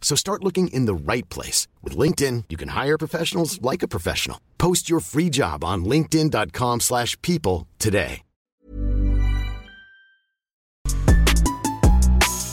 [0.00, 1.68] So start looking in the right place.
[1.82, 4.38] With LinkedIn, you can hire professionals like a professional.
[4.56, 8.22] Post your free job on linkedin.com slash people today.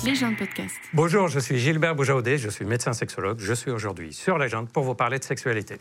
[0.05, 0.75] Légende podcast.
[0.93, 3.39] Bonjour, je suis Gilbert Boujaudé, je suis médecin sexologue.
[3.39, 5.77] Je suis aujourd'hui sur Légende pour vous parler de sexualité.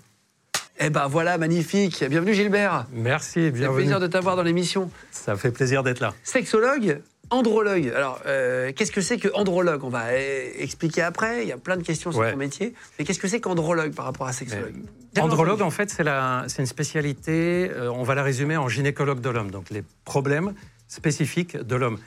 [0.81, 2.03] Eh ben voilà, magnifique.
[2.09, 2.87] Bienvenue Gilbert.
[2.91, 3.77] Merci, C'est un bienvenue.
[3.83, 4.91] plaisir de t'avoir dans l'émission.
[5.11, 6.15] Ça fait plaisir d'être là.
[6.25, 7.89] Sexologue, andrologue.
[7.95, 9.85] Alors, euh, qu'est-ce que c'est que andrologue?
[9.85, 11.43] On va euh, expliquer après.
[11.43, 12.33] Il y a plein de questions sur Ouais.
[12.33, 12.75] ton métier.
[12.99, 14.75] Mais qu'est-ce que c'est qu'andrologue par rapport à sexologue?
[15.13, 19.31] Tellement Andrologue, en fait, c'est une spécialité, euh, on va la résumer en gynécologue de
[19.31, 20.55] l'homme, donc les problèmes
[20.89, 21.99] spécifiques de l'homme.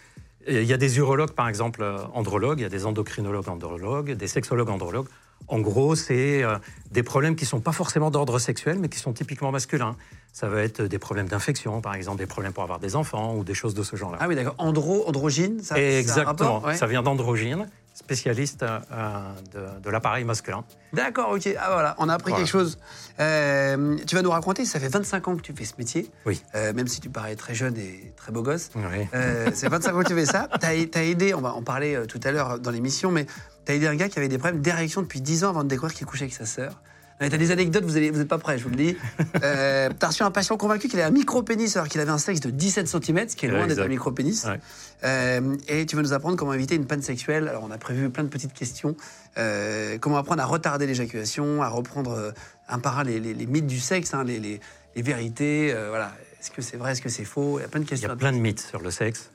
[0.49, 4.11] Il y a des urologues, par exemple, euh, andrologues, il y a des endocrinologues andrologues,
[4.13, 5.07] des sexologues andrologues.
[5.49, 6.57] En gros, c'est euh,
[6.91, 9.95] des problèmes qui ne sont pas forcément d'ordre sexuel, mais qui sont typiquement masculins.
[10.37, 13.43] Ça va être des problèmes d'infection, par exemple, des problèmes pour avoir des enfants ou
[13.43, 14.19] des choses de ce genre-là.
[14.21, 14.53] Ah oui, d'accord.
[14.59, 16.59] Andro, androgyne, ça, ça Exactement.
[16.59, 16.77] rapport Ouais.
[16.77, 20.63] Ça vient d'androgyne, spécialiste euh, de, de l'appareil masculin.
[20.93, 21.49] D'accord, ok.
[21.59, 22.43] Ah voilà, on a appris Voilà.
[22.45, 22.77] quelque chose.
[23.19, 26.07] Euh, tu vas nous raconter, ça fait 25 ans que tu fais ce métier.
[26.27, 26.39] Oui.
[26.53, 28.69] Euh, même si tu parais très jeune et très beau gosse.
[28.75, 29.07] Oui.
[29.55, 30.49] C'est 25 ans que tu fais ça.
[30.61, 33.25] Tu as, aidé, on va en parler tout à l'heure dans l'émission, mais
[33.65, 35.69] tu as aidé un gars qui avait des problèmes d'érection depuis 10 ans avant de
[35.69, 36.79] découvrir qu'il couchait avec sa sœur.
[37.19, 38.95] Tu as des anecdotes, vous n'êtes pas prêts, je vous le dis.
[39.43, 42.17] Euh, tu as reçu un patient convaincu qu'il avait un micro-pénis alors qu'il avait un
[42.17, 44.45] sexe de 17 cm, ce qui est loin Ouais, d'être un micro-pénis.
[44.45, 44.59] Ouais.
[45.03, 47.47] Euh, et tu vas nous apprendre comment éviter une panne sexuelle.
[47.47, 48.95] Alors, on a prévu plein de petites questions.
[49.37, 52.31] Euh, comment apprendre à retarder l'éjaculation, à reprendre euh,
[52.67, 54.59] un par un les, les- les mythes du sexe, hein, les, les-
[55.01, 55.73] vérités.
[55.89, 56.11] voilà.
[56.39, 57.59] Est-ce que c'est vrai, est-ce que c'est faux?
[57.59, 58.09] Il y a plein de Il y questions.
[58.09, 59.29] a plein de mythes sur le sexe.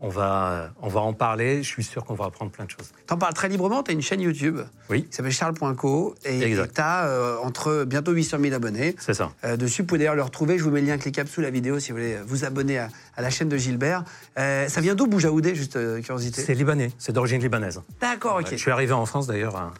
[0.00, 1.62] On va, on va en parler.
[1.62, 2.92] Je suis sûr qu'on va apprendre plein de choses.
[3.06, 3.82] T'en parles très librement.
[3.82, 6.74] Tu as une chaîne YouTube Oui, qui s'appelle charles.co et Exact.
[6.74, 8.94] tu as entre bientôt 800 000 abonnés.
[8.98, 9.32] c'est ça.
[9.44, 10.58] Euh, dessus, vous pouvez d'ailleurs le retrouver.
[10.58, 12.88] Je vous mets le lien cliquable sous la vidéo si vous voulez vous abonner à,
[13.16, 14.04] à la chaîne de Gilbert.
[14.38, 16.42] Euh, ça vient d'où Boujaoudé, juste euh, curiosité?
[16.42, 16.90] C'est libanais.
[16.98, 17.80] C'est d'origine libanaise.
[17.98, 18.48] D'accord, ok.
[18.50, 19.72] Je suis arrivé en France d'ailleurs à,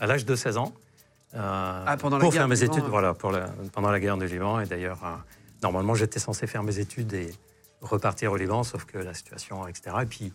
[0.00, 0.74] à l'âge de 16 ans.
[1.34, 2.90] euh, Ah, pendant la pour guerre faire mes Liban, études, hein.
[2.90, 4.60] voilà, pour la- pendant la guerre du Liban.
[4.60, 5.08] Et d'ailleurs, euh,
[5.62, 7.30] normalement, j'étais censé faire mes études et
[7.82, 9.96] repartir au Liban, sauf que la situation, etc.
[10.02, 10.32] Et puis,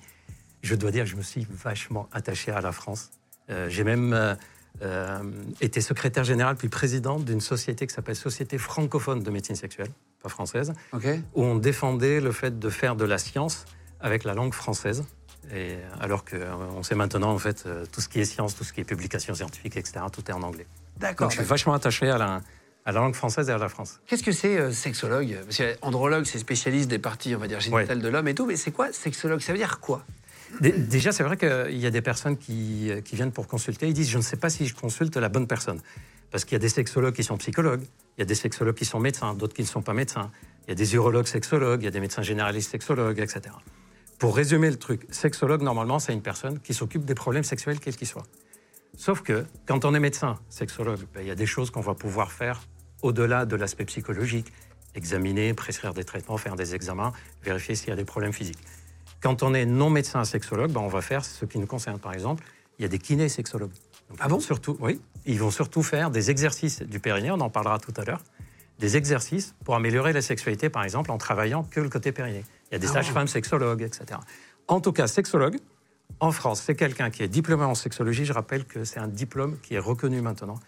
[0.62, 3.12] je dois dire que je me suis vachement attaché à la France.
[3.50, 4.36] Euh, J'ai même euh,
[4.82, 5.20] euh,
[5.62, 9.90] été secrétaire général puis président d'une société qui s'appelle Société francophone de médecine sexuelle,
[10.22, 13.66] pas française, où on défendait le fait de faire de la science
[14.00, 15.06] avec la langue française.
[15.54, 18.82] Et alors qu'on sait maintenant, en fait, tout ce qui est science, tout ce qui
[18.82, 20.68] est publication scientifique, etc., tout est en anglais.
[20.98, 21.28] D'accord.
[21.28, 22.42] Donc je suis vachement attaché à la,
[22.88, 24.00] à la langue française et à la France.
[24.08, 25.38] Qu'est-ce que c'est euh, sexologue?
[25.44, 28.46] Parce que andrologue, c'est spécialiste des parties, on va dire, génitales de l'homme et tout,
[28.46, 29.42] mais c'est quoi sexologue?
[29.42, 30.04] Ça veut dire quoi?
[30.62, 33.88] Dé- Déjà, c'est vrai qu'il y a des personnes qui, euh, qui viennent pour consulter,
[33.88, 35.82] ils disent, je ne sais pas si je consulte la bonne personne.
[36.32, 37.84] Parce qu'il y a des sexologues qui sont psychologues,
[38.18, 40.32] il y a des sexologues qui sont médecins, d'autres qui ne sont pas médecins,
[40.66, 43.42] il y a des urologues sexologues, il y a des médecins généralistes sexologues, etc.
[44.18, 47.96] Pour résumer le truc, sexologue, normalement, c'est une personne qui s'occupe des problèmes sexuels, quels
[47.98, 48.26] qu'ils soient.
[48.98, 51.94] Sauf que quand on est médecin, sexologue, ben, il y a des choses qu'on va
[51.94, 52.62] pouvoir faire
[53.02, 54.52] au-delà de l'aspect psychologique.
[54.96, 57.12] Examiner, prescrire des traitements, faire des examens,
[57.44, 58.60] vérifier s'il y a des problèmes physiques.
[59.22, 62.00] Quand on est non médecin sexologue, ben, on va faire ce qui nous concerne.
[62.00, 62.44] Par exemple,
[62.80, 63.72] il y a des kinés sexologues.
[64.10, 64.40] Donc, Ah bon?
[64.40, 68.04] surtout, Oui, ils vont surtout faire des exercices du périnée, on en parlera tout à
[68.06, 68.22] l'heure,
[68.80, 72.46] des exercices pour améliorer la sexualité, par exemple, en travaillant que le côté périnée.
[72.72, 72.94] Il y a des Ah.
[72.94, 74.20] sages-femmes sexologues, etc.
[74.68, 75.58] En tout cas, sexologue,
[76.20, 78.26] en France, c'est quelqu'un qui est diplômé en sexologie.
[78.26, 80.60] Je rappelle que c'est un diplôme qui est reconnu maintenant.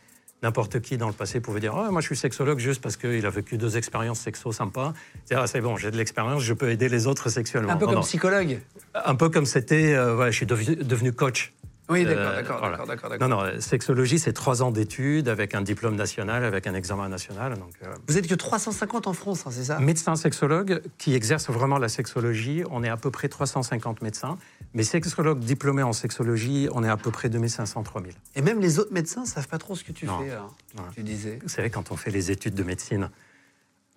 [0.42, 3.26] N'importe qui dans le passé pouvait dire oh, Moi, je suis sexologue juste parce qu'il
[3.26, 4.94] a vécu deux expériences sexo sympas.
[5.26, 7.74] C'est ah, bon, j'ai de l'expérience, je peux aider les autres sexuellement.
[7.74, 8.06] Un peu Non, comme non.
[8.06, 8.60] psychologue
[8.94, 11.54] Un peu comme c'était euh, ouais, Je suis devenu, devenu coach.
[11.90, 12.78] Oui, d'accord, Euh, d'accord, voilà.
[12.86, 13.28] d'accord, d'accord.
[13.28, 17.56] Non, non, sexologie, c'est trois ans d'études avec un diplôme national, avec un examen national.
[17.56, 19.80] Donc, euh, Vous êtes que 350 en France, hein, c'est ça?
[19.80, 24.38] Médecins sexologues qui exercent vraiment la sexologie, on est à peu près 350 médecins.
[24.76, 28.12] Mais sexologues diplômés en sexologie, on est à peu près 2500-3000.
[28.36, 30.20] Et même les autres médecins savent pas trop ce que tu Non.
[30.20, 30.84] fais, Ouais.
[30.96, 31.40] tu disais.
[31.42, 33.10] Vous savez, quand on fait les études de médecine,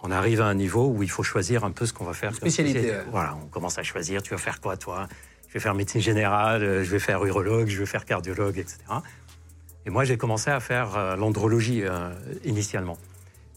[0.03, 2.31] on arrive à un niveau où il faut choisir un peu ce qu'on va faire.
[2.31, 2.93] comme Spécialité.
[3.11, 5.09] Voilà, on commence à choisir, tu vas faire quoi toi?
[5.53, 8.79] Je vais faire médecine générale, euh, je vais faire urologue, je vais faire cardiologue, etc.
[9.85, 12.11] Et moi, j'ai commencé à faire euh, l'andrologie euh,
[12.43, 12.97] initialement.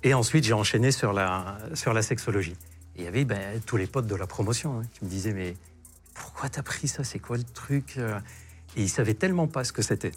[0.03, 2.57] Et ensuite, j'ai enchaîné sur la, sur la sexologie.
[2.97, 5.31] Et il y avait ben, tous les potes de la promotion hein, qui me disaient
[5.31, 5.53] Mais
[6.13, 7.05] pourquoi t'as pris ça?
[7.05, 7.97] C'est quoi le truc
[8.75, 10.11] Et ils savaient tellement pas ce que c'était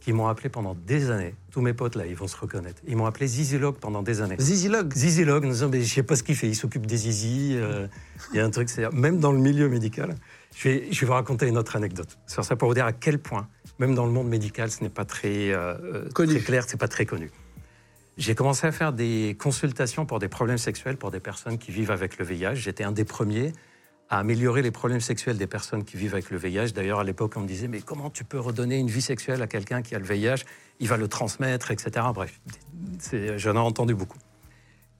[0.00, 1.34] qui m'ont appelé pendant des années.
[1.50, 2.80] Tous mes potes là, ils vont se reconnaître.
[2.86, 4.36] Ils m'ont appelé Zizilog pendant des années.
[4.38, 6.48] Zizilog Zizilog, nous disant, mais je sais pas ce qu'il fait.
[6.48, 7.56] Il s'occupe des zizi.
[7.56, 7.86] euh,
[8.32, 10.14] Il y a un truc, c'est même dans le milieu médical.
[10.58, 12.92] Je vais, je vais vous raconter une autre anecdote sur ça pour vous dire à
[12.92, 13.46] quel point,
[13.78, 16.34] même dans le monde médical, ce n'est pas très, euh, euh, Connu.
[16.34, 17.30] très clair, c'est pas très connu.
[18.16, 21.92] J'ai commencé à faire des consultations pour des problèmes sexuels pour des personnes qui vivent
[21.92, 22.56] avec le VIH.
[22.56, 23.52] J'étais un des premiers
[24.10, 26.72] à améliorer les problèmes sexuels des personnes qui vivent avec le VIH.
[26.74, 29.46] D'ailleurs, à l'époque, on me disait, mais comment tu peux redonner une vie sexuelle à
[29.46, 30.44] quelqu'un qui a le VIH
[30.80, 32.04] Il va le transmettre, etc.
[32.12, 32.40] Bref,
[33.36, 34.18] j'en ai entendu beaucoup.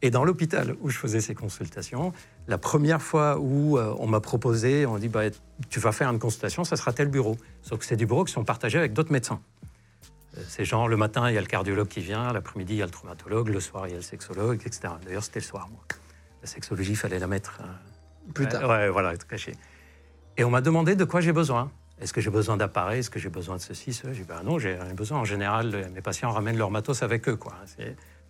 [0.00, 2.12] Et dans l'hôpital où je faisais ces consultations,
[2.46, 5.24] la première fois où euh, on m'a proposé, on dit, bah,
[5.70, 7.36] tu vas faire une consultation, ça sera tel bureau.
[7.62, 9.40] Sauf que c'est des bureaux qui sont partagés avec d'autres médecins.
[10.36, 12.82] Euh, C'est genre, le matin, il y a le cardiologue qui vient, l'après-midi, il y
[12.82, 14.94] a le traumatologue, le soir, il y a le sexologue, etc.
[15.04, 15.80] D'ailleurs, c'était le soir, moi.
[16.42, 17.58] La sexologie, il fallait la mettre...
[17.60, 18.68] euh, Plus tard.
[18.70, 19.56] Ouais, voilà, être caché.
[20.36, 21.72] Et on m'a demandé de quoi j'ai besoin.
[22.00, 23.00] Est-ce que j'ai besoin d'appareils?
[23.00, 24.12] Est-ce que j'ai besoin de ceci, cela?
[24.12, 25.18] J'ai dit, ben non, j'ai rien besoin.
[25.18, 27.34] En général, mes patients ramènent leur matos avec eux.
[27.34, 27.54] Quoi.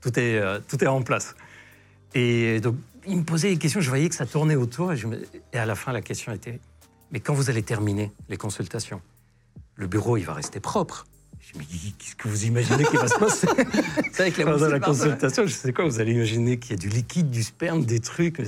[0.00, 1.34] Tout, est, euh, tout est en place.
[2.14, 2.76] Et donc,
[3.06, 4.92] ils me posaient des questions, je voyais que ça tournait autour.
[4.92, 5.20] Et, je me-
[5.52, 6.60] et à la fin, la question était,
[7.12, 9.00] mais quand vous allez terminer les consultations,
[9.76, 11.06] le bureau, il va rester propre.
[11.40, 13.46] Je me dis, qu'est-ce que vous imaginez qui va se passer?
[14.18, 16.88] Avec la pendant la consultation, je sais quoi, vous allez imaginer qu'il y a du
[16.88, 18.42] liquide, du sperme, des trucs.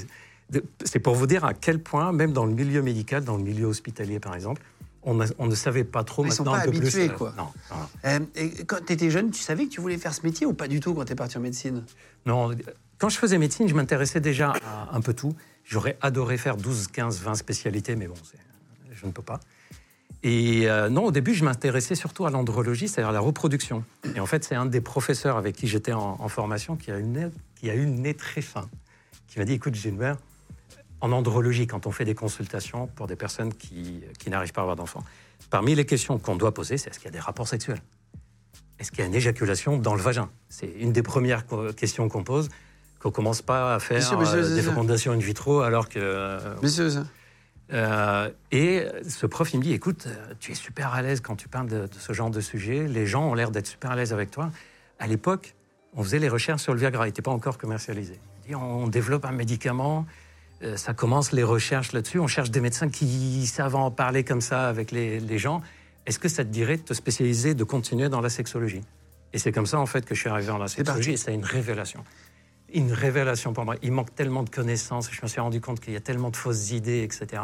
[0.84, 3.66] C'est pour vous dire à quel point, même dans le milieu médical, dans le milieu
[3.66, 4.60] hospitalier par exemple,
[5.02, 7.16] on, a- on ne savait pas trop Ils sont maintenant pas un peu habitués, plus.
[7.16, 7.32] quoi.
[7.38, 7.76] Non, non.
[8.04, 10.52] Euh, et quand tu étais jeune, tu savais que tu voulais faire ce métier ou
[10.52, 11.84] pas du tout quand tu es parti en médecine?
[12.26, 12.50] Non,
[13.00, 15.34] quand je faisais médecine, je m'intéressais déjà à un peu tout.
[15.64, 18.14] J'aurais adoré faire 12, 15, 20 spécialités, mais bon,
[18.92, 19.40] je ne peux pas.
[20.22, 23.84] Et euh, non, au début, je m'intéressais surtout à l'andrologie, c'est-à-dire la reproduction.
[24.14, 27.30] Et en fait, c'est un des professeurs avec qui j'étais en, formation qui a, une
[27.62, 28.68] eu le nez très fin,
[29.28, 30.18] qui m'a dit, écoute, Gilbert,
[31.00, 34.64] en andrologie, quand on fait des consultations pour des personnes qui, qui n'arrivent pas à
[34.64, 35.04] avoir d'enfants,
[35.48, 37.80] parmi les questions qu'on doit poser, c'est est-ce qu'il y a des rapports sexuels?
[38.78, 40.28] Est-ce qu'il y a une éjaculation dans le vagin?
[40.50, 41.44] C'est une des premières
[41.74, 42.50] questions qu'on pose,
[43.00, 45.98] qu'on commence pas à faire sûr, bien sûr, euh, des fécondations in vitro alors que...
[45.98, 47.04] euh, Bien sûr, ça.
[47.72, 50.06] euh, et ce prof, il me dit, écoute,
[50.38, 52.86] tu es super à l'aise quand tu parles de, de ce genre de sujet.
[52.86, 54.50] Les gens ont l'air d'être super à l'aise avec toi.
[54.98, 55.54] À l'époque,
[55.94, 57.06] on faisait les recherches sur le Viagra.
[57.06, 58.20] Il n'était pas encore commercialisé.
[58.54, 60.06] On développe un médicament.
[60.62, 62.18] euh, ça commence les recherches là-dessus.
[62.18, 65.62] On cherche des médecins qui savent en parler comme ça avec les, les gens.
[66.06, 68.82] Est-ce que ça te dirait de te spécialiser, de continuer dans la sexologie?
[69.32, 71.12] Et c'est comme ça, en fait, que je suis arrivé dans la sexologie.
[71.12, 72.02] Et c'est une révélation.
[72.74, 73.76] Une révélation pour moi.
[73.82, 75.10] Il manque tellement de connaissances.
[75.10, 77.42] Je me suis rendu compte qu'il y a tellement de fausses idées, etc.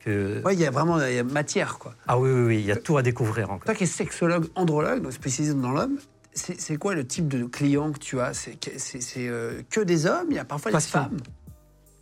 [0.00, 0.42] Que...
[0.44, 1.94] Ouais, il y a vraiment il y a matière, quoi.
[2.06, 3.64] Ah oui, oui, oui, il y a tout à découvrir encore.
[3.64, 5.98] Toi qui es sexologue, andrologue, donc spécialisé dans l'homme,
[6.32, 8.32] c'est quoi le type de client que tu as?
[8.34, 10.26] C'est euh, que des hommes?
[10.30, 11.18] Il y a parfois des femmes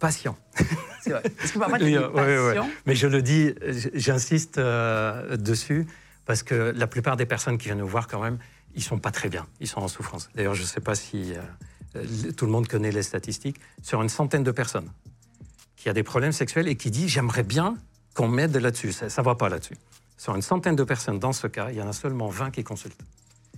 [0.01, 0.37] Patient.
[1.01, 1.23] C'est vrai.
[1.39, 2.55] Parce que parfois, Oui, ouais, ouais.
[2.55, 2.69] patients.
[2.85, 3.55] Mais je le dis,
[3.95, 5.87] j'insiste euh, dessus,
[6.27, 8.39] parce que la plupart des personnes qui viennent nous voir, quand même,
[8.75, 9.47] ils sont pas très bien.
[9.61, 10.29] Ils sont en souffrance.
[10.35, 11.41] D'ailleurs, je ne sais pas si euh, euh,
[12.37, 13.61] tout le monde connaît les statistiques.
[13.83, 14.91] Sur une centaine de personnes
[15.77, 17.77] qui a des problèmes sexuels et qui dit J'aimerais bien
[18.15, 18.93] qu'on m'aide là-dessus.
[18.93, 19.77] Ça ne va pas là-dessus.
[20.17, 22.65] Sur une centaine de personnes, dans ce cas, il y en a seulement 20 qui
[22.65, 23.03] consultent.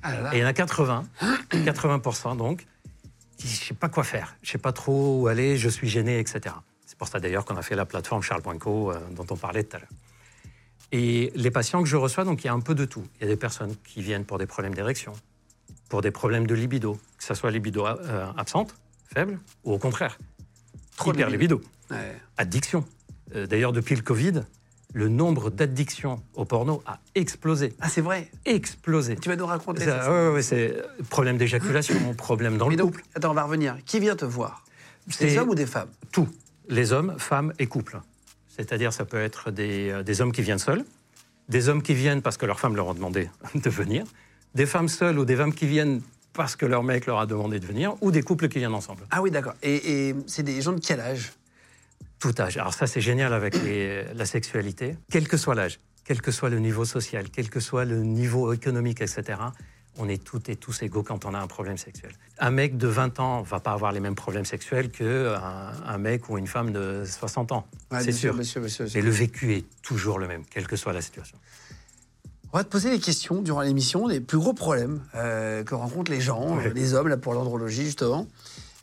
[0.02, 0.34] Ah là là.
[0.34, 1.04] Et il y en a 80,
[1.52, 2.66] 80% donc,
[3.36, 5.88] qui ne sais pas quoi faire, je ne sais pas trop où aller, je suis
[5.88, 6.54] gêné, etc.
[6.86, 9.76] C'est pour ça d'ailleurs qu'on a fait la plateforme Charles.co euh, dont on parlait tout
[9.76, 9.88] à l'heure.
[10.92, 13.04] Et les patients que je reçois, donc il y a un peu de tout.
[13.16, 15.12] Il y a des personnes qui viennent pour des problèmes d'érection,
[15.88, 18.74] pour des problèmes de libido, que ce soit libido euh, absente,
[19.12, 20.18] faible, ou au contraire,
[20.96, 21.60] Trop hyper libido.
[21.90, 22.16] Ouais.
[22.38, 22.84] Addiction.
[23.34, 24.42] Euh, D'ailleurs, depuis le Covid,
[24.94, 27.74] le nombre d'addictions au porno a explosé.
[27.80, 28.30] Ah, c'est vrai.
[28.46, 29.16] Explosé.
[29.16, 30.10] Tu vas nous raconter Ça, ça.
[30.10, 33.04] ouais, ouais, c'est euh, problème d'éjaculation, problème dans Mais le donc, couple.
[33.14, 33.76] attends, on va revenir.
[33.84, 34.64] Qui vient te voir?
[35.20, 35.90] Des hommes ou des femmes?
[36.12, 36.28] Tout.
[36.68, 38.00] Les hommes, femmes et couples.
[38.48, 40.82] C'est-à-dire, ça peut être des, euh, des hommes qui viennent seuls,
[41.50, 44.04] des hommes qui viennent parce que leurs femmes leur ont demandé de venir,
[44.56, 46.00] des femmes seules ou des femmes qui viennent
[46.32, 49.02] parce que leur mec leur a demandé de venir, ou des couples qui viennent ensemble.
[49.10, 49.54] Ah oui, d'accord.
[49.62, 51.32] Et, et c'est des gens de quel âge?
[52.18, 52.56] Tout âge.
[52.56, 54.96] Alors ça, c'est génial avec les- la sexualité.
[55.10, 58.52] Quel que soit l'âge, quel que soit le niveau social, quel que soit le niveau
[58.52, 59.38] économique, etc.,
[59.98, 62.12] on est toutes et tous égaux quand on a un problème sexuel.
[62.38, 65.40] Un mec de 20 ans va pas avoir les mêmes problèmes sexuels qu'un
[65.86, 67.66] un mec ou une femme de 60 ans.
[68.00, 68.34] C'est sûr.
[68.44, 68.84] sûr, bien sûr.
[68.94, 71.38] Et le vécu est toujours le même, quelle que soit la situation.
[72.56, 76.10] On va te poser des questions durant l'émission, des plus gros problèmes euh, que rencontrent
[76.10, 76.72] les gens, Ouais.
[76.74, 78.26] les hommes, là, pour l'andrologie, justement.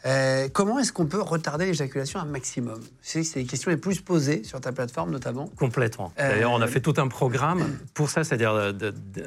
[0.05, 2.79] Euh, comment est-ce qu'on peut retarder l'éjaculation un maximum?
[3.01, 5.47] C'est c'est les questions les plus posées sur ta plateforme, notamment.
[5.57, 6.13] Complètement.
[6.19, 7.65] Euh, D'ailleurs, on a fait tout un programme
[7.95, 8.75] pour ça, c'est-à-dire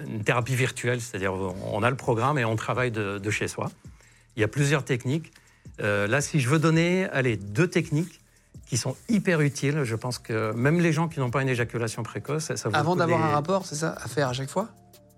[0.07, 3.69] une thérapie virtuelle, c'est-à-dire on a le programme et on travaille de, de chez soi.
[4.37, 5.33] Il y a plusieurs techniques.
[5.81, 8.21] Euh, là, si je veux donner, allez, deux techniques
[8.67, 12.03] qui sont hyper utiles, je pense que même les gens qui n'ont pas une éjaculation
[12.03, 14.69] précoce, ça vaut Avant d'avoir les- un rapport, c'est ça, à faire à chaque fois?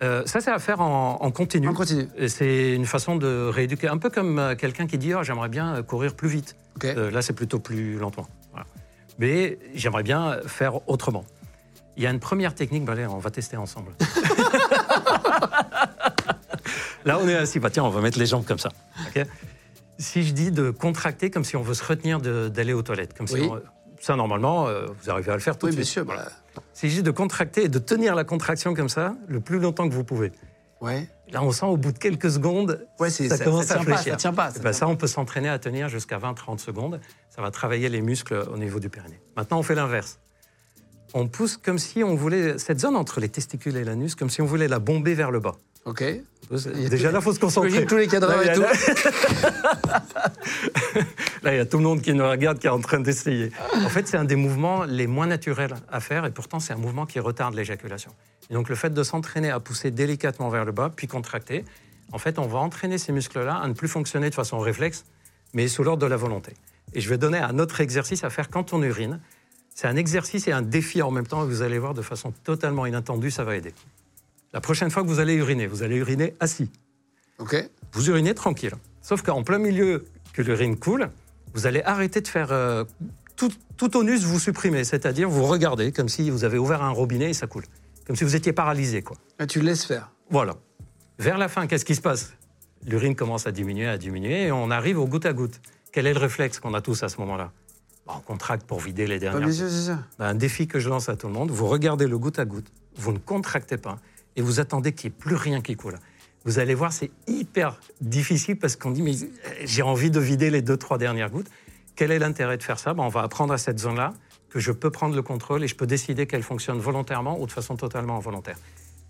[0.03, 1.67] Euh, ça, c'est à faire en, en continu.
[1.69, 2.07] On continue.
[2.17, 5.49] Et c'est une façon de rééduquer, un peu comme euh, quelqu'un qui dit oh, j'aimerais
[5.49, 6.55] bien euh, courir plus vite.
[6.85, 8.29] Euh, là, c'est plutôt plus lentement.
[8.53, 8.67] Voilà.
[9.19, 11.25] Mais j'aimerais bien faire autrement.
[11.97, 13.91] Il y a une première technique, bah, allez, on va tester ensemble.
[17.05, 18.69] là, on est assis, bah, tiens, on va mettre les jambes comme ça.
[19.99, 23.27] Si je dis de contracter comme si on veut se retenir d'aller aux toilettes, comme
[23.27, 23.49] si Oui.
[23.51, 23.61] on-
[24.01, 26.05] ça, normalement, euh, vous arrivez à le faire tout Oui, de suite.
[26.05, 26.29] bah,
[26.73, 29.89] Si je dis de contracter et de tenir la contraction comme ça, le plus longtemps
[29.89, 30.33] que vous pouvez.
[30.81, 31.09] ouais.
[31.31, 33.77] Là, on sent au bout de quelques secondes, Ouais, c'est- ça, ça- commence ça à
[33.79, 34.13] tient pas, fléchir.
[34.13, 37.01] ça tient pas, ça Eh ben, ça, on peut s'entraîner à tenir jusqu'à 20-30 secondes.
[37.29, 39.21] Ça va travailler les muscles au niveau du périnée.
[39.37, 40.21] Maintenant, on fait l'inverse.
[41.15, 44.41] On pousse comme si on voulait, cette zone entre les testicules et l'anus, comme si
[44.43, 45.57] on voulait la bomber vers le bas.
[45.89, 46.05] Ok.
[46.91, 47.87] Déjà là, il faut se concentrer.
[47.87, 48.63] Tous les cadreurs Là, et tout.
[51.43, 53.51] Là, il y a tout le monde qui nous regarde, qui est en train d'essayer.
[53.75, 56.79] En fait, c'est un des mouvements les moins naturels à faire, et pourtant, c'est un
[56.79, 58.11] mouvement qui retarde l'éjaculation.
[58.51, 61.65] Et donc, le fait de s'entraîner à pousser délicatement vers le bas, puis contracter,
[62.13, 65.07] en fait, on va entraîner ces muscles-là à ne plus fonctionner de façon réflexe,
[65.55, 66.53] mais sous l'ordre de la volonté.
[66.93, 69.21] Et je vais donner un autre exercice à faire quand on urine.
[69.75, 72.35] C'est un exercice et un défi en même temps, et vous allez voir de façon
[72.45, 73.73] totalement inattendue, ça va aider.
[74.53, 76.71] La prochaine fois que vous allez uriner, vous allez uriner assis
[77.39, 77.57] Ok.
[77.93, 78.73] vous urinez tranquille.
[79.03, 81.11] Sauf qu'en plein milieu que l'urine coule,
[81.55, 82.85] vous allez arrêter de faire euh,
[83.37, 84.85] tout, tout onus, vous supprimez.
[84.85, 87.65] C'est-à-dire, vous regardez comme si vous avez ouvert un robinet et ça coule.
[88.07, 89.17] Comme si vous étiez paralysé, quoi.
[89.39, 90.11] Ah, tu le laisses faire.
[90.31, 90.57] Voilà.
[91.19, 92.33] Vers la fin, qu'est-ce qui se passe?
[92.87, 95.61] L'urine commence à diminuer, à diminuer, et on arrive au goutte à goutte.
[95.93, 97.53] Quel est le réflexe qu'on a tous à ce moment-là?
[98.07, 99.41] Bon, On contracte pour vider les Ah, dernières.
[99.49, 99.99] bien sûr, c'est ça.
[100.19, 102.45] Ben, un défi que je lance à tout le monde, vous regardez le goutte à
[102.45, 103.99] goutte, vous ne contractez pas
[104.39, 105.99] et vous attendez qu'il n'y ait plus rien qui coule.
[106.45, 109.27] Vous allez voir, c'est hyper difficile parce qu'on dit, mais euh,
[109.65, 111.51] j'ai envie de vider les deux, trois dernières gouttes.
[111.97, 112.95] Quel est l'intérêt de faire ça?
[112.95, 114.15] Ben, On va apprendre à cette zone-là
[114.49, 117.53] que je peux prendre le contrôle et je peux décider qu'elle fonctionne volontairement ou de
[117.53, 118.57] façon totalement involontaire.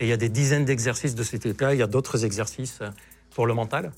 [0.01, 1.75] Et il y a des dizaines d'exercices de ce type-là.
[1.75, 2.89] Il y a d'autres exercices euh,
[3.35, 3.93] pour le mental.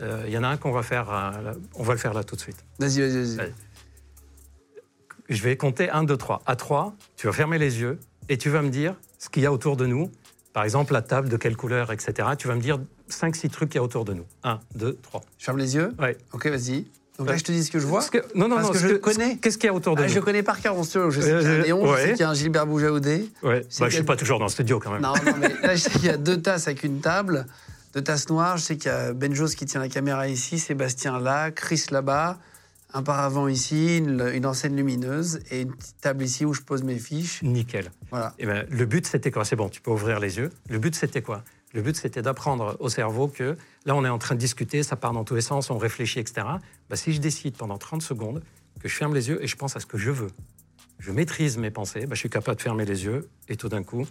[0.00, 2.14] Euh, il y en a un qu'on va faire, euh, là- on va le faire
[2.14, 2.64] là tout de suite.
[2.78, 3.52] Vas-y, vas-y, vas-y.
[5.28, 6.42] Je vais compter 1, 2, 3.
[6.46, 9.46] À 3, tu vas fermer les yeux et tu vas me dire ce qu'il y
[9.46, 10.10] a autour de nous.
[10.56, 12.28] Par exemple, la table, de quelle couleur, etc.
[12.38, 14.24] Tu vas me dire 5, 6 trucs qu'il y a autour de nous.
[14.42, 15.20] 1, 2, 3.
[15.36, 15.92] Je ferme les yeux.
[15.98, 16.16] Ouais.
[16.32, 16.86] Ok, vas-y.
[17.18, 18.02] Donc là, je te dis ce que je vois.
[18.04, 18.72] Que- non, non, Parce non.
[18.72, 19.36] que je connais.
[19.36, 20.12] Qu'est-ce qu'il y a autour de Ah, nous?
[20.14, 21.10] je connais par cœur mon studio.
[21.10, 22.02] Je sais Euh, qu'il y a un euh, Léon, je ouais.
[22.06, 22.68] sais qu'il y a un Gilbert Ouais.
[22.70, 23.30] Boujaoudé.
[23.42, 25.02] C'est Bah, je ne suis pas toujours dans le studio quand même.
[25.02, 27.44] Non, non, mais là, je sais qu'il y a deux tasses avec une table,
[27.92, 28.56] deux tasses noires.
[28.56, 32.38] Je sais qu'il y a Benjos qui tient la caméra ici, Sébastien là, Chris là-bas,
[32.96, 36.82] un paravent ici, une, une enseigne lumineuse et une petite table ici où je pose
[36.82, 37.42] mes fiches.
[37.42, 37.90] Nickel.
[38.10, 38.34] Voilà.
[38.38, 39.44] Eh ben, le but, c'était quoi?
[39.44, 40.50] C'est bon, tu peux ouvrir les yeux.
[40.70, 41.44] Le but, c'était quoi?
[41.74, 44.96] Le but, c'était d'apprendre au cerveau que là, on est en train de discuter, ça
[44.96, 46.46] part dans tous les sens, on réfléchit, etc.
[46.88, 48.42] Bah, si je décide pendant 30 secondes
[48.80, 50.30] que je ferme les yeux et je pense à ce que je veux,
[50.98, 53.82] je maîtrise mes pensées, bah, je suis capable de fermer les yeux et tout d'un
[53.82, 54.06] coup,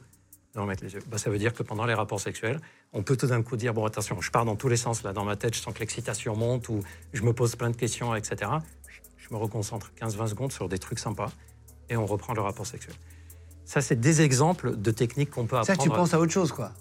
[0.55, 1.01] de remettre les yeux.
[1.07, 2.59] Bah, ça veut dire que pendant les rapports sexuels,
[2.93, 5.13] on peut tout d'un coup dire bon, attention, je pars dans tous les sens là,
[5.13, 6.81] dans ma tête, je sens que l'excitation monte ou
[7.13, 8.51] je me pose plein de questions, etc.
[9.17, 11.31] Je me reconcentre 15-20 secondes sur des trucs sympas
[11.89, 12.95] et on reprend le rapport sexuel.
[13.65, 15.83] Ça, c'est des exemples de techniques qu'on peut Ça, apprendre.
[15.83, 16.71] tu penses à autre chose, quoi.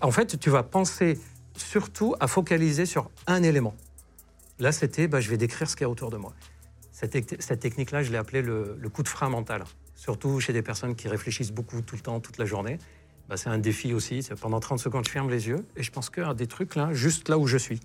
[0.00, 1.18] En fait, tu vas penser
[1.56, 3.74] surtout à focaliser sur un élément.
[4.58, 6.32] Là, c'était, bah, je vais décrire ce qu'il y a autour de moi.
[6.92, 9.64] Cette technique-là, je l'ai appelée le, le coup de frein mental.
[10.02, 12.78] Surtout chez des personnes qui réfléchissent beaucoup tout le temps, toute la journée.
[13.28, 14.28] Bah, c'est un défi aussi.
[14.40, 16.88] Pendant 30 secondes, je ferme les yeux et je pense que à des trucs là,
[16.92, 17.78] juste là où je suis,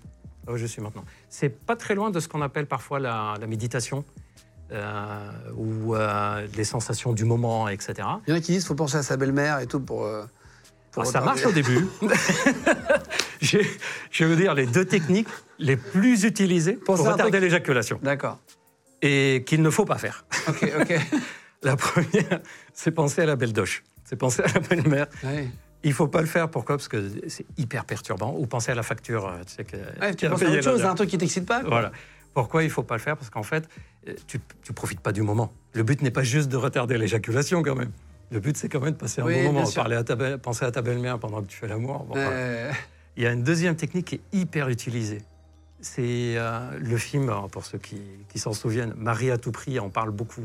[0.44, 1.04] là où je suis maintenant.
[1.28, 4.04] C'est pas très loin de ce qu'on appelle parfois la, la méditation
[4.72, 7.94] euh, ou euh, les sensations du moment, etc.
[8.26, 10.04] Il y en a qui disent qu'il faut penser à sa belle-mère et tout pour.
[10.04, 10.24] euh,
[10.90, 11.86] pour Ah, ça marche au début.
[13.40, 13.58] je,
[14.10, 15.28] je vous dire les deux techniques
[15.60, 18.40] les plus utilisées pour retarder truc- l'éjaculation D'accord.
[19.02, 20.24] et qu'il ne faut pas faire.
[20.48, 20.94] Ok, ok.
[21.62, 22.40] La première,
[22.72, 23.82] c'est penser à la belle doche.
[24.04, 25.06] C'est penser à la belle-mère.
[25.24, 25.48] Ouais.
[25.84, 26.50] Il faut pas le faire.
[26.50, 26.76] Pourquoi?
[26.76, 28.34] Parce que c'est hyper perturbant.
[28.36, 29.26] Ou penser à la facture.
[29.26, 31.60] euh, Tu sais que, Ouais, tu penses à autre chose, un truc qui t'excite pas
[31.60, 31.68] quoi.
[31.70, 31.92] Voilà.
[32.34, 33.16] Pourquoi il faut pas le faire?
[33.16, 33.68] Parce qu'en fait,
[34.08, 35.52] euh, tu, tu profites pas du moment.
[35.74, 37.90] Le but n'est pas juste de retarder l'éjaculation quand même.
[38.30, 39.70] Le but, c'est quand même de passer un Oui, bon moment.
[39.74, 42.04] Parler à ta belle- penser à ta belle-mère pendant que tu fais l'amour.
[42.04, 42.70] Bon, voilà.
[43.16, 45.22] Il y a une deuxième technique qui est hyper utilisée.
[45.80, 49.78] C'est euh, le film, alors, pour ceux qui, qui s'en souviennent, Marie à tout prix
[49.78, 50.42] en parle beaucoup.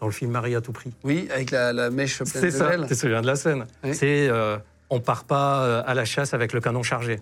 [0.00, 0.92] Dans le film Marie à tout prix.
[1.04, 2.80] oui, avec la, la mèche pleine C'est de ça, gel.
[2.82, 3.66] tu te souviens de la scène.
[3.84, 3.94] Oui.
[3.94, 4.56] C'est euh,
[4.88, 7.20] on part pas euh, à la chasse avec le canon chargé.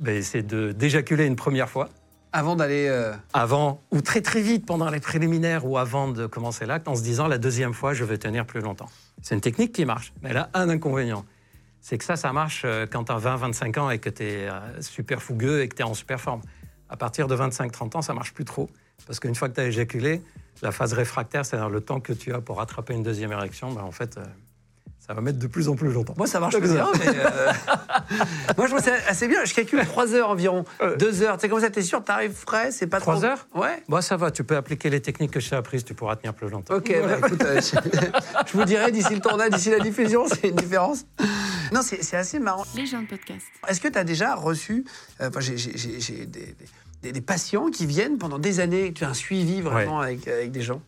[0.00, 1.88] Ben, c'est de d'éjaculer une première fois,
[2.32, 2.86] Avant d'aller.
[2.88, 6.94] euh, avant, ou très très vite pendant les préliminaires ou avant de commencer l'acte, en
[6.94, 8.88] se disant la deuxième fois, je vais tenir plus longtemps.
[9.20, 11.24] C'est une technique qui marche, mais elle a un inconvénient.
[11.80, 14.48] C'est que ça, ça marche euh, quand tu as 20-25 ans et que tu es
[14.80, 16.42] super fougueux et que tu es en super forme.
[16.88, 18.70] À partir de 25-30 ans, ça marche plus trop.
[19.06, 20.22] Parce qu'une fois que tu as éjaculé,
[20.62, 23.82] la phase réfractaire, c'est-à-dire le temps que tu as pour rattraper une deuxième érection, ben,
[23.82, 24.24] en fait, euh,
[25.06, 26.12] Ça va mettre de plus en plus longtemps.
[26.18, 27.08] Moi, ça marche bien, mais.
[27.08, 27.52] euh,
[28.58, 29.42] Moi, je ça assez bien.
[29.46, 30.64] Je calcule 3 heures environ.
[30.98, 31.36] 2 heures.
[31.36, 33.12] Tu sais, comme ça, t'es sûr, t'arrives frais, c'est pas trop.
[33.12, 33.46] Trois heures?
[33.54, 33.82] Ouais.
[33.88, 36.34] Bon, ça va, tu peux appliquer les techniques que je t'ai apprises, tu pourras tenir
[36.34, 36.74] plus longtemps.
[36.74, 37.76] Ok, bah, écoute, euh, je,
[38.46, 41.06] je vous dirai d'ici le tournage, d'ici la diffusion, c'est une différence.
[41.72, 42.64] Non, c'est c'est assez marrant.
[42.74, 43.46] Les gens de podcast.
[43.66, 44.84] Est-ce que tu as déjà reçu.
[45.20, 45.56] Enfin, j'ai
[46.26, 46.54] des,
[47.02, 50.50] des- des patients qui viennent pendant des années, tu as un suivi vraiment avec, avec
[50.50, 50.80] des gens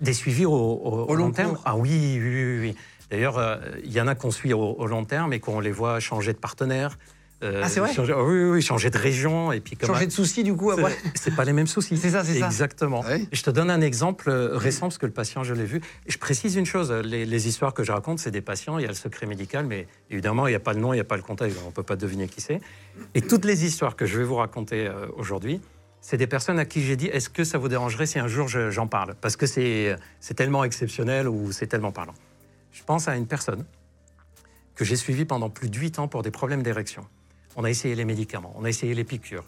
[0.00, 1.62] Des suivis au, au- au long long terme cours.
[1.64, 2.58] Ah oui, oui, oui.
[2.60, 2.76] oui.
[3.10, 5.72] D'ailleurs, euh, il y en a qu'on suit au, au long terme et qu'on les
[5.72, 6.98] voit changer de partenaire.
[7.42, 9.52] Euh, Ah, c'est vrai changer, ah oui, oui, oui, changer de région.
[9.52, 11.96] Et puis comme Changer de souci, du coup, après C'est- pas les mêmes soucis.
[11.96, 12.46] C'est ça, c'est ça.
[12.46, 13.04] Exactement.
[13.08, 15.80] Et Je te donne un exemple euh, récent parce que le patient, je l'ai vu.
[16.08, 18.86] Je précise une chose les, les histoires que je raconte, c'est des patients, il y
[18.86, 21.04] a le secret médical, mais évidemment, il n'y a pas le nom, il n'y a
[21.04, 22.60] pas le contexte, on ne peut pas deviner qui c'est.
[23.14, 25.60] Et toutes les histoires que je vais vous raconter euh, aujourd'hui,
[26.00, 28.48] c'est des personnes à qui j'ai dit est-ce que ça vous dérangerait si un jour
[28.48, 29.14] je- j'en parle?
[29.20, 32.14] Parce que c'est c'est tellement exceptionnel ou c'est tellement parlant.
[32.72, 33.64] Je pense à une personne
[34.76, 37.04] que j'ai suivie pendant plus de 8 ans pour des problèmes d'érection.
[37.58, 39.44] On a essayé les médicaments, on a essayé les piqûres.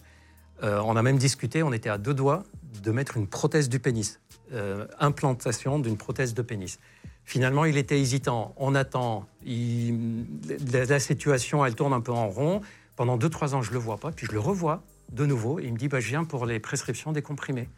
[0.64, 2.42] Euh, on a même discuté, on était à deux doigts
[2.82, 4.18] de mettre une prothèse du pénis,
[4.52, 6.80] euh, implantation d'une prothèse de pénis.
[7.24, 8.52] Finalement, il était hésitant.
[8.56, 9.28] On attend.
[9.46, 12.62] La, situation, elle tourne un peu en rond.
[12.96, 14.10] Pendant deux, trois ans, je le vois pas.
[14.10, 15.60] Puis je le revois de nouveau.
[15.60, 17.68] Il me dit bah, Je viens pour les prescriptions des comprimés.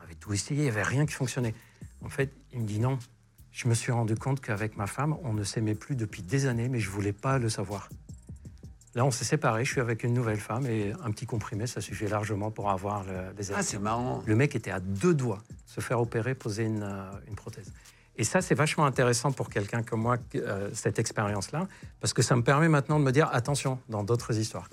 [0.00, 1.54] On avait tout essayé, il n'y avait rien qui fonctionnait.
[2.04, 2.98] En fait, il me dit non.
[3.52, 6.68] Je me suis rendu compte qu'avec ma femme, on ne s'aimait plus depuis des années,
[6.68, 7.88] mais je voulais pas le savoir.
[8.94, 9.64] Là, on s'est séparés.
[9.64, 13.02] Je suis avec une nouvelle femme et un petit comprimé, ça suffit largement pour avoir
[13.04, 14.22] le, les Ah, c'est marrant.
[14.24, 17.72] le mec était à deux doigts de se faire opérer, poser une, euh, une prothèse.
[18.16, 21.66] Et ça, c'est vachement intéressant pour quelqu'un comme moi, euh, cette expérience-là,
[22.00, 24.68] parce que ça me permet maintenant de me dire attention dans d'autres histoires.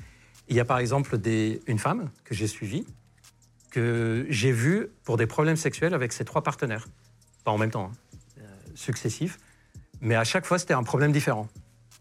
[0.47, 2.85] Il y a par exemple des, une femme que j'ai suivie,
[3.71, 6.87] que j'ai vue pour des problèmes sexuels avec ses trois partenaires.
[7.43, 8.43] Pas en même temps, hein, euh,
[8.75, 9.39] successifs,
[10.01, 11.47] mais à chaque fois, c'était un problème différent.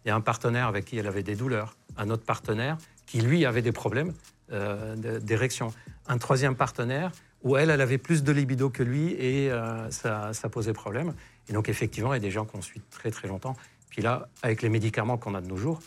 [0.05, 3.21] Il y a un partenaire avec qui elle avait des douleurs, un autre partenaire qui,
[3.21, 4.13] lui, avait des problèmes
[4.53, 5.73] euh, d'érection,
[6.09, 7.13] un troisième partenaire
[7.43, 11.15] où elle, elle avait plus de libido que lui et euh, ça, ça posait problème.
[11.49, 13.57] Et donc, effectivement, il y a des gens qu'on suit très, très longtemps.
[13.89, 15.81] Puis là, avec les médicaments qu'on a de nos jours,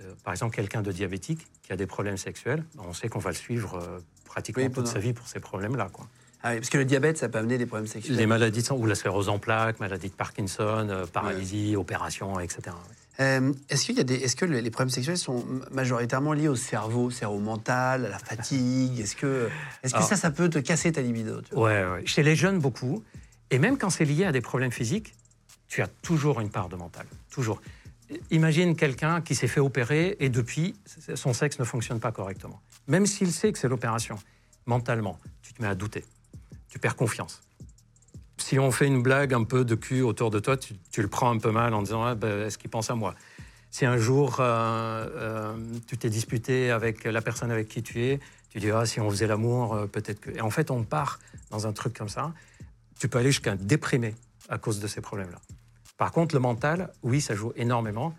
[0.00, 3.18] euh, par exemple, quelqu'un de diabétique qui a des problèmes sexuels, ben, on sait qu'on
[3.18, 5.88] va le suivre pratiquement Oui, toute sa vie pour ces problèmes-là.
[5.92, 6.06] quoi.
[6.42, 8.16] Ah oui, parce que le diabète, ça peut amener des problèmes sexuels.
[8.16, 12.76] Les maladies de sang, ou la sclérose en plaques, maladie de Parkinson, paralysie, opération, etc.
[13.20, 16.48] Euh, est-ce, qu'il y a des, est-ce que le- les problèmes sexuels sont majoritairement liés
[16.48, 19.00] au cerveau, cerveau mental, à la fatigue?
[19.00, 19.48] Est-ce que,
[19.82, 21.64] est-ce que Alors- ça, ça peut te casser ta libido tu vois?
[21.64, 22.06] Ouais, ouais.
[22.06, 23.02] Chez les jeunes, beaucoup.
[23.50, 25.14] Et même quand c'est lié à des problèmes physiques,
[25.68, 27.06] tu as toujours une part de mental.
[27.30, 27.60] Toujours.
[28.30, 30.74] Imagine quelqu'un qui s'est fait opérer et depuis,
[31.14, 32.60] son sexe ne fonctionne pas correctement.
[32.86, 34.16] Même s'il sait que c'est l'opération,
[34.66, 36.04] mentalement, tu te mets à douter.
[36.68, 37.40] Tu perds confiance.
[38.38, 41.30] Si on fait une blague un peu de cul autour de toi, tu, le prends
[41.30, 43.14] un peu mal en disant Ah, ben, Est-ce qu'il pense à moi?
[43.70, 48.20] Si un jour, euh, euh, tu t'es disputé avec la personne avec qui tu es,
[48.50, 50.30] tu dis Ah, si on faisait l'amour, euh, peut-être que.
[50.30, 51.18] Et en fait, on part
[51.50, 52.32] dans un truc comme ça.
[52.98, 54.14] Tu peux aller jusqu'à déprimer
[54.48, 55.38] à cause de ces problèmes-là.
[55.96, 58.14] Par contre, le mental, oui, ça joue énormément.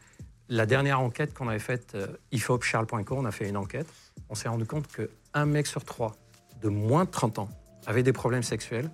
[0.50, 3.88] La dernière enquête qu'on avait faite, euh, ifopcharles.co, on a fait une enquête.
[4.30, 6.16] On s'est rendu compte qu'un mec sur trois
[6.62, 7.50] de moins de 30 ans
[7.86, 8.90] avait des problèmes sexuels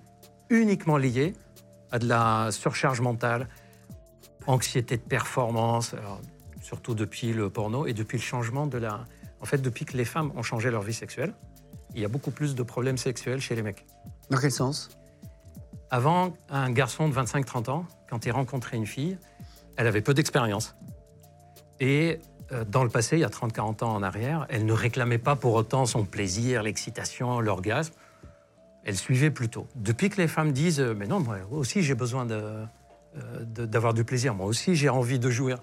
[0.50, 1.34] uniquement liés
[1.90, 3.48] à de la surcharge mentale,
[4.46, 6.20] anxiété de performance, alors,
[6.60, 9.04] surtout depuis le porno et depuis le changement de la...
[9.40, 11.34] En fait, depuis que les femmes ont changé leur vie sexuelle,
[11.94, 13.86] il y a beaucoup plus de problèmes sexuels chez les mecs.
[14.30, 14.90] Dans quel sens?
[15.90, 19.18] Avant, un garçon de 25-30 ans, quand il rencontrait une fille,
[19.76, 20.74] elle avait peu d'expérience.
[21.80, 22.20] Et
[22.52, 25.36] euh, dans le passé, il y a 30-40 ans en arrière, elle ne réclamait pas
[25.36, 27.92] pour autant son plaisir, l'excitation, l'orgasme.
[28.84, 29.66] Elle suivait plutôt.
[29.74, 32.66] Depuis que les femmes disent euh, Mais non, moi aussi j'ai besoin euh,
[33.44, 35.58] d'avoir du plaisir, moi aussi j'ai envie de jouir,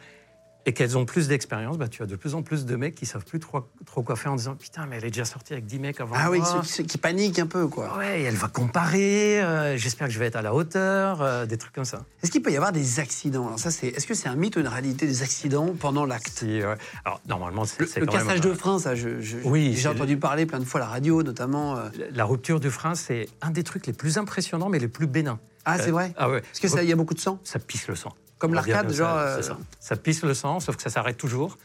[0.66, 3.06] et qu'elles ont plus d'expérience, bah, tu as de plus en plus de mecs qui
[3.06, 5.66] savent plus trop, trop quoi faire en disant Putain, mais elle est déjà sortie avec
[5.66, 6.48] 10 mecs avant Ah oui, moi.
[6.48, 7.98] ceux qui, ceux qui paniquent un peu, quoi.
[7.98, 11.46] Ouais, et elle va comparer, euh, j'espère que je vais être à la hauteur, euh,
[11.46, 12.06] des trucs comme ça.
[12.22, 13.48] Est-ce qu'il peut y avoir des accidents?
[13.48, 16.30] Alors ça, c'est, est-ce que c'est un mythe ou une réalité des accidents pendant l'acte?
[16.40, 16.76] Si, ouais.
[17.06, 19.74] Alors, normalement, c'est Le, c'est le quand même, cassage de frein, ça, je, je- Oui,
[19.76, 21.78] j'ai entendu parler plein de fois à la radio, notamment.
[21.78, 21.90] euh.
[22.14, 25.40] La rupture du frein, c'est un des trucs les plus impressionnants, mais les plus bénins.
[25.66, 26.14] Ah, c'est vrai?
[26.18, 26.42] Ah ouais.
[26.42, 27.40] Parce que ça, il y a beaucoup de sang.
[27.44, 28.14] Ça pisse le sang.
[28.42, 29.58] Comme l'arcade, genre, ça, euh, c'est ça.
[29.80, 31.58] Ça pisse le sang, sauf que ça s'arrête toujours.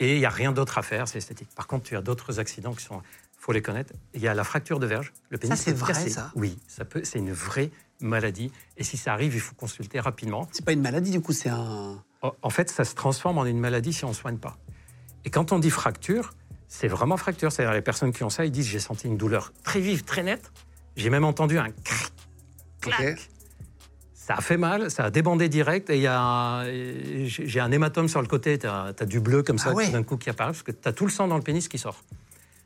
[0.00, 1.48] Et il n'y a rien d'autre à faire, c'est esthétique.
[1.54, 3.00] Par contre, tu as d'autres accidents qui sont.
[3.38, 3.92] Il faut les connaître.
[4.12, 5.12] Il y a la fracture de verge.
[5.30, 6.10] Le pénis c'est peut vrai, casser.
[6.10, 7.02] ça Oui, ça peut.
[7.04, 8.50] C'est une vraie maladie.
[8.76, 10.48] Et si ça arrive, il faut consulter rapidement.
[10.50, 12.02] C'est pas une maladie, du coup, c'est un.
[12.42, 14.58] En- fait, ça se transforme en une maladie si on ne soigne pas.
[15.24, 16.34] Et quand on dit fracture,
[16.66, 17.52] c'est vraiment fracture.
[17.52, 20.24] C'est-à-dire les personnes qui ont ça, ils disent j'ai senti une douleur très vive, très
[20.24, 20.50] nette.
[20.96, 22.12] J'ai même entendu un cric,
[22.80, 23.30] clac.
[24.26, 27.60] Ça a fait mal, ça a débandé direct, et il y a un- et j'ai
[27.60, 29.88] un hématome sur le côté, tu as, du bleu comme ça Ah ouais.
[29.88, 31.78] d'un coup qui apparaît, parce que tu as tout le sang dans le pénis qui
[31.78, 32.02] sort.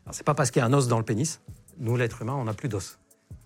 [0.06, 1.42] Alors c'est pas parce qu'il y a un os dans le pénis,
[1.78, 2.98] nous l'être humain, on n'a plus d'os.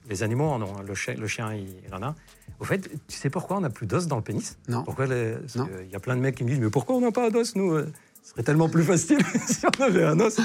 [0.09, 2.15] Les animaux en ont, le chien, le chien il, il en a.
[2.61, 4.59] Au fait, tu sais pourquoi on n'a plus d'os dans le pénis?
[4.69, 4.85] Non.
[4.85, 7.31] Pourquoi Il y a plein de mecs qui me disent, mais pourquoi on n'a pas
[7.31, 7.91] d'os, nous euh,
[8.23, 10.39] Ce serait tellement plus facile si on avait un os.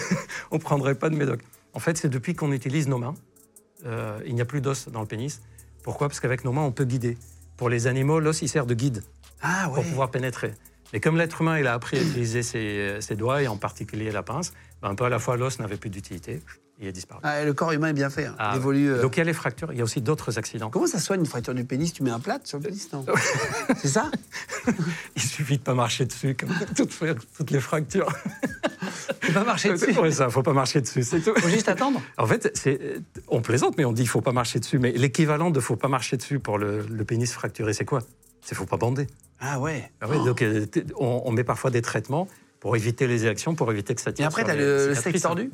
[0.52, 1.40] on prendrait pas de médoc.
[1.72, 3.14] En fait, c'est depuis qu'on utilise nos mains,
[3.84, 5.40] euh, il n'y a plus d'os dans le pénis.
[5.86, 6.08] Pourquoi?
[6.08, 7.16] Parce qu'avec nos mains, on peut guider.
[7.56, 9.04] Pour les animaux, l'os, il sert de guide
[9.40, 9.76] Ah ouais.
[9.76, 10.52] pour pouvoir pénétrer.
[10.92, 14.10] Mais comme l'être humain, il a appris à utiliser ses, ses doigts, et en particulier
[14.10, 16.42] la pince, ben, un peu à la fois, l'os n'avait plus d'utilité,
[16.80, 17.20] il est disparu.
[17.22, 18.26] Ah, le corps humain est bien fait.
[18.26, 18.34] hein.
[18.38, 18.90] Ah, il évolue.
[18.92, 19.02] euh.
[19.02, 20.68] Donc il y a les fractures, il y a aussi d'autres accidents.
[20.70, 21.92] Comment ça soigne une fracture du pénis?
[21.92, 23.04] Tu mets un plat sur le pénis, non?
[23.80, 24.10] C'est ça?
[25.16, 26.92] Il suffit de pas marcher dessus, comme toutes,
[27.36, 28.08] toutes les fractures.
[29.20, 31.32] Tu pas marcher dessus Ouais, ça, faut pas marcher dessus, c'est tout.
[31.36, 32.78] Faut juste attendre En fait, c'est-
[33.28, 34.78] on plaisante, mais on dit faut pas marcher dessus.
[34.78, 38.00] Mais l'équivalent de faut pas marcher dessus pour le, le pénis fracturé, c'est quoi?
[38.42, 39.06] C'est faut pas bander.
[39.40, 39.90] Ah ouais.
[40.00, 42.28] Ah ouais, donc euh, on, on met parfois des traitements
[42.60, 44.26] pour éviter les érections, pour éviter que ça Et tire.
[44.26, 45.50] après, sur tu as les le, le sexe tordu?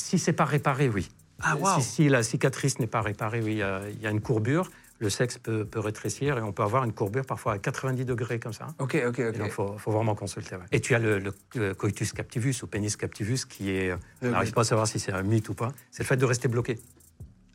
[0.00, 1.08] Si c'est pas réparé, oui.
[1.42, 4.10] Ah, si, si la cicatrice n'est pas réparée, oui, il y a- il y, a
[4.10, 4.70] une courbure.
[4.98, 8.38] Le sexe peut, peut rétrécir et on peut avoir une courbure parfois à 90 degrés
[8.38, 8.66] comme ça.
[8.78, 9.38] Ok, ok, Et ok.
[9.38, 10.56] donc, il faut, faut vraiment consulter.
[10.56, 10.62] ouais.
[10.72, 11.18] Et tu as le,
[11.54, 13.92] le, coitus captivus ou pénis captivus qui est.
[14.22, 15.72] On Euh, n'arrive pas à savoir si c'est un mythe ou pas.
[15.90, 16.78] C'est le fait de rester bloqué.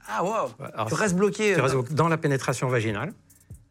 [0.07, 0.49] Ah wow.
[0.73, 1.53] alors, Tu restes bloqué.
[1.53, 3.13] Tu euh, restes dans la pénétration vaginale.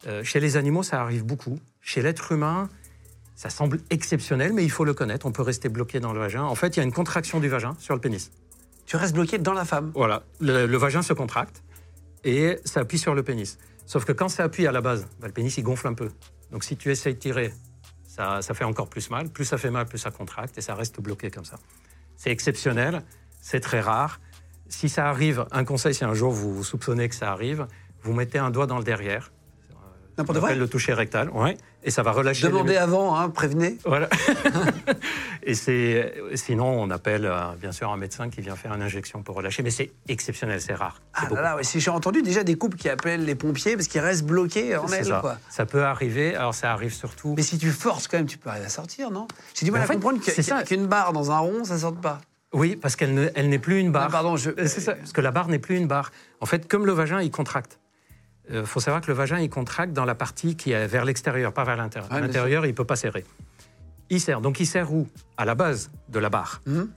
[0.07, 1.59] Euh, chez les animaux, ça arrive beaucoup.
[1.81, 2.69] Chez l'être humain,
[3.35, 5.25] ça semble exceptionnel, mais il faut le connaître.
[5.25, 6.43] On peut rester bloqué dans le vagin.
[6.43, 8.31] En fait, il y a une contraction du vagin sur le pénis.
[8.85, 9.91] Tu restes bloqué dans la femme.
[9.95, 11.63] Voilà, le, le vagin se contracte
[12.23, 13.57] et ça appuie sur le pénis.
[13.85, 16.09] Sauf que quand ça appuie à la base, bah, le pénis il gonfle un peu.
[16.51, 17.53] Donc si tu essayes de tirer,
[18.07, 19.29] ça, ça fait encore plus mal.
[19.29, 21.57] Plus ça fait mal, plus ça contracte et ça reste bloqué comme ça.
[22.15, 23.03] C'est exceptionnel,
[23.41, 24.19] c'est très rare.
[24.67, 27.67] Si ça arrive, un conseil, si un jour vous soupçonnez que ça arrive,
[28.01, 29.31] vous mettez un doigt dans le derrière.
[30.17, 30.55] N'importe quoi.
[30.55, 32.43] le toucher rectal, ouais, et ça va relâcher.
[32.47, 33.77] les- Demandez avant, hein, prévenez.
[33.85, 34.09] voilà.
[35.43, 39.21] et c'est, sinon, on appelle euh, bien sûr un médecin qui vient faire une injection
[39.23, 40.99] pour relâcher, mais c'est exceptionnel, c'est rare.
[41.13, 43.87] Ah là là, ouais, si j'ai entendu déjà des couples qui appellent les pompiers parce
[43.87, 45.19] qu'ils restent bloqués en elle, ça.
[45.21, 45.37] quoi.
[45.49, 46.35] Ça peut arriver.
[46.35, 47.33] Alors, ça arrive surtout.
[47.37, 49.27] Mais si tu forces quand même, tu peux arriver à sortir, non?
[49.53, 50.63] J'ai du mal à fait, comprendre que- c'est ça.
[50.63, 52.19] qu'une barre dans un rond, ça sorte pas.
[52.53, 54.05] Oui, parce qu'elle ne- elle n'est plus une barre.
[54.07, 56.11] Ah, pardon, je- Euh, C'est ça, parce que la barre n'est plus une barre.
[56.41, 57.79] En fait, comme le vagin, il contracte.
[58.49, 61.51] Il faut savoir que le vagin, il contracte dans la partie qui est vers l'extérieur,
[61.53, 62.11] pas vers l'intérieur.
[62.11, 63.25] Ouais, à l'intérieur, il ne peut pas serrer.
[64.09, 64.39] Il serre.
[64.41, 65.07] Donc, il serre où?
[65.37, 66.61] À la base de la barre.
[66.67, 66.89] Mhm.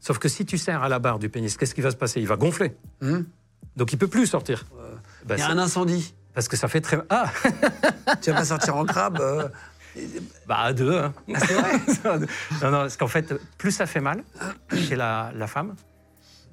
[0.00, 2.20] Sauf que si tu serres à la barre du pénis, qu'est-ce qui va se passer?
[2.20, 2.74] Il va gonfler.
[3.02, 3.26] Mhm.
[3.76, 4.64] Donc, il peut plus sortir.
[5.26, 6.14] Ben, Il y a un incendie.
[6.32, 6.98] Parce que ça fait très.
[7.10, 7.30] Ah
[8.22, 9.18] Tu vas pas sortir en crabe.
[9.20, 9.48] euh,
[10.46, 10.96] Bah, à deux.
[10.98, 11.12] hein.
[11.34, 11.72] Ah, c'est vrai?
[12.62, 14.22] Non, non, parce qu'en fait, plus ça fait mal
[14.74, 15.74] chez la, la femme,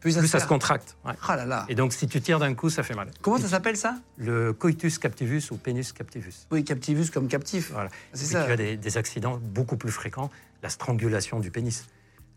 [0.02, 0.98] Plus ça plus ça se contracte.
[1.06, 1.14] ouais.
[1.28, 1.66] Ah là là.
[1.70, 3.10] Et donc, si tu tires d'un coup, ça fait mal.
[3.22, 3.96] Comment ça s'appelle ça?
[4.18, 6.48] Le coitus captivus ou pénis captivus.
[6.52, 7.72] Oui, captivus comme captif.
[7.72, 7.90] Voilà.
[8.14, 8.46] C'est ça.
[8.46, 10.30] tu as des, des accidents beaucoup plus fréquents,
[10.64, 11.86] la strangulation du pénis.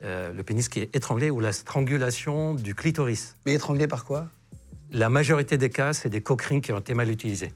[0.03, 3.37] Euh, le pénis qui est étranglé ou la strangulation du clitoris.
[3.47, 4.29] Mais étranglé par quoi?
[4.91, 7.53] La majorité des cas, c'est des coquerings qui ont été mal utilisés.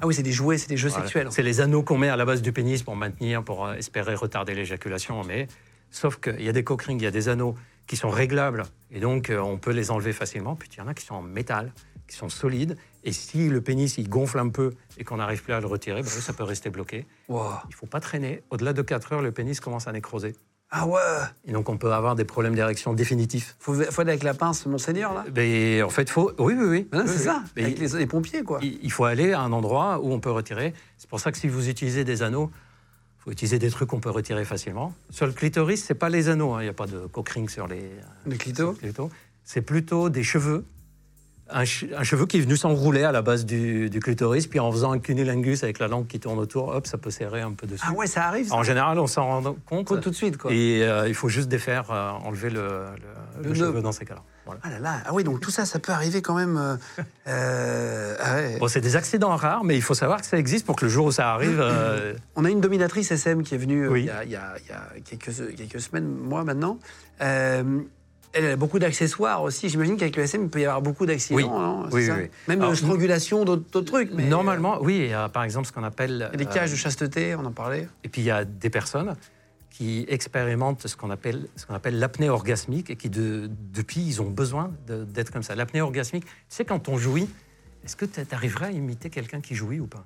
[0.00, 1.04] Ah oui, c'est des jouets, c'est des jeux Voilà.
[1.04, 1.28] sexuels.
[1.30, 4.14] C'est les anneaux qu'on met à la base du pénis pour maintenir, pour euh, espérer
[4.14, 5.24] retarder l'éjaculation.
[5.24, 5.48] Mais
[5.90, 7.56] sauf qu'il y a des coquerings, il y a des anneaux
[7.88, 10.54] qui sont réglables et donc euh, on peut les enlever facilement.
[10.54, 11.72] Puis il y en a qui sont en métal,
[12.06, 12.76] qui sont solides.
[13.02, 16.02] Et si le pénis il gonfle un peu et qu'on n'arrive plus à le retirer,
[16.02, 17.06] ben ça peut rester bloqué.
[17.28, 17.46] Wow.
[17.68, 18.42] Il faut pas traîner.
[18.50, 20.34] Au-delà de 4 heures, le pénis commence à nécroser.
[20.70, 21.00] Ah ouais
[21.46, 23.56] Et donc on peut avoir des problèmes d'érection définitifs.
[23.58, 26.32] faut, faut aller avec la pince, monseigneur, là Mais en fait, faut.
[26.38, 26.88] Oui, oui, oui.
[26.92, 27.18] C'est oui.
[27.18, 28.58] ça, Mais avec les, les pompiers, quoi.
[28.60, 30.74] il il faut aller à un endroit où on peut retirer.
[30.98, 32.50] C'est pour ça que si vous utilisez des anneaux,
[33.28, 34.94] faut utiliser des trucs qu'on peut retirer facilement.
[35.10, 36.54] Sur le clitoris, c'est pas les anneaux.
[36.54, 36.60] hein.
[36.62, 37.90] Il n'y a pas de cockring sur les
[38.24, 38.62] Le clito.
[38.62, 39.10] sur le clito.
[39.44, 40.64] C'est plutôt des cheveux.
[41.50, 44.58] Un, che- un cheveu qui est venu s'enrouler à la base du, du clitoris, puis
[44.60, 47.52] en faisant un cunilingus avec la langue qui tourne autour, hop, ça peut serrer un
[47.52, 47.84] peu dessus.
[47.86, 50.00] Ah ouais, ça arrive, ça En général, on s'en rend compte.
[50.00, 50.50] Tout de suite, quoi.
[50.52, 54.04] Et euh, il faut juste défaire, euh, enlever le, le- le Le cheveu dans ces
[54.06, 54.22] cas-là.
[54.48, 54.60] Voilà.
[54.64, 56.56] Ah là là, ah oui, donc tout ça, ça peut arriver quand même.
[56.56, 56.76] euh,
[57.28, 58.56] euh, ah ouais.
[58.58, 60.90] Bon, c'est des accidents rares, mais il faut savoir que ça existe pour que le
[60.90, 61.60] jour où ça arrive.
[61.60, 64.00] euh, On a une dominatrice SM qui est venue Oui.
[64.02, 66.78] il, y a, il y a- il y a quelques, quelques semaines, mois maintenant.
[67.20, 67.80] Euh,
[68.32, 69.68] elle a beaucoup d'accessoires aussi.
[69.68, 71.84] J'imagine qu'avec le SM, il peut y avoir beaucoup d'accidents.
[71.84, 71.88] Oui.
[71.92, 72.28] Oui, ça oui.
[72.46, 74.10] Même Alors, strangulation, d'autres trucs.
[74.14, 76.30] Mais Normalement, oui, il y a par exemple ce qu'on appelle.
[76.32, 77.88] Il y a des cages de chasteté, on en parlait.
[78.04, 79.14] Et puis il y a des personnes
[79.78, 84.20] qui expérimentent ce qu'on appelle, ce qu'on appelle l'apnée orgasmique et qui, de- depuis, ils
[84.20, 85.54] ont besoin de- d'être comme ça.
[85.54, 87.28] L'apnée orgasmique, tu sais, quand on jouit,
[87.84, 90.02] est-ce que tu arriverais à imiter quelqu'un qui jouit ou pas?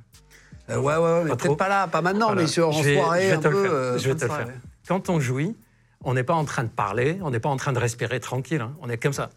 [0.68, 1.56] Euh, ouais, ouais, ouais, mais Pas peut-être trop.
[1.56, 2.42] pas là, pas maintenant, Voilà.
[2.42, 3.62] mais sur, en vais- soirée, je vais un le peu.
[3.62, 3.72] faire.
[3.72, 4.54] euh, Je vais te le soirée, faire.
[4.86, 5.56] Quand on jouit,
[6.04, 8.60] on n'est pas en train de parler, on n'est pas en train de respirer tranquille,
[8.60, 8.74] hein.
[8.82, 9.30] on est comme ça,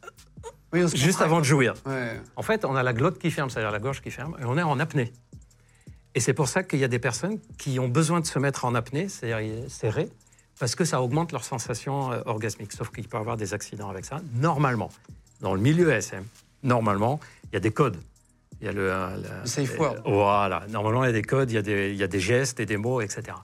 [0.73, 1.75] Oui, juste avant de jouir.
[1.85, 2.19] Ouais.
[2.35, 4.57] En fait, on a la glotte qui ferme, c'est-à-dire la gorge qui ferme, et on
[4.57, 5.13] est en apnée.
[6.13, 8.65] Et c'est pour ça qu'il y a des personnes qui ont besoin de se mettre
[8.65, 10.09] en apnée, c'est-à-dire serré,
[10.59, 12.71] parce que ça augmente leur sensation euh, orgasmique.
[12.71, 14.21] Sauf qu'il peut y avoir des accidents avec ça.
[14.35, 14.89] Normalement,
[15.41, 16.23] dans le milieu SM,
[16.63, 17.97] normalement, il y a des codes.
[18.61, 19.97] Il y a le, euh, Le safe word.
[20.05, 20.65] Voilà.
[20.69, 22.59] Normalement, il y a des codes, il y a des, il y a des gestes
[22.59, 23.37] et des mots, etc.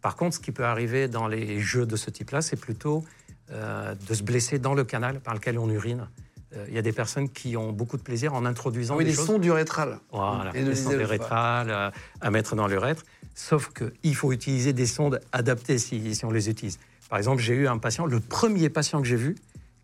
[0.00, 3.04] Par contre, ce qui peut arriver dans les jeux de ce type-là, c'est plutôt
[3.52, 6.08] euh, de se blesser dans le canal par lequel on urine.
[6.56, 9.10] Euh, Il y a des personnes qui ont beaucoup de plaisir en introduisant Oui, des
[9.10, 9.26] les choses.
[9.26, 9.98] sons du rétral.
[10.12, 13.02] Voilà, Et sondes l'idée, rétrales euh, à mettre dans l'urètre.
[13.34, 16.78] Sauf qu'il faut utiliser des sondes adaptées si, si on les utilise.
[17.08, 19.34] Par exemple, j'ai eu un patient, le premier patient que j'ai vu,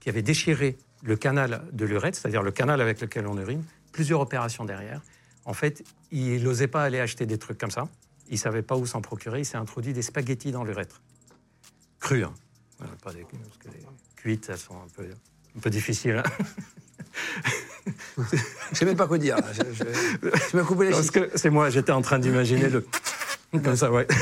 [0.00, 4.20] qui avait déchiré le canal de l'urètre, c'est-à-dire le canal avec lequel on urine, plusieurs
[4.20, 5.00] opérations derrière.
[5.44, 5.82] En fait,
[6.12, 7.88] il n'osait pas aller acheter des trucs comme ça.
[8.28, 9.40] Il ne savait pas où s'en procurer.
[9.40, 11.00] Il s'est introduit des spaghettis dans l'urètre.
[11.98, 12.32] Crus, hein.
[13.02, 13.84] Pas des, parce que les
[14.16, 16.22] cuites, elles sont un peu, un peu difficiles.
[16.24, 16.44] hein.
[18.72, 19.36] Je sais même pas quoi dire.
[19.52, 19.84] Je, je,
[20.50, 22.86] je m'as coupé les Parce que c'est moi, j'étais en train d'imaginer le.
[23.52, 24.06] Comme ça, ouais.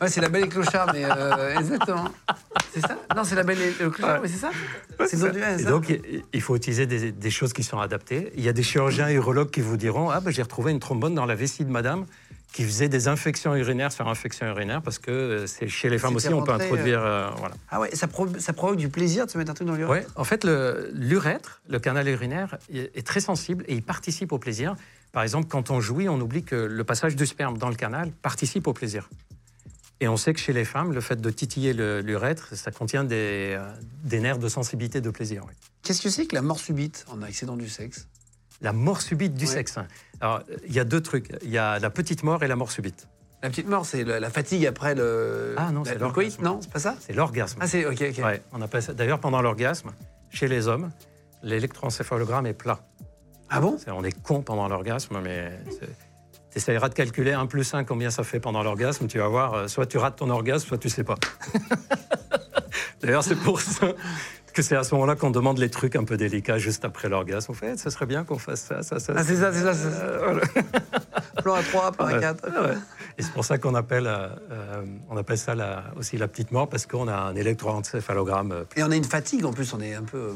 [0.00, 2.04] Ouais, c'est la belle et clochard, mais euh, exactement.
[2.72, 2.96] C'est ça?
[3.16, 4.20] Non, c'est la belle et le clochard, Ouais.
[4.22, 4.50] mais c'est ça?
[5.08, 5.70] C'est du- ouais, Et ça?
[5.70, 5.92] donc,
[6.32, 8.32] il- faut utiliser des, des choses qui sont adaptées.
[8.36, 11.14] Il y a des chirurgiens urologues qui vous diront Ah, ben, j'ai retrouvé une trombone
[11.16, 12.06] dans la vessie de madame
[12.52, 16.14] qui faisait des infections urinaires sur infections urinaires parce que euh, c'est chez les femmes
[16.14, 17.04] aussi, C'était on peut rentré, introduire.
[17.04, 17.56] euh, voilà.
[17.68, 20.06] Ah ouais, ça, pro- ça provoque du plaisir de se mettre un truc dans l'urètre?
[20.06, 20.44] Ouais, en fait,
[20.94, 24.76] l'urètre, le, canal urinaire, est très sensible et il participe au plaisir.
[25.18, 28.12] Par exemple, quand on jouit, on oublie que le passage du sperme dans le canal
[28.12, 29.10] participe au plaisir.
[29.98, 33.02] Et on sait que chez les femmes, le fait de titiller le- l'urètre, ça contient
[33.02, 33.68] des, euh,
[34.04, 35.42] des nerfs de sensibilité de plaisir.
[35.48, 35.54] oui.
[35.82, 38.06] Qu'est-ce que c'est que la mort subite en accident du sexe?
[38.60, 39.50] La mort subite du Ouais.
[39.50, 39.76] sexe.
[40.20, 41.32] Alors, il y a deux trucs.
[41.42, 43.08] Il y a la petite mort et la mort subite.
[43.42, 45.56] La petite mort, c'est la fatigue après le.
[45.56, 46.44] Ah non, c'est l'orgasme.
[46.44, 46.94] Non, c'est pas ça?
[47.00, 47.58] C'est l'orgasme.
[47.60, 47.84] Ah, c'est.
[47.86, 48.24] Ok, ok.
[48.24, 48.94] Ouais, on appelle ça.
[48.94, 49.90] D'ailleurs, pendant l'orgasme,
[50.30, 50.92] chez les hommes,
[51.42, 52.78] l'électroencéphalogramme est plat.
[53.50, 55.52] Ah bon On est con pendant l'orgasme, mais
[56.50, 59.06] tu essaieras de calculer 1 plus 1 combien ça fait pendant l'orgasme.
[59.06, 61.16] Tu vas voir, euh, soit tu rates ton orgasme, soit tu sais pas.
[63.00, 63.88] D'ailleurs, c'est pour ça
[64.52, 67.52] que c'est à ce moment-là qu'on demande les trucs un peu délicats juste après l'orgasme.
[67.52, 69.12] En fait, ce serait bien qu'on fasse ça, ça, ça.
[69.16, 69.72] Ah, c'est ça, c'est ça.
[69.74, 69.88] ça.
[69.88, 70.40] Euh.
[71.42, 72.20] Plan à 3, plan à Ouais.
[72.20, 72.44] 4.
[72.56, 72.74] Ah ouais.
[73.16, 74.28] Et c'est pour ça qu'on appelle, euh,
[75.08, 78.64] on appelle ça la- aussi la petite mort, parce qu'on a un électroencéphalogramme.
[78.76, 80.32] Et on a une fatigue en plus, on est un peu.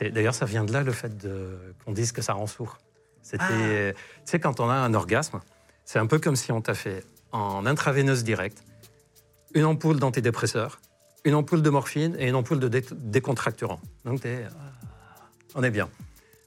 [0.00, 2.78] D'ailleurs, ça vient de là le fait de- qu'on dise que ça rend sourd.
[3.22, 4.00] C'était, Ah.
[4.24, 5.40] tu sais, quand on a un orgasme,
[5.84, 8.62] c'est un peu comme si on t'a fait en intraveineuse directe
[9.54, 10.80] une ampoule d'antidépresseur,
[11.24, 13.80] une ampoule de morphine et une ampoule de dé- décontracturant.
[14.04, 15.88] Donc, t'es, ah, on est bien.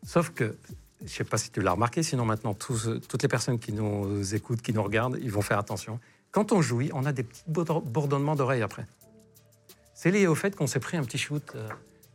[0.06, 0.56] Sauf que,
[1.00, 3.72] je ne sais pas si tu l'as remarqué, sinon maintenant, tous, toutes les personnes qui
[3.72, 6.00] nous écoutent, qui nous regardent, ils vont faire attention.
[6.32, 8.86] Quand on jouit, on a des petits bourdon- bourdonnements d'oreilles après.
[9.94, 11.68] C'est lié au fait qu'on s'est pris un petit shoot euh,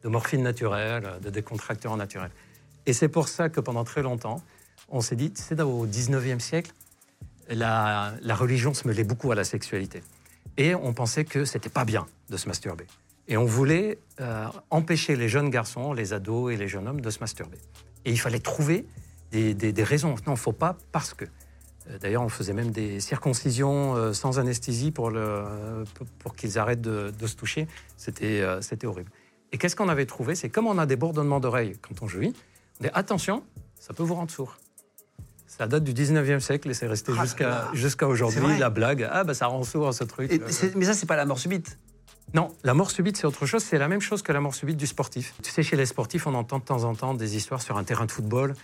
[0.03, 2.31] de morphine naturelle, de décontracturant naturel.
[2.87, 4.43] Et c'est pour ça que pendant très longtemps,
[4.89, 6.73] on s'est dit, c'est au 19e siècle,
[7.49, 10.03] la, la religion se mêlait beaucoup à la sexualité.
[10.57, 12.87] Et on pensait que c'était pas bien de se masturber.
[13.29, 17.11] Et on voulait euh, empêcher les jeunes garçons, les ados et les jeunes hommes de
[17.11, 17.59] se masturber.
[18.05, 18.85] Et il fallait trouver
[19.31, 20.15] des, des- des raisons.
[20.27, 21.25] Non, faut pas parce que.
[21.89, 25.13] Euh, D'ailleurs, on faisait même des circoncisions euh, sans anesthésie pour,
[26.37, 27.67] qu'ils arrêtent de, se toucher.
[27.97, 28.43] C'était
[28.85, 29.11] horrible.
[29.53, 30.35] Et qu'est-ce qu'on avait trouvé?
[30.35, 32.35] C'est comme on a des bourdonnements d'oreilles quand on jouit,
[32.81, 33.43] on dit attention,
[33.79, 34.57] ça peut vous rendre sourd.
[35.47, 38.59] Ça date du 19e siècle et c'est resté Ah jusqu'à aujourd'hui.
[38.59, 40.33] La blague, ah bah ça rend sourd ce truc.
[40.33, 40.41] Et
[40.75, 41.79] mais ça, c'est pas la mort subite.
[42.33, 43.63] non, la mort subite, c'est autre chose.
[43.63, 45.35] C'est la même chose que la mort subite du sportif.
[45.43, 47.85] Tu sais, chez les sportifs, on entend de temps en temps des histoires sur un
[47.85, 48.55] terrain de football.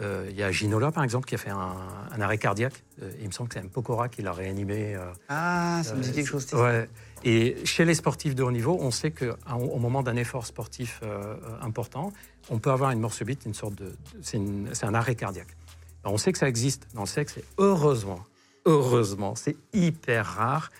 [0.00, 1.76] Euh, Il y a Ginola, par exemple, qui a fait un,
[2.10, 2.82] un arrêt cardiaque.
[3.02, 4.96] Euh, il me semble que c'est un Pokora qui l'a réanimé.
[4.96, 6.52] euh, Ah, ça me dit quelque chose.
[6.54, 6.88] Ouais.
[7.24, 11.06] Et chez les sportifs de haut niveau, on sait qu'au moment d'un effort sportif euh,
[11.22, 12.12] euh, important,
[12.50, 14.38] on peut avoir une mort subite, une sorte de, c'est
[14.84, 15.56] un arrêt cardiaque.
[16.02, 18.24] Alors, on sait que ça existe dans le sexe, et heureusement,
[18.64, 20.70] heureusement, c'est hyper rare.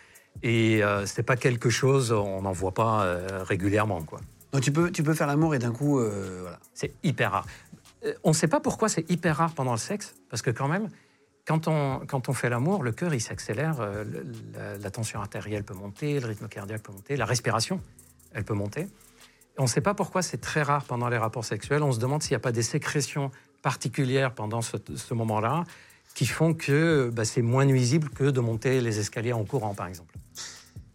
[0.43, 4.21] Et euh, c'est pas quelque chose, on n'en voit pas euh, régulièrement, quoi.
[4.51, 6.59] Donc tu peux, tu peux faire l'amour et d'un coup, voilà.
[6.75, 7.47] C'est hyper rare.
[8.25, 10.89] On ne sait pas pourquoi c'est hyper rare pendant le sexe, parce que quand même,
[11.47, 14.05] quand on, quand on fait l'amour, le cœur il s'accélère, euh,
[14.55, 17.81] la, la tension artérielle peut monter, le rythme cardiaque peut monter, la respiration,
[18.33, 18.89] elle peut monter.
[19.59, 21.83] On ne sait pas pourquoi c'est très rare pendant les rapports sexuels.
[21.83, 25.65] On se demande s'il n'y a pas des sécrétions particulières pendant ce, ce moment-là
[26.15, 29.87] qui font que bah, c'est moins nuisible que de monter les escaliers en courant, par
[29.87, 30.15] exemple.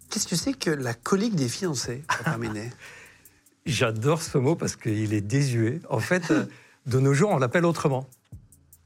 [0.09, 2.71] Qu'est-ce que c'est que la colique des fiancés, pour terminer?
[3.65, 5.81] J'adore ce mot parce qu'il est désuet.
[5.89, 6.45] En fait, euh,
[6.85, 8.07] de nos jours, on l'appelle autrement.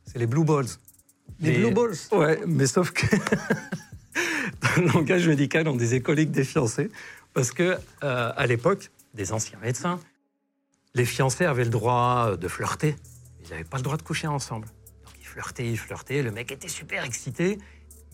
[0.05, 0.65] C'est les blue balls.
[1.39, 3.05] Les Mais- blue balls Ouais, mais sauf que
[4.61, 6.89] dans le langage médical, on disait coliques des fiancés
[7.33, 9.99] parce que euh, à l'époque, des anciens médecins,
[10.93, 12.95] les fiancés avaient le droit de flirter.
[13.43, 14.67] Ils n'avaient pas le droit de coucher ensemble.
[15.05, 16.21] Donc ils flirtait, il flirtait.
[16.21, 17.57] Le mec était super excité,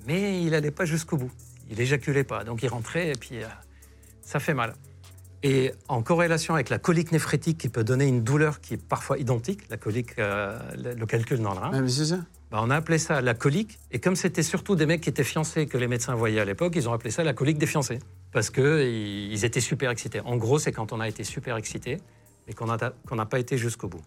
[0.05, 1.31] mais il n'allait pas jusqu'au bout.
[1.69, 2.43] Il éjaculait pas.
[2.43, 3.47] Donc il rentrait et puis euh,
[4.21, 4.75] ça fait mal.
[5.43, 9.17] Et en corrélation avec la colique néphrétique qui peut donner une douleur qui est parfois
[9.17, 12.19] identique, la colique, euh, le, calcul dans le rein, Ouais, mais c'est ça.
[12.51, 13.77] Bah, on a appelé ça la colique.
[13.91, 16.73] Et comme c'était surtout des mecs qui étaient fiancés que les médecins voyaient à l'époque,
[16.75, 17.99] ils ont appelé ça la colique des fiancés.
[18.31, 20.21] Parce qu'ils ils étaient super excités.
[20.21, 21.97] En gros, c'est quand on a été super excité
[22.47, 24.01] et qu'on n'a pas été jusqu'au bout.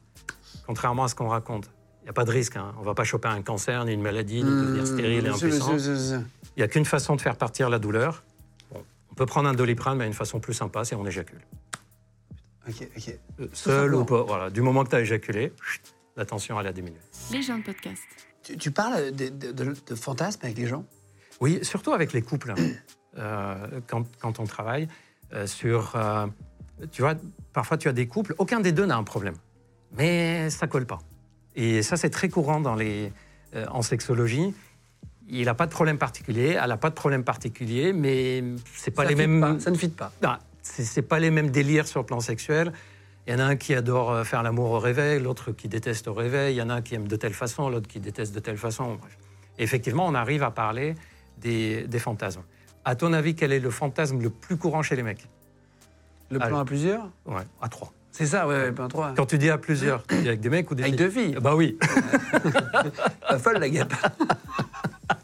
[0.67, 1.71] Contrairement à ce qu'on raconte.
[2.03, 2.57] Il n'y a pas de risque.
[2.57, 2.73] hein.
[2.79, 5.35] On ne va pas choper un cancer, ni une maladie, ni devenir stérile et Mmh,
[5.35, 5.77] impuissant.
[5.77, 6.25] Il
[6.59, 8.23] n'y a qu'une façon de faire partir la douleur.
[8.73, 11.41] Bon, on peut prendre un doliprane, mais une façon plus sympa, c'est on éjacule.
[12.67, 13.19] Ok, ok.
[13.41, 14.23] Euh, Seul ou pas.
[14.23, 14.49] Voilà.
[14.51, 15.53] Du moment que tu as éjaculé,
[16.17, 16.99] la tension, elle a diminué.
[17.33, 18.03] Les gens de podcast.
[18.43, 20.85] Tu, tu parles de, de, de- de fantasmes avec les gens?
[21.41, 22.55] Oui, surtout avec les couples,
[23.19, 24.89] euh, quand, quand on travaille
[25.33, 25.93] euh, sur...
[25.97, 26.27] euh,
[26.93, 27.15] tu vois,
[27.53, 29.35] parfois tu as des couples, aucun des deux n'a un problème,
[29.97, 30.99] mais ça colle pas.
[31.55, 33.13] Et ça, c'est très courant dans les,
[33.71, 34.55] en sexologie.
[35.29, 38.43] Il n'a pas de problème particulier, elle n'a pas de problème particulier, mais
[38.75, 39.41] c'est pas Ça les mêmes...
[39.41, 40.13] pas, ça ne fit pas.
[40.23, 42.73] Non, c'est c'est pas les mêmes délires sur le plan sexuel.
[43.27, 46.09] Il y en a un qui adore euh, faire l'amour au réveil, l'autre qui déteste
[46.09, 46.55] au réveil.
[46.55, 48.57] Il y en a un qui aime de telle façon, l'autre qui déteste de telle
[48.57, 48.99] façon.
[49.59, 50.95] Et effectivement, on arrive à parler
[51.39, 52.43] des, des fantasmes.
[52.85, 55.27] À ton avis, quel est le fantasme le plus courant chez les mecs?
[56.31, 57.09] Le plan à plusieurs?
[57.27, 57.93] Ouais, à trois.
[58.13, 59.13] C'est ça, ouais, ouais, plan à trois.
[59.17, 61.05] Quand tu dis à plusieurs, tu dis avec des mecs ou des Avec filles?
[61.05, 61.37] deux filles.
[61.41, 61.77] Bah oui,
[63.29, 63.93] Pas folle la guêpe.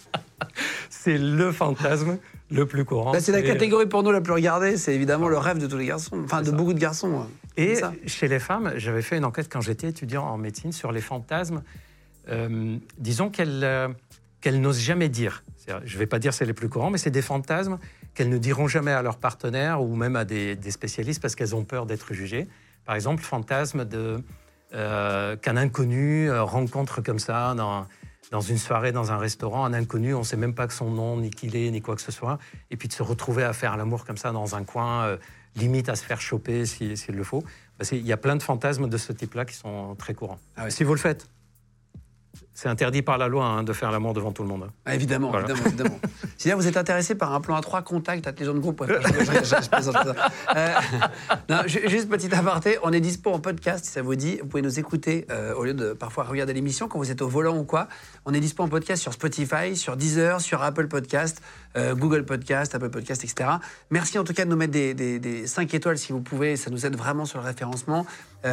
[0.90, 2.18] c'est le fantasme
[2.50, 3.12] le plus courant.
[3.12, 4.76] Bah, c'est la catégorie porno la plus regardée.
[4.76, 6.20] C'est évidemment le rêve de tous les garçons.
[6.24, 6.52] Enfin, de ça.
[6.52, 7.08] beaucoup de garçons.
[7.10, 7.45] ouais.
[7.56, 11.00] Et chez les femmes, j'avais fait une enquête quand j'étais étudiant en médecine sur les
[11.00, 11.62] fantasmes.
[12.28, 13.88] Euh, disons qu'elles euh,
[14.40, 15.44] qu'elles n'osent jamais dire.
[15.84, 17.78] Je ne vais pas dire c'est les plus courants, mais c'est des fantasmes
[18.14, 21.56] qu'elles ne diront jamais à leur partenaire ou même à des, des spécialistes parce qu'elles
[21.56, 22.46] ont peur d'être jugées.
[22.84, 24.22] Par exemple, fantasme de
[24.74, 27.86] euh, qu'un inconnu rencontre comme ça dans,
[28.30, 30.90] dans une soirée, dans un restaurant, un inconnu, on ne sait même pas que son
[30.90, 32.38] nom, ni qui il est, ni quoi que ce soit,
[32.70, 35.16] et puis de se retrouver à faire l'amour comme ça dans un coin, euh,
[35.56, 37.42] limite à se faire choper si- s'il le faut.
[37.92, 40.38] Il y a plein de fantasmes de ce type-là qui sont très courants.
[40.56, 40.70] Ah.
[40.70, 41.28] Si vous le faites,
[42.54, 44.70] c'est interdit par la loi hein, de faire l'amour devant tout le monde.
[44.84, 45.48] Ah, évidemment, Voilà.
[45.50, 46.00] évidemment, évidemment.
[46.38, 48.58] Si là vous êtes intéressé par un plan à trois, contact à les gens de
[48.58, 48.80] groupe.
[48.82, 50.56] Ouais, je, je- je-.
[50.56, 50.74] Euh,
[51.48, 54.38] non, juste petit aparté, on est dispo en podcast si ça vous dit.
[54.42, 57.28] Vous pouvez nous écouter euh, au lieu de parfois regarder l'émission quand vous êtes au
[57.28, 57.88] volant ou quoi.
[58.26, 61.40] On est dispo en podcast sur Spotify, sur Deezer, sur Apple Podcast,
[61.76, 63.50] euh, Google Podcast, Apple Podcast, etc.
[63.90, 66.56] Merci en tout cas de nous mettre des, des, des 5 étoiles si vous pouvez.
[66.56, 68.06] Ça nous aide vraiment sur le référencement.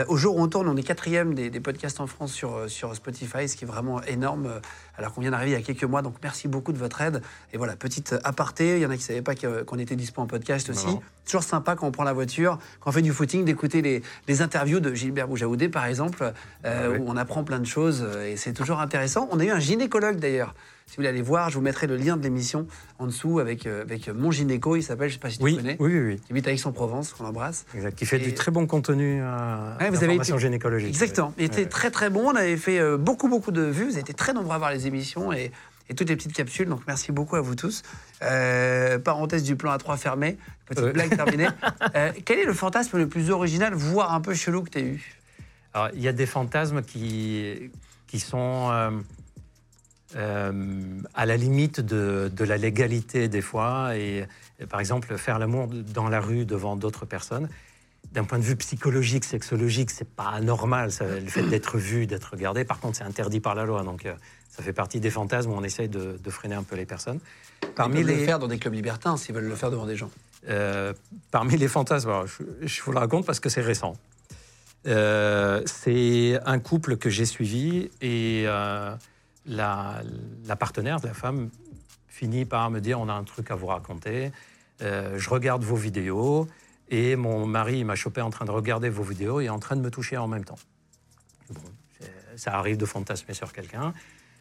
[0.07, 2.95] Au jour où on tourne, on est quatrième des, des podcasts en France sur, sur
[2.95, 4.59] Spotify, ce qui est vraiment énorme, euh,
[4.97, 6.01] alors qu'on vient d'arriver il y a quelques mois.
[6.01, 7.21] Donc merci beaucoup de votre aide.
[7.51, 9.95] Et voilà, petite aparté, il y en a qui ne savaient pas que- qu'on était
[9.95, 10.87] dispo en podcast aussi.
[10.87, 11.01] non.
[11.25, 14.41] Toujours sympa quand on prend la voiture, quand on fait du footing, d'écouter les, les
[14.41, 16.31] interviews de Gilbert Boujaoudé, par exemple, euh,
[16.65, 16.97] Ah oui.
[16.99, 19.29] où on apprend plein de choses euh, et c'est toujours intéressant.
[19.31, 20.53] On a eu un gynécologue d'ailleurs.
[20.85, 22.67] Si vous voulez aller voir, je vous mettrai le lien de l'émission
[22.99, 25.43] en dessous avec, euh, avec mon gynéco, il s'appelle, je ne sais pas si tu
[25.43, 26.19] Oui, connais, oui, oui, oui.
[26.19, 27.65] qui habite à Aix-en-Provence, qu'on embrasse.
[27.73, 27.95] Exact.
[27.95, 30.89] Qui fait Et- du très bon contenu euh, Ouais, vous avez d'information été- gynécologique.
[30.89, 31.33] Exactement.
[31.39, 32.29] Il était très très bon.
[32.31, 33.85] On avait fait euh, beaucoup beaucoup de vues.
[33.85, 35.51] Vous avez été très nombreux à voir les émissions et,
[35.89, 36.67] et toutes les petites capsules.
[36.69, 37.81] Donc merci beaucoup à vous tous.
[38.21, 40.37] Euh, parenthèse du plan à trois fermé.
[40.67, 40.91] Petite Ouais.
[40.93, 41.47] blague terminée.
[41.95, 44.81] Euh, quel est le fantasme le plus original, voire un peu chelou que tu as
[44.81, 45.15] eu?
[45.73, 47.71] Alors, il y a des fantasmes qui,
[48.07, 48.69] qui sont
[50.15, 50.51] euh,
[51.13, 53.97] à la limite de, de la légalité des fois.
[53.97, 54.25] Et,
[54.59, 57.49] et par exemple, faire l'amour dans la rue devant d'autres personnes.
[58.11, 62.31] D'un point de vue psychologique, sexologique, c'est pas anormal, ça, le fait d'être vu, d'être
[62.31, 62.65] regardé.
[62.65, 63.83] Par contre, c'est interdit par la loi.
[63.83, 64.13] Donc, euh,
[64.49, 67.19] ça fait partie des fantasmes où on essaye de, de freiner un peu les personnes.
[67.75, 68.19] Parmi Parmi les...
[68.19, 70.11] le faire dans des clubs libertins s'ils veulent le faire devant des gens.
[70.49, 70.93] euh,
[71.31, 73.97] parmi les fantasmes, alors, je, je vous le raconte parce que c'est récent.
[74.85, 78.93] Euh, c'est un couple que j'ai suivi et euh,
[79.45, 80.01] la,
[80.59, 81.49] partenaire de la femme
[82.07, 84.31] finit par me dire on a un truc à vous raconter.
[84.81, 86.47] Euh, je regarde vos vidéos
[86.89, 89.81] et mon mari m'a chopé en train de regarder vos vidéos et en train de
[89.81, 90.59] me toucher en même temps.
[92.35, 93.93] Ça arrive de fantasmer sur quelqu'un,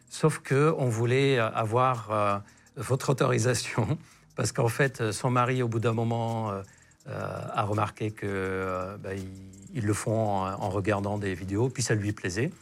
[0.09, 2.39] sauf que on voulait avoir euh,
[2.77, 3.99] votre autorisation
[4.37, 6.63] parce qu'en fait son mari au bout d'un moment euh,
[7.09, 9.11] euh, a remarqué que euh, bah,
[9.75, 12.53] ils, le font en regardant des vidéos, puis ça lui plaisait.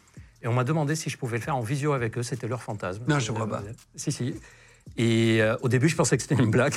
[0.43, 2.63] Et on m'a demandé si je pouvais le faire en visio avec eux, c'était leur
[2.63, 3.03] fantasme.
[3.09, 3.63] Non, je vois pas.
[3.97, 4.35] Si, si.
[4.97, 6.75] Et euh, au début, je pensais que c'était une blague.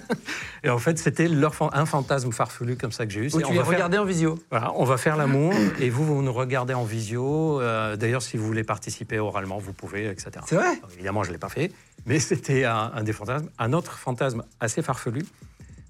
[0.64, 3.30] et en fait, c'était leur fan- un fantasme farfelu comme ça que j'ai eu.
[3.30, 4.38] Tu on les va faire- regardais en visio.
[4.50, 7.60] voilà, on va faire l'amour et vous, vous nous regardez en visio.
[7.60, 10.30] Euh, D'ailleurs, si vous voulez participer oralement, vous pouvez, etc.
[10.46, 11.70] C'est vrai Alors, évidemment, je ne l'ai pas fait,
[12.04, 13.48] mais c'était un, un des fantasmes.
[13.58, 15.24] Un autre fantasme assez farfelu,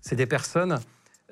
[0.03, 0.79] c'est des personnes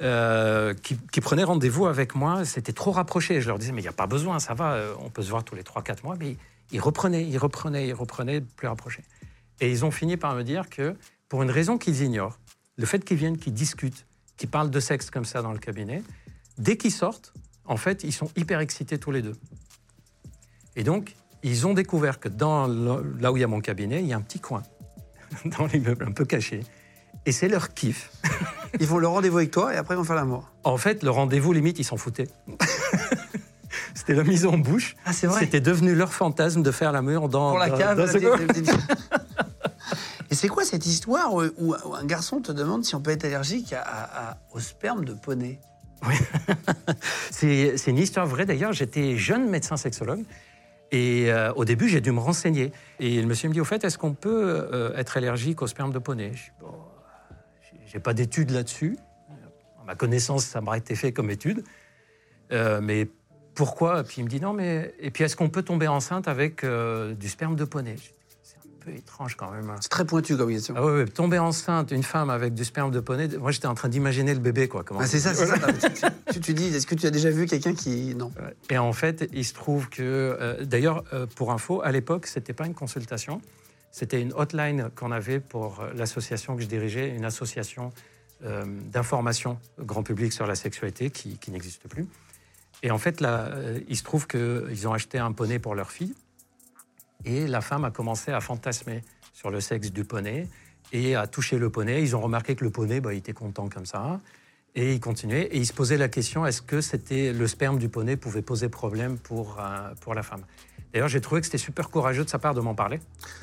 [0.03, 2.45] euh, qui, qui prenaient rendez-vous avec moi.
[2.45, 3.41] C'était trop rapproché.
[3.41, 5.31] Je leur disais, mais il n'y a pas besoin, ça va, euh, on peut se
[5.31, 6.17] voir tous les 3-4 mois.
[6.19, 6.37] Mais
[6.73, 9.05] Ils reprenaient, ils reprenaient, ils reprenaient, plus rapprochés.
[9.61, 10.97] Et ils ont fini par me dire que,
[11.29, 12.39] pour une raison qu'ils ignorent,
[12.77, 16.03] le fait qu'ils viennent, qu'ils discutent, qu'ils parlent de sexe comme ça dans le cabinet,
[16.59, 17.33] dès qu'ils sortent,
[17.65, 19.37] en fait, ils sont hyper excités tous les deux.
[20.77, 21.15] Et donc,
[21.45, 24.17] ils ont découvert que dans là où il y a mon cabinet, il y a
[24.17, 24.63] un petit coin
[25.45, 26.65] dans l'immeuble, un peu caché.
[27.27, 28.11] Et c'est leur kiff.
[28.81, 30.51] Ils font le rendez-vous avec toi et après ils vont faire l'amour.
[30.65, 32.29] En fait, le rendez-vous, limite, ils s'en foutaient.
[33.95, 34.97] C'était la mise en bouche.
[35.05, 37.97] Ah, c'est vrai C'était devenu leur fantasme de faire l'amour dans, Pour la dans- cave.
[37.99, 38.71] dans petite- la petite-
[40.31, 43.73] Et c'est quoi cette histoire où, un garçon te demande si on peut être allergique
[43.73, 45.59] à- à- à- au sperme de poney?
[47.31, 48.45] C'est c'est une histoire vraie.
[48.45, 50.25] D'ailleurs, j'étais jeune médecin sexologue.
[50.93, 52.73] Et euh, au début, j'ai dû me renseigner.
[53.01, 55.93] Et le monsieur me dit, au fait, est-ce qu'on peut euh, être allergique au sperme
[55.93, 56.33] de poney?
[56.35, 56.73] Je dis, bon,
[57.95, 58.97] j'ai- j'ai pas d'études là-dessus.
[59.81, 61.63] À ma connaissance, ça m'a été fait comme étude.
[62.53, 63.09] Euh, mais
[63.55, 64.03] pourquoi?
[64.03, 64.95] Puis il me dit, non, mais...
[64.99, 67.97] Et puis, est-ce qu'on peut tomber enceinte avec euh, du sperme de poney?
[67.97, 68.03] Je
[68.43, 69.69] C'est un peu étrange quand même.
[69.71, 69.77] hein.
[69.81, 70.75] C'est très pointu comme question.
[70.77, 73.89] Ah ouais, tomber enceinte, une femme avec du sperme de poney, moi j'étais en train
[73.89, 74.83] d'imaginer le bébé, quoi.
[74.85, 75.57] comment- Ah, c'est ça, c'est ça.
[76.29, 78.15] Tu, tu- tu dis, est-ce que tu as déjà vu quelqu'un qui.
[78.15, 78.33] Non.
[78.71, 81.05] Et en fait, il se trouve que, euh, d'ailleurs,
[81.37, 83.41] pour info, à l'époque, c'était pas une consultation,
[83.95, 87.93] c'était une hotline qu'on avait pour euh, l'association que je dirigeais, une association
[88.45, 92.09] euh, d'information grand public sur la sexualité qui, n'existe plus.
[92.83, 96.13] Et en fait, euh, il se trouve qu'ils ont acheté un poney pour leur fille,
[97.25, 100.49] et la femme a commencé à fantasmer sur le sexe du poney
[100.93, 102.03] et à toucher le poney.
[102.03, 104.19] Ils ont remarqué que le poney, bah, était content comme ça.
[104.75, 105.45] Et il continuait.
[105.53, 108.69] Et il se posait la question est-ce que c'était le sperme du poney pouvait poser
[108.69, 109.63] problème pour,
[110.01, 110.45] pour la femme?
[110.95, 113.01] D'ailleurs, j'ai trouvé que c'était super courageux de sa part de m'en parler.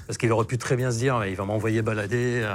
[0.08, 2.40] Parce qu'il aurait pu très bien se dire il va m'envoyer balader.
[2.46, 2.48] euh,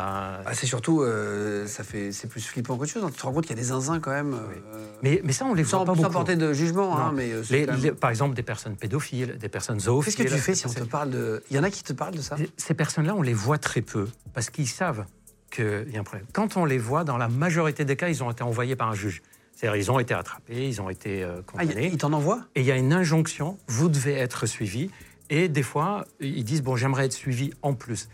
[0.46, 1.02] Ah, c'est surtout.
[1.02, 3.04] euh, ça fait, c'est plus flippant qu'autre chose.
[3.04, 3.10] hein.
[3.12, 4.32] Tu te rends compte qu'il y a des zinzins quand même.
[4.32, 6.12] euh, mais, mais ça, on les voit sans, pas sans beaucoup.
[6.14, 7.30] porter de jugement, hein, mais.
[7.44, 10.14] c'est Les- quand même- les- par exemple, des personnes pédophiles, des personnes zoophiles.
[10.14, 11.42] Qu'est-ce que tu fais si on te parle de.
[11.50, 12.36] Il y en a qui te parlent de ça?
[12.56, 15.04] Ces personnes-là, on les voit très peu parce qu'ils savent
[15.50, 16.26] qu'il y a un problème.
[16.32, 18.94] Quand on les voit, dans la majorité des cas, ils ont été envoyés par un
[18.94, 19.20] juge.
[19.56, 21.90] C'est-à-dire, ils ont été attrapés, ils ont été euh, Ah, il- condamnés.
[21.90, 22.44] ils t'en envoient?
[22.54, 24.90] Et il y a une injonction, vous devez être suivi.
[25.30, 28.08] Et des fois, ils disent, bon, j'aimerais être suivi en plus.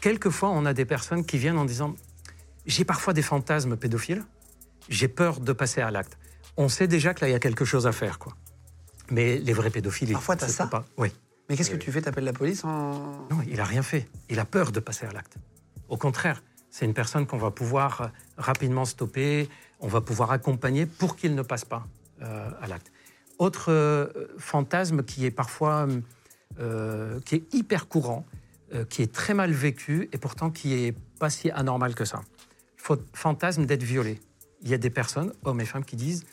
[0.00, 1.94] Quelquefois, on a des personnes qui viennent en disant,
[2.66, 4.24] j'ai parfois des fantasmes pédophiles,
[4.88, 6.16] j'ai peur de passer à l'acte.
[6.56, 8.36] On sait déjà que là, il y a quelque chose à faire, quoi.
[9.10, 10.66] Mais les vrais pédophiles, ils Parfois, t'as ça?
[10.68, 10.84] pas.
[10.96, 11.08] Oui.
[11.48, 12.00] Mais qu'est-ce que tu fais?
[12.00, 12.92] T'appelles la police en.
[13.30, 14.08] Non, il n'a rien fait.
[14.30, 15.36] Il a peur de passer à l'acte.
[15.88, 18.06] Au contraire, c'est une personne qu'on va pouvoir euh,
[18.36, 19.48] rapidement stopper,
[19.80, 21.86] on va pouvoir accompagner pour qu'il ne passe pas
[22.22, 22.90] euh, à l'acte.
[23.38, 24.06] Autre euh,
[24.38, 25.86] fantasme qui est parfois
[26.58, 28.24] euh, qui est hyper courant,
[28.88, 32.22] qui est très mal vécu et pourtant qui est pas si anormal que ça.
[32.76, 34.20] Faut- fantasme d'être violé.
[34.62, 36.24] Il y a des personnes, hommes et femmes, qui disent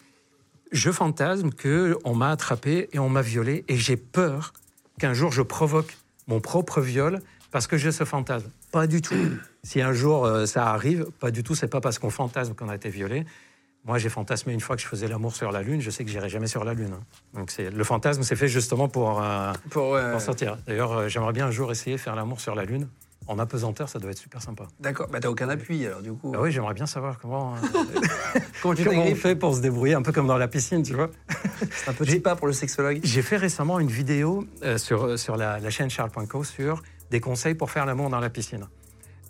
[0.71, 4.53] je fantasme que on m'a attrapé et on m'a violé et j'ai peur
[4.97, 5.95] qu'un jour je provoque
[6.27, 7.21] mon propre viol
[7.53, 8.49] parce que j'ai ce fantasme.
[8.71, 9.15] Pas du tout.
[9.63, 11.53] si un jour euh, ça arrive, pas du tout.
[11.55, 13.25] C'est pas parce qu'on fantasme qu'on a été violé.
[13.85, 15.79] Moi, j'ai fantasmé une fois que je faisais l'amour sur la lune.
[15.79, 16.93] Je sais que j'irai jamais sur la lune.
[16.93, 17.03] hein.
[17.33, 20.57] Donc, c'est le fantasme, c'est fait justement pour, euh, Pour, sortir.
[20.65, 22.87] D'ailleurs, euh, j'aimerais bien un jour essayer de faire l'amour sur la lune.
[23.27, 24.67] En apesanteur, ça doit être super sympa.
[24.81, 26.33] D'accord, bah t'as aucun appui alors du coup.
[26.35, 27.57] Ah oui, j'aimerais bien savoir comment, euh,
[28.61, 30.93] Comment tu comment on fait pour se débrouiller, un peu comme dans la piscine, tu
[30.93, 31.09] vois.
[31.71, 32.99] C'est un petit pas pour le sexologue.
[33.03, 36.83] J'ai fait récemment une vidéo euh, sur, sur la, la chaîne Charles.co sur
[37.13, 38.67] des conseils pour faire l'amour dans la piscine.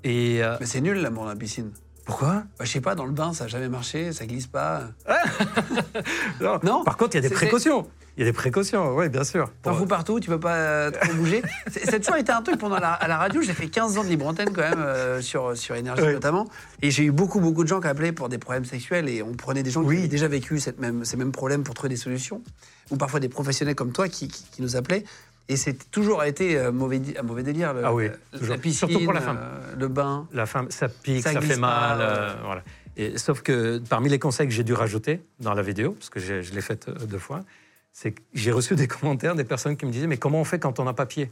[0.03, 1.71] Et euh, Mais c'est nul l'amour dans la piscine.
[2.05, 2.43] pourquoi?
[2.57, 4.86] Bah, je sais pas, dans le bain, ça n'a jamais marché, ça glisse pas.
[6.41, 6.59] non.
[6.63, 7.88] Non Par contre, il y a des précautions.
[8.15, 9.51] Il y a des précautions, oui, bien sûr.
[9.63, 11.41] T'en fous partout, tu peux pas euh, trop bouger.
[11.88, 13.41] A toujours été un truc pendant la, à la radio.
[13.41, 16.13] J'ai fait 15 ans de libre antenne quand même euh, sur, sur Énergie Oui.
[16.13, 16.47] notamment.
[16.84, 19.34] Et j'ai eu beaucoup, beaucoup de gens qui appelaient pour des problèmes sexuels et on
[19.34, 21.95] prenait des gens qui avaient déjà vécu cette même, ces mêmes problèmes pour trouver des
[21.99, 22.43] solutions.
[22.91, 25.05] Ou parfois des professionnels comme toi qui, qui- qui nous appelaient.
[25.50, 27.74] Et c'est toujours été euh, mauvais, un mauvais délire.
[27.74, 28.58] Le, Ah oui, la toujours.
[28.60, 29.38] piscine, Surtout pour la femme.
[29.41, 30.28] euh, le bain.
[30.32, 31.98] La femme, ça pique, Ça fait mal.
[32.02, 32.64] euh, voilà.
[32.96, 36.20] Et, sauf que parmi les conseils que j'ai dû rajouter dans la vidéo, parce que
[36.20, 37.44] je l'ai faite deux fois,
[37.91, 40.60] c'est que j'ai reçu des commentaires des personnes qui me disaient Mais comment on fait
[40.60, 41.30] quand on n'a pas pied?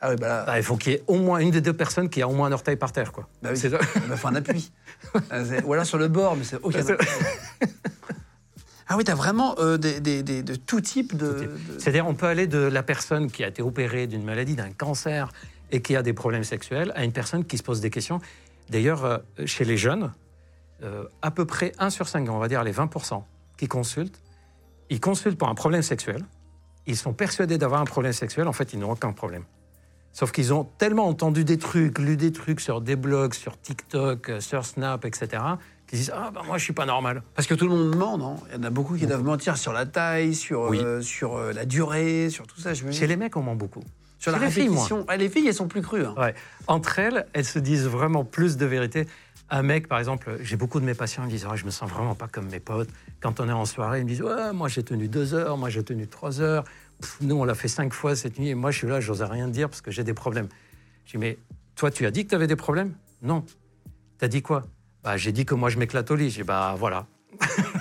[0.00, 1.74] Ah oui, bah là, Ah, Il faut qu'il y ait au moins une des deux
[1.74, 3.12] personnes qui a au moins un orteil par terre.
[3.12, 3.28] Quoi.
[3.42, 3.56] bah oui.
[3.58, 3.78] C'est- bah,
[4.16, 4.72] faut un appui.
[5.64, 6.80] Ou alors sur le bord, mais c'est aucun.
[8.92, 11.26] Ah oui, t'as vraiment euh, des, des- des- de tout type de.
[11.32, 14.72] de- C'est-à-dire, on peut aller de la personne qui a été opérée d'une maladie, d'un
[14.72, 15.30] cancer
[15.70, 18.20] et qui a des problèmes sexuels, à une personne qui se pose des questions.
[18.68, 20.12] D'ailleurs, euh, chez les jeunes,
[20.82, 23.22] euh, à peu près 1 sur 5, on va dire les 20%
[23.56, 24.20] qui consultent,
[24.90, 26.24] ils consultent pour un problème sexuel.
[26.88, 28.48] Ils sont persuadés d'avoir un problème sexuel.
[28.48, 29.44] En fait, ils n'ont aucun problème.
[30.12, 34.32] Sauf qu'ils ont tellement entendu des trucs, lu des trucs sur des blogs, sur TikTok,
[34.40, 35.40] sur Snap, etc.,
[35.90, 37.22] qui disent Ah, ben moi, je suis pas normal.
[37.34, 38.36] Parce que tout le monde ment, non?
[38.50, 40.78] Il y en a beaucoup qui doivent mentir sur la taille, sur, Oui.
[40.78, 42.72] euh, sur euh, la durée, sur tout ça.
[42.74, 43.82] Je me Chez les mecs, on ment beaucoup.
[44.20, 44.86] Sur la les filles, moi.
[45.08, 46.04] Ah, les filles, elles sont plus crues.
[46.04, 46.14] hein.
[46.16, 46.34] Ouais.
[46.68, 49.06] Entre elles, elles se disent vraiment plus de vérité.
[49.48, 51.70] Un mec, par exemple, j'ai beaucoup de mes patients qui me disent Ah, Je me
[51.70, 52.90] sens vraiment pas comme mes potes.
[53.20, 55.70] Quand on est en soirée, ils me disent Ouais, moi j'ai tenu deux heures, moi
[55.70, 56.62] j'ai tenu trois heures.
[57.00, 59.22] Pff, nous, on l'a fait cinq fois cette nuit et moi je suis là, j'ose
[59.22, 60.48] rien dire parce que j'ai des problèmes.
[61.06, 61.38] Je dis Mais
[61.74, 62.92] toi, tu as dit que tu avais des problèmes?
[63.22, 63.44] Non.
[64.18, 64.62] T'as dit quoi?
[65.04, 66.30] Bah, J'ai dit que moi je m'éclate au lit.
[66.30, 67.06] J'ai Bah voilà.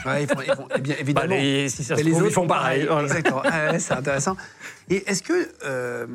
[0.05, 1.35] Ouais, ils font- ils font- eh bien, Bah, évidemment.
[1.35, 2.87] les- si ça trouve, ils font pareil.
[3.03, 3.41] Exactement.
[3.45, 4.37] Ah ouais, c'est intéressant.
[4.89, 6.07] Et est-ce que euh,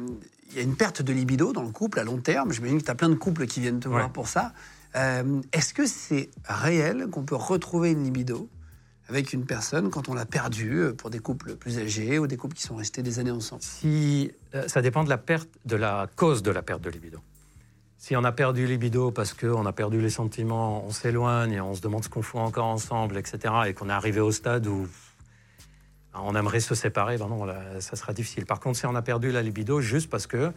[0.51, 2.53] il y a une perte de libido dans le couple à long terme?
[2.53, 4.53] J'imagine que tu as plein de couples qui viennent te voir pour ça.
[4.97, 8.49] Euh, est-ce que c'est réel qu'on peut retrouver une libido
[9.09, 12.37] avec une personne quand on l'a perdue euh, pour des couples plus âgés ou des
[12.39, 13.61] couples qui sont restés des années ensemble?
[13.63, 17.19] Si, euh, ça dépend de la perte, de la cause de la perte de libido.
[18.05, 21.73] Si on a perdu libido parce qu'on a perdu les sentiments, on s'éloigne, et on
[21.73, 24.87] se demande ce qu'on fout encore ensemble, etc., et qu'on est arrivé au stade où
[26.13, 27.47] ben, on aimerait se séparer, ben non,
[27.81, 28.45] ça sera difficile.
[28.45, 30.53] Par contre, si on a perdu la libido juste parce que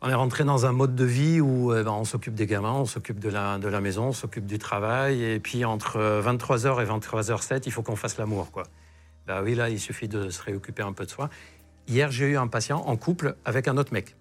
[0.00, 2.72] on est rentré dans un mode de vie où eh ben, on s'occupe des gamins,
[2.72, 6.82] on s'occupe de la, de la maison, on s'occupe du travail, et puis entre 23h
[6.82, 8.62] et 23h07, il faut qu'on fasse l'amour, quoi.
[9.26, 11.28] Bah oui, là, il suffit de se réoccuper un peu de soi.
[11.86, 14.16] Hier, j'ai eu un patient en couple avec un autre mec.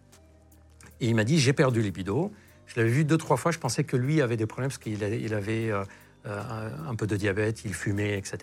[1.02, 2.32] Et il m'a dit J'ai perdu libido.
[2.68, 3.52] Je l'avais vu deux, trois fois.
[3.52, 5.84] Je pensais que lui avait des problèmes parce qu'il avait euh,
[6.26, 8.40] euh, un peu de diabète, il fumait, etc.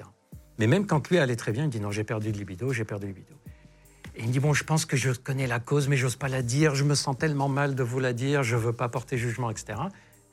[0.58, 2.84] Mais même quand lui allait très bien, il dit Non, j'ai perdu de libido, j'ai
[2.84, 3.34] perdu de libido.
[4.16, 6.28] Et il me dit Bon, je pense que je connais la cause, mais j'ose pas
[6.28, 6.74] la dire.
[6.74, 8.42] Je me sens tellement mal de vous la dire.
[8.42, 9.78] Je veux pas porter jugement, etc.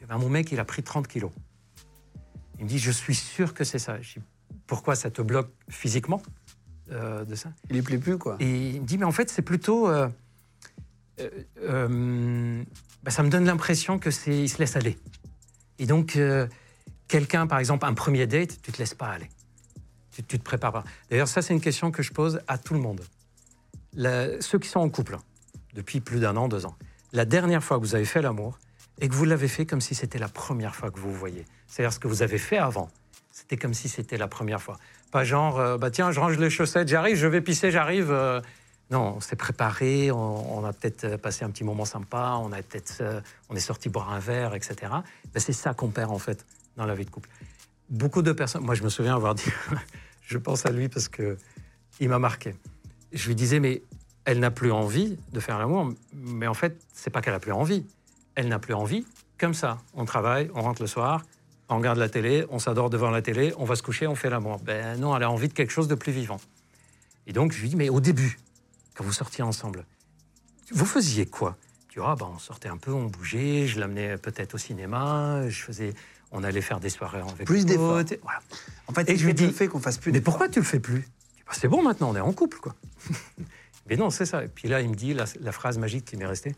[0.01, 1.31] Et ben, mon mec, il a pris 30 kilos.
[2.57, 4.01] Il me dit Je suis sûr que c'est ça.
[4.01, 4.25] Je dis
[4.65, 6.21] Pourquoi ça te bloque physiquement
[6.91, 7.51] euh, de ça?
[7.69, 8.37] Il ne plaît plus, quoi.
[8.39, 9.87] et il me dit, mais en fait, c'est plutôt.
[9.89, 10.07] euh,
[11.19, 11.29] euh,
[11.61, 12.63] euh,
[13.03, 14.97] bah, ça me donne l'impression que c'est, il se laisse aller.
[15.79, 16.47] Et donc, euh,
[17.07, 19.29] quelqu'un, par exemple, un premier date, tu te laisses pas aller.
[20.11, 20.83] Tu, tu te prépares pas.
[21.09, 23.01] D'ailleurs, ça, c'est une question que je pose à tout le monde.
[23.95, 25.17] Ceux qui sont en couple,
[25.73, 26.75] depuis plus d'un an, deux ans,
[27.11, 28.57] la dernière fois que vous avez fait l'amour
[28.99, 31.45] et que vous l'avez fait comme si c'était la première fois que vous vous voyez.
[31.67, 32.89] C'est-à-dire ce que vous avez fait avant,
[33.31, 34.77] c'était comme si c'était la première fois.
[35.11, 38.11] Pas genre, bah tiens, je range les chaussettes, j'arrive, je vais pisser, j'arrive.
[38.91, 42.51] Non, on s'est préparé, on, on a peut-être euh, passé un petit moment sympa, on
[42.51, 44.75] a peut-être, euh, on est sorti boire un verre, etc.
[45.33, 46.45] Ben, c'est ça qu'on perd en fait
[46.77, 47.29] dans la vie de couple.
[47.89, 49.49] Beaucoup de personnes, moi je me souviens avoir dit,
[50.21, 51.37] je pense à lui parce que
[51.99, 52.55] il m'a marqué.
[53.11, 53.83] Je lui disais, mais
[54.25, 57.51] elle n'a plus envie de faire l'amour, mais en fait, c'est pas qu'elle a plus
[57.51, 57.85] envie.
[58.35, 59.05] Elle n'a plus envie,
[59.37, 59.79] comme ça.
[59.93, 61.23] On travaille, on rentre le soir,
[61.69, 64.29] on regarde la télé, on s'adore devant la télé, on va se coucher, on fait
[64.29, 64.59] l'amour.
[64.59, 66.39] Ben non, elle a envie de quelque chose de plus vivant.
[67.27, 68.39] Et donc, je lui dis, mais au début,
[68.95, 69.85] quand vous sortiez ensemble,
[70.71, 71.57] vous faisiez quoi?
[71.89, 75.61] Tu vois, ben, on sortait un peu, on bougeait, je l'amenais peut-être au cinéma, je
[75.61, 75.93] faisais,
[76.31, 78.01] on allait faire des soirées avec Plus d'efforts.
[78.23, 78.39] Voilà.
[78.87, 80.79] En fait, Et je lui dis, fait qu'on fasse plus Mais pourquoi tu le fais
[80.79, 81.07] plus?
[81.45, 82.75] Bah, C'est bon maintenant, on est en couple, quoi.
[83.87, 84.43] mais non, c'est ça.
[84.43, 86.55] Et puis là, il me dit la, la phrase magique qui m'est restée.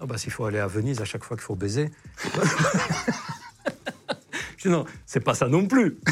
[0.00, 1.88] Ah bah, s'il faut aller à Venise à chaque fois qu'il faut baiser.
[4.56, 5.98] je dis non, c'est pas ça non plus.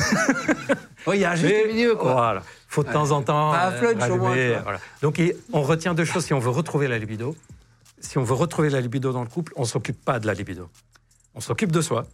[1.06, 2.12] Oui, il y a un juste milieu, quoi.
[2.12, 2.42] Voilà.
[2.70, 3.50] Faut de temps en temps.
[3.50, 4.62] Pas à euh, flunch, au moins, rallumer, quoi.
[4.62, 4.80] voilà.
[5.02, 7.36] Donc, il- on retient deux choses si on veut retrouver la libido.
[8.00, 10.68] Si on veut retrouver la libido dans le couple, on s'occupe pas de la libido.
[11.34, 12.06] On s'occupe de soi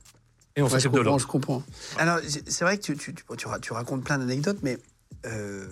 [0.57, 1.19] et on Ouais, s'occupe de l'autre.
[1.21, 1.63] je comprends.
[1.99, 4.79] Alors, c'est vrai que tu, tu, tu- tu ra- tu racontes plein d'anecdotes, mais
[5.27, 5.67] euh,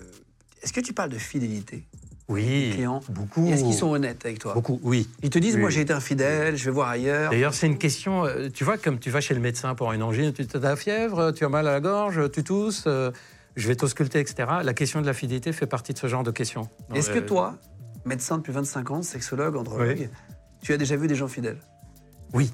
[0.61, 1.83] est-ce que tu parles de fidélité?
[2.27, 3.01] Oui, clients?
[3.09, 3.47] beaucoup.
[3.49, 4.53] Est-ce qu'ils sont honnêtes avec toi?
[4.53, 5.07] Beaucoup, oui.
[5.23, 5.61] Ils te disent, Oui.
[5.61, 7.29] moi j'ai été infidèle, je vais voir ailleurs.
[7.31, 10.01] D'ailleurs, c'est une question, euh, tu vois, comme tu vas chez le médecin pour une
[10.01, 13.11] angine, tu as la fièvre, tu as mal à la gorge, tu tousses, euh,
[13.55, 14.47] je vais t'ausculter, etc.
[14.63, 16.69] La question de la fidélité fait partie de ce genre de questions.
[16.93, 17.55] Est-ce que toi,
[18.05, 20.09] médecin depuis 25 ans, sexologue, andrologue, Oui.
[20.61, 21.59] tu as déjà vu des gens fidèles?
[22.33, 22.51] Oui.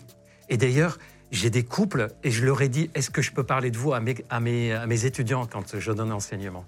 [0.49, 0.97] Et d'ailleurs,
[1.31, 3.93] j'ai des couples, et je leur ai dit, est-ce que je peux parler de vous
[3.93, 6.65] à mes, à mes, à mes étudiants quand je donne l'enseignement?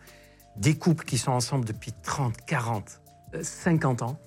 [0.55, 3.01] Des couples qui sont ensemble depuis 30, 40,
[3.36, 4.19] euh, 50 ans,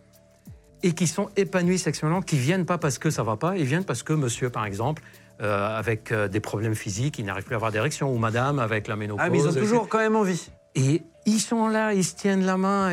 [0.82, 3.84] et qui sont épanouis sexuellement, qui viennent pas parce que ça va pas, ils viennent
[3.84, 5.02] parce que monsieur, par exemple,
[5.40, 8.88] euh, avec euh, des problèmes physiques, il n'arrive plus à avoir d'érection, ou madame avec
[8.88, 9.24] la ménopause.
[9.26, 10.50] Ah, mais ils ont toujours quand même envie.
[10.74, 12.92] Et ils sont là, ils se tiennent la main.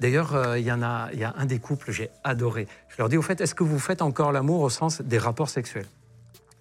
[0.00, 2.66] D'ailleurs, euh, il y en a, il y a un des couples, j'ai adoré.
[2.88, 5.48] Je leur dis, au fait, est-ce que vous faites encore l'amour au sens des rapports
[5.48, 5.86] sexuels?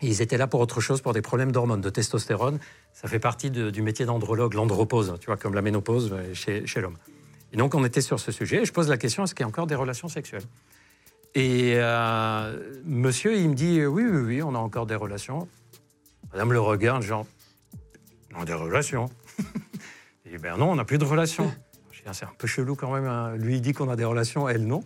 [0.02, 2.60] Et ils étaient là pour autre chose, pour des problèmes d'hormones, de testostérone.
[2.94, 6.80] Ça fait partie de- du métier d'andrologue, l'andropause, tu vois, comme la ménopause chez, chez
[6.82, 6.98] l'homme.
[7.52, 8.62] Et donc, on était sur ce sujet.
[8.62, 10.44] Et je pose la question, est-ce qu'il y a encore des relations sexuelles?
[11.36, 15.48] Et euh, monsieur, il me dit, oui, oui, oui, on a encore des relations.
[16.32, 17.26] Madame le regarde, genre,
[18.36, 19.10] on a des relations.
[20.26, 21.52] Et ben non, on n'a plus de relations.
[22.06, 23.06] Ah, c'est un peu chelou quand même.
[23.06, 23.36] hein.
[23.36, 24.84] Lui, il dit qu'on a des relations, elle, non.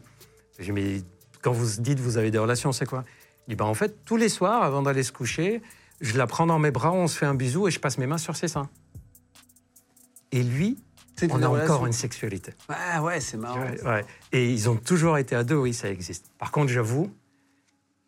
[0.59, 1.01] Je dis, mais
[1.41, 3.05] quand vous dites que vous avez des relations, c'est quoi?
[3.47, 5.61] Il dit, ben, en fait, tous les soirs, avant d'aller se coucher,
[6.01, 8.07] je la prends dans mes bras, on se fait un bisou et je passe mes
[8.07, 8.69] mains sur ses seins.
[10.33, 10.77] Et lui,
[11.29, 11.73] on a relation.
[11.73, 12.53] encore une sexualité.
[12.69, 13.59] Ouais, ouais, c'est marrant.
[13.61, 14.05] Ouais, ouais.
[14.31, 16.31] Et ils ont toujours été à deux, oui, ça existe.
[16.37, 17.11] Par contre, j'avoue,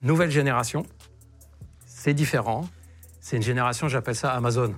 [0.01, 0.86] nouvelle génération,
[1.86, 2.68] c'est différent.
[3.20, 4.76] C'est une génération, j'appelle ça Amazon.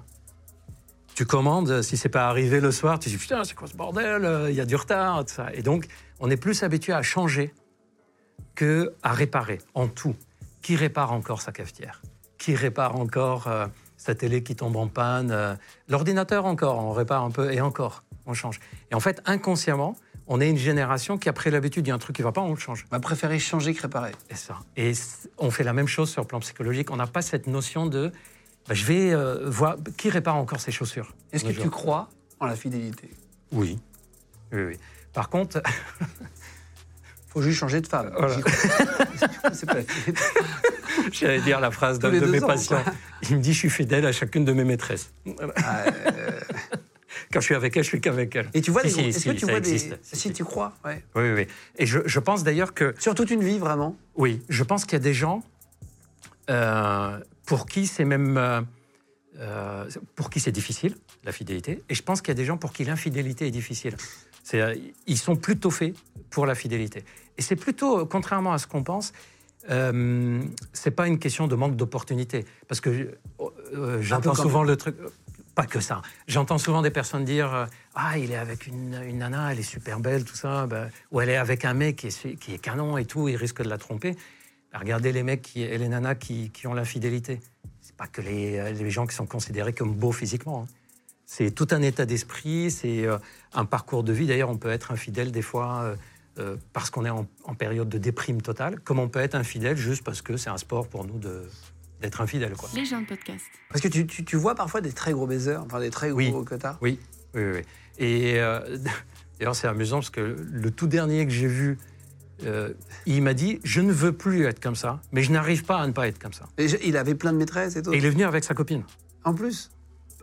[1.16, 4.24] Tu commandes, si c'est pas arrivé le soir, tu dis putain, c'est quoi ce bordel
[4.24, 5.48] Euh, Il y a du retard, tout ça.
[5.54, 5.88] Et donc,
[6.20, 7.54] on est plus habitué à changer
[8.56, 10.16] que à réparer en tout.
[10.62, 12.02] Qui répare encore sa cafetière?
[12.38, 13.68] Qui répare encore euh,
[14.08, 15.54] sa télé qui tombe en panne euh,
[15.90, 18.60] L'ordinateur encore, on répare un peu et encore, on change.
[18.90, 19.98] Et en fait, inconsciemment,
[20.28, 22.32] on est une génération qui a pris l'habitude, il y a un truc qui va
[22.32, 22.86] pas, on le change.
[22.90, 24.12] On va préférer changer que réparer.
[24.30, 24.60] Et ça.
[24.78, 24.94] Et
[25.38, 26.90] on fait la même chose sur le plan psychologique.
[26.90, 28.12] On n'a pas cette notion de
[28.68, 31.14] bah, je vais euh, voir qui répare encore ses chaussures.
[31.34, 33.10] Est-ce que tu crois en la fidélité?
[33.52, 33.78] Oui.
[34.54, 34.78] Oui, oui.
[35.12, 35.62] Par contre,
[37.28, 38.14] Faut juste changer de femme.
[38.18, 38.36] Voilà.
[39.54, 40.24] C'est pas la fidélité.
[41.12, 42.82] j'allais dire la phrase d'un de mes ans, patients.
[42.84, 42.94] quoi.
[43.30, 45.12] Il me dit je suis fidèle à chacune de mes maîtresses.
[45.26, 45.54] Voilà.
[45.58, 46.40] Ah, euh,
[47.34, 48.50] Quand je suis avec elle, je suis qu'avec elle.
[48.54, 50.74] Et tu vois Si, des si, Est-ce si, que tu vois des Si, tu crois,
[50.86, 51.04] ouais.
[51.16, 51.48] Oui, oui, oui.
[51.78, 53.98] Et je, je pense d'ailleurs que Sur toute une vie, vraiment.
[54.16, 55.44] Oui, je pense qu'il y a des gens
[56.50, 58.38] euh, pour qui c'est même
[59.40, 59.86] euh,
[60.16, 62.72] pour qui c'est difficile la fidélité, et je pense qu'il y a des gens pour
[62.72, 63.98] qui l'infidélité est difficile.
[64.54, 64.76] Euh,
[65.08, 65.94] ils sont plutôt faits
[66.30, 67.04] pour la fidélité,
[67.38, 69.12] et c'est plutôt contrairement à ce qu'on pense.
[69.70, 70.42] Euh,
[70.74, 73.18] c'est pas une question de manque d'opportunité, parce que
[73.74, 74.96] euh, j'entends comme- souvent le truc.
[75.56, 76.04] Pas que ça.
[76.28, 77.66] J'entends souvent des personnes dire euh,
[77.96, 80.68] Ah, il est avec une, une nana, elle est super belle, tout ça.
[80.68, 83.36] ben, ou elle est avec un mec qui est, qui est canon et tout, il
[83.36, 84.16] risque de la tromper.
[84.72, 87.40] Ben, regardez les mecs qui, et les nanas qui, qui ont l'infidélité.
[87.82, 90.68] C'est pas que les, euh, les gens qui sont considérés comme beaux physiquement.
[90.70, 90.74] hein.
[91.26, 93.18] C'est tout un état d'esprit, c'est euh,
[93.54, 94.28] un parcours de vie.
[94.28, 95.96] D'ailleurs, on peut être infidèle des fois
[96.40, 99.78] euh, parce qu'on est en, en période de déprime totale, comme on peut être infidèle
[99.78, 101.44] juste parce que c'est un sport pour nous de-
[102.02, 102.54] d'être infidèle.
[102.54, 102.70] Quoi.
[102.76, 103.44] Les gens de podcast.
[103.70, 106.18] Parce que tu, tu, tu vois parfois des très gros baisers, enfin des très gros
[106.20, 106.32] Oui.
[106.46, 106.78] quotas.
[106.82, 107.00] Oui,
[107.34, 107.52] oui, oui.
[107.56, 107.62] oui.
[107.98, 108.78] Et euh,
[109.40, 111.80] d'ailleurs, c'est amusant parce que le tout dernier que j'ai vu,
[112.44, 112.72] euh,
[113.08, 115.88] il m'a dit Je ne veux plus être comme ça, mais je n'arrive pas à
[115.88, 116.46] ne pas être comme ça.
[116.60, 117.92] Et je- il avait plein de maîtresses et tout.
[117.94, 118.84] Et il est venu avec sa copine.
[119.24, 119.72] En plus?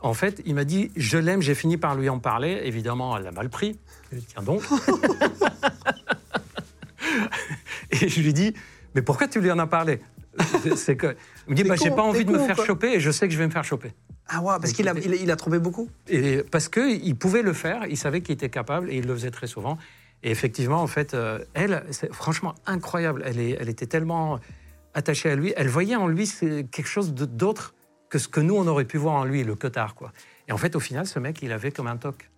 [0.04, 2.60] En fait, il m'a dit Je l'aime, j'ai fini par lui en parler.
[2.64, 3.78] Évidemment, elle l'a mal pris.
[4.12, 4.62] Je dis, Tiens donc.
[7.90, 8.54] et je lui dis
[8.94, 10.00] Mais pourquoi tu lui en as parlé?
[10.76, 11.16] C'est que.
[11.46, 12.66] Il me dit bah, J'ai pas envie de me faire quoi.
[12.66, 13.92] choper et je sais que je vais me faire choper.
[14.28, 15.88] Ah ouais, parce qu'il a, il, a- il a trompé beaucoup.
[16.08, 19.30] Et parce qu'il pouvait le faire, il savait qu'il était capable et il le faisait
[19.30, 19.78] très souvent.
[20.22, 23.22] Et effectivement, en fait, euh, elle, c'est franchement incroyable.
[23.26, 24.40] Elle, est, elle était tellement
[24.94, 25.52] attachée à lui.
[25.56, 26.26] Elle voyait en lui
[26.70, 27.73] quelque chose d'autre
[28.14, 29.96] que ce que nous, on aurait pu voir en lui, le cotard.
[29.96, 30.12] Quoi.
[30.46, 32.30] Et en fait, au final, ce mec, il avait comme un toc.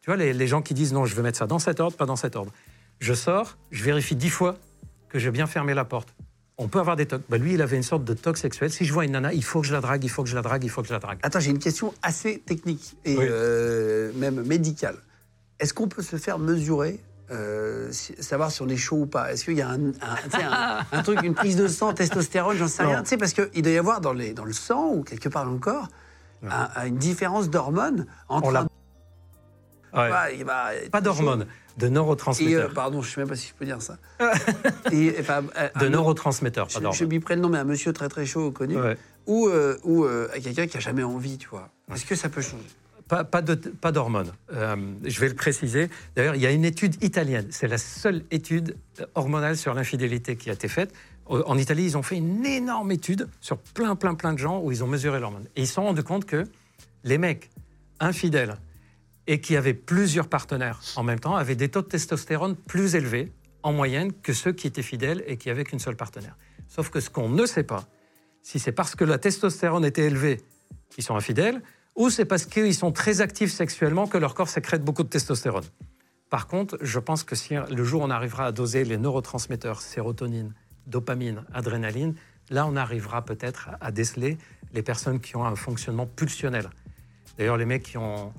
[0.00, 1.96] Tu vois, les, les gens qui disent non, je veux mettre ça dans cet ordre,
[1.96, 2.50] pas dans cet ordre.
[2.98, 4.56] Je sors, je vérifie dix fois
[5.08, 6.12] que j'ai bien fermé la porte.
[6.58, 7.22] On peut avoir des tocs.
[7.28, 8.72] Bah, lui, il avait une sorte de toc sexuel.
[8.72, 10.34] Si je vois une nana, il faut que je la drague, il faut que je
[10.34, 11.18] la drague, il faut que je la drague.
[11.22, 13.24] Attends, j'ai une question assez technique et Oui.
[13.30, 14.96] euh, même médicale.
[15.60, 16.98] Est-ce qu'on peut se faire mesurer,
[17.30, 20.30] euh, savoir si on est chaud ou pas Est-ce qu'il y a un, un- tu
[20.36, 22.90] sais, un- un truc, une prise de sang, testostérone, j'en sais Non.
[22.90, 23.02] rien.
[23.02, 25.44] Tu sais, parce qu'il doit y avoir dans, les, dans le sang ou quelque part
[25.44, 25.88] dans le corps
[26.46, 28.50] un- un- une différence d'hormones entre.
[28.52, 28.66] L'a-
[29.94, 30.42] Ouais.
[30.44, 31.46] bah, Pas d'hormones,
[31.78, 32.70] de Et, neurotransmetteurs.
[32.70, 33.96] euh, pardon, je ne sais même pas si je peux dire ça.
[34.92, 37.10] et, enfin, euh, de neurotransmetteurs, pas Je, je d'hormones.
[37.10, 38.96] lui prends le nom, mais un monsieur très très chaud connu, Ouais.
[39.26, 40.04] ou, euh, ou
[40.42, 41.68] quelqu'un qui a jamais envie, tu vois.
[41.94, 42.64] Est-ce que ça peut changer?
[43.08, 44.32] Pas, d'hormones.
[44.52, 45.88] Euh, je vais le préciser.
[46.16, 47.46] D'ailleurs, il y a une étude italienne.
[47.50, 48.76] C'est la seule étude
[49.14, 50.92] hormonale sur l'infidélité qui a été faite.
[51.26, 54.60] Au- En Italie, ils ont fait une énorme étude sur plein, plein, plein de gens
[54.60, 55.44] où ils ont mesuré l'hormone.
[55.54, 56.44] Et ils se sont rendus compte que
[57.04, 57.50] les mecs
[58.00, 58.56] infidèles
[59.26, 63.32] et qui avaient plusieurs partenaires en même temps avaient des taux de testostérone plus élevés
[63.62, 66.36] en moyenne que ceux qui étaient fidèles et qui avaient qu'une seule partenaire.
[66.68, 67.86] Sauf que ce qu'on ne sait pas,
[68.42, 70.42] si c'est parce que la testostérone était élevée
[70.90, 71.62] qu'ils sont infidèles,
[71.96, 75.64] ou c'est parce qu'ils sont très actifs sexuellement que leur corps sécrète beaucoup de testostérone.
[76.30, 80.52] Par contre, je pense que si le jour on arrivera à doser les neurotransmetteurs, sérotonine,
[80.86, 82.14] dopamine, adrénaline,
[82.50, 84.38] là on arrivera peut-être à déceler
[84.72, 86.68] les personnes qui ont un fonctionnement pulsionnel.
[87.38, 88.32] D'ailleurs, les mecs qui ont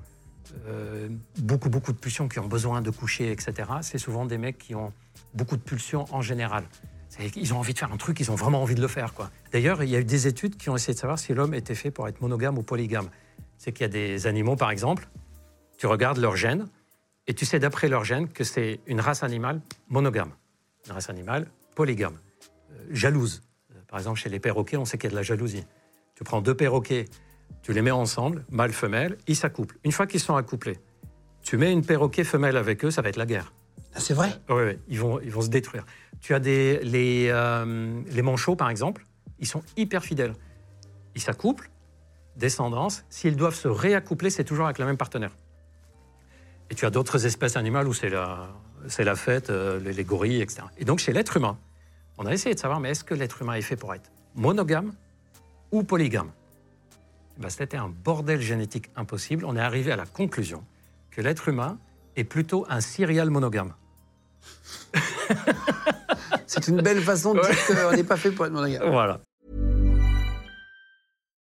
[0.68, 4.58] euh, beaucoup, beaucoup de pulsions, qui ont besoin de coucher, etc., c'est souvent des mecs
[4.58, 4.92] qui ont
[5.34, 6.64] beaucoup de pulsions en général.
[7.34, 9.12] Ils ont envie de faire un truc, ils ont vraiment envie de le faire.
[9.52, 11.74] D'ailleurs, il y a eu des études qui ont essayé de savoir si l'homme était
[11.74, 13.08] fait pour être monogame ou polygame.
[13.58, 15.08] C'est qu'il y a des animaux, par exemple,
[15.78, 16.66] tu regardes leurs gènes,
[17.26, 20.30] et tu sais d'après leurs gènes que c'est une race animale monogame,
[20.86, 22.16] une race animale polygame,
[22.72, 23.42] euh, jalouse.
[23.74, 25.64] Euh, Par exemple, chez les perroquets, on sait qu'il y a de la jalousie.
[26.14, 27.06] Tu prends deux perroquets,
[27.62, 29.76] tu les mets ensemble, mâle, femelle, ils s'accouplent.
[29.84, 30.78] Une fois qu'ils sont accouplés,
[31.42, 33.52] tu mets une perroquet femelle avec eux, ça va être la guerre.
[33.94, 34.30] Ah, C'est vrai?
[34.48, 35.84] Oui, oui, ils vont, ils vont se détruire.
[36.20, 39.04] Tu as des, les, euh, les manchots, par exemple,
[39.38, 40.32] ils sont hyper fidèles.
[41.14, 41.68] Ils s'accouplent,
[42.36, 43.04] descendance.
[43.10, 45.32] S'ils doivent se réaccoupler, c'est toujours avec le même partenaire.
[46.70, 48.48] Et tu as d'autres espèces animales où c'est la,
[48.88, 50.62] c'est la fête, euh, les, les gorilles, etc.
[50.78, 51.56] Et donc chez l'être humain,
[52.18, 54.92] on a essayé de savoir, mais est-ce que l'être humain est fait pour être monogame
[55.70, 56.30] ou polygame?
[57.38, 59.44] Eh ben, C'était un bordel génétique impossible.
[59.44, 60.64] On est arrivé à la conclusion
[61.10, 61.78] que l'être humain
[62.16, 63.74] est plutôt un serial monogame.
[66.46, 68.90] C'est une belle façon de dire qu'on n'est pas fait pour être monogame.
[68.90, 69.20] Voilà.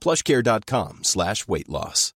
[0.00, 2.12] plushcare.com slash weight loss.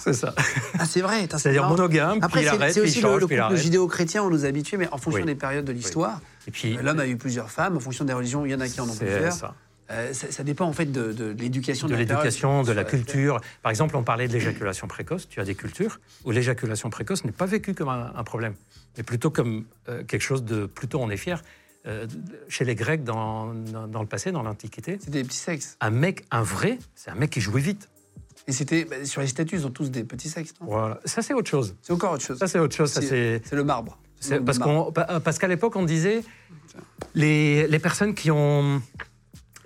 [0.00, 0.32] C'est ça.
[0.78, 1.26] Ah, c'est vrai.
[1.28, 3.36] C'est-à-dire monogame, Après, puis il c'est arrête, c'est puis aussi il le, change, le puis
[3.36, 5.26] il couple judéo-chrétien, on nous habituait, mais en fonction Oui.
[5.26, 6.20] des périodes de l'histoire.
[6.46, 8.60] Et puis, euh, L'homme a eu plusieurs femmes, en fonction des religions, il y en
[8.60, 9.32] a qui en ont c'est plusieurs.
[9.32, 9.54] ça.
[9.90, 12.16] Euh, ça, ça dépend en fait de, de l'éducation de la période.
[12.18, 13.40] l'éducation, de la culture.
[13.62, 15.26] Par exemple, on parlait de l'éjaculation précoce.
[15.28, 18.54] Tu as des cultures où l'éjaculation précoce n'est pas vécue comme un, un problème,
[18.98, 21.42] mais plutôt comme euh, quelque chose de plutôt on est fier.
[21.86, 22.06] Euh,
[22.48, 25.76] chez les Grecs, dans, dans- dans le passé, dans l'Antiquité, C'était des petits sexes.
[25.80, 27.88] un mec, un vrai, c'est un mec qui jouait vite.
[28.46, 30.52] Et c'était bah, sur les statues, ils ont tous des petits sexes.
[30.60, 30.66] non?
[30.66, 31.00] Voilà.
[31.04, 31.76] Ça, c'est autre chose.
[31.82, 32.38] C'est encore autre chose.
[32.38, 32.90] Ça, c'est autre chose.
[32.92, 33.98] C'est le marbre.
[34.28, 34.40] Le
[35.20, 36.22] parce qu'à l'époque, on disait
[37.14, 38.82] les, les personnes qui, ont,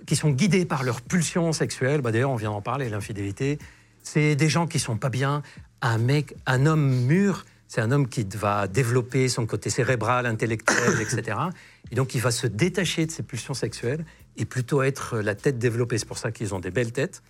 [0.05, 3.57] qui sont guidées par leur pulsion sexuelle, bah d'ailleurs, on vient d'en parler, l'infidélité,
[4.03, 5.41] c'est des gens qui sont pas bien.
[5.81, 11.01] Un mec, un homme mûr, c'est un homme qui va développer son côté cérébral, intellectuel,
[11.01, 11.37] etc.
[11.91, 14.05] Et donc, il va se détacher de ses pulsions sexuelles
[14.37, 15.97] et plutôt être la tête développée.
[15.97, 17.21] C'est pour ça qu'ils ont des belles têtes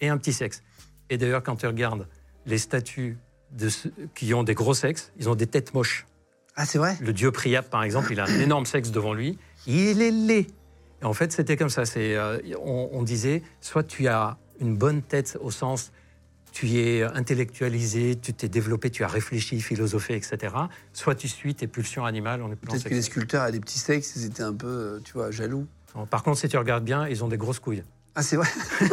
[0.00, 0.62] et un petit sexe.
[1.08, 2.06] Et d'ailleurs, quand tu regardes
[2.46, 3.18] les statues
[3.52, 6.06] de ceux qui ont des gros sexes, ils ont des têtes moches.
[6.56, 6.96] Ah, c'est vrai?
[7.00, 9.38] Le dieu Priap, par exemple, il a un énorme sexe devant lui.
[9.66, 10.46] Il est laid.
[11.00, 11.84] Et en fait, c'était comme ça.
[11.86, 15.92] C'est, euh, on, on disait, soit tu as une bonne tête au sens,
[16.52, 20.54] tu es intellectualisé, tu t'es développé, tu as réfléchi, philosophé, etc.
[20.92, 24.26] Soit tu suis tes pulsions animales Peut-être que les sculpteurs avaient des petits sexes, ils
[24.26, 25.66] étaient un peu, euh, tu vois, jaloux.
[26.10, 27.82] Par contre, si tu regardes bien, ils ont des grosses couilles.
[28.14, 28.48] Ah, c'est vrai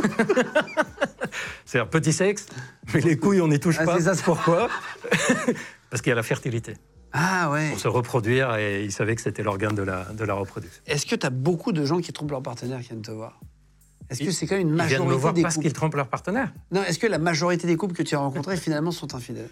[1.66, 2.45] C'est un petit sexe,
[2.93, 3.99] mais les couilles, on n'y touche Ah, pas.
[3.99, 4.14] ça.
[4.24, 4.70] Pourquoi?
[5.89, 6.76] Parce qu'il y a la fertilité.
[7.14, 7.70] Ah, ouais.
[7.72, 10.82] Pour se reproduire, et ils savaient que c'était l'organe de la, de la reproduction.
[10.86, 13.39] Est-ce que tu as beaucoup de gens qui trompent leur partenaire qui viennent te voir
[14.10, 15.74] Est-ce que c'est quand même une Ils viennent me majorité voir des parce couples qu'ils
[15.74, 16.53] trompent leur partenaire.
[16.72, 19.49] Non, est-ce que la majorité des couples que tu as rencontrés finalement sont infidèles?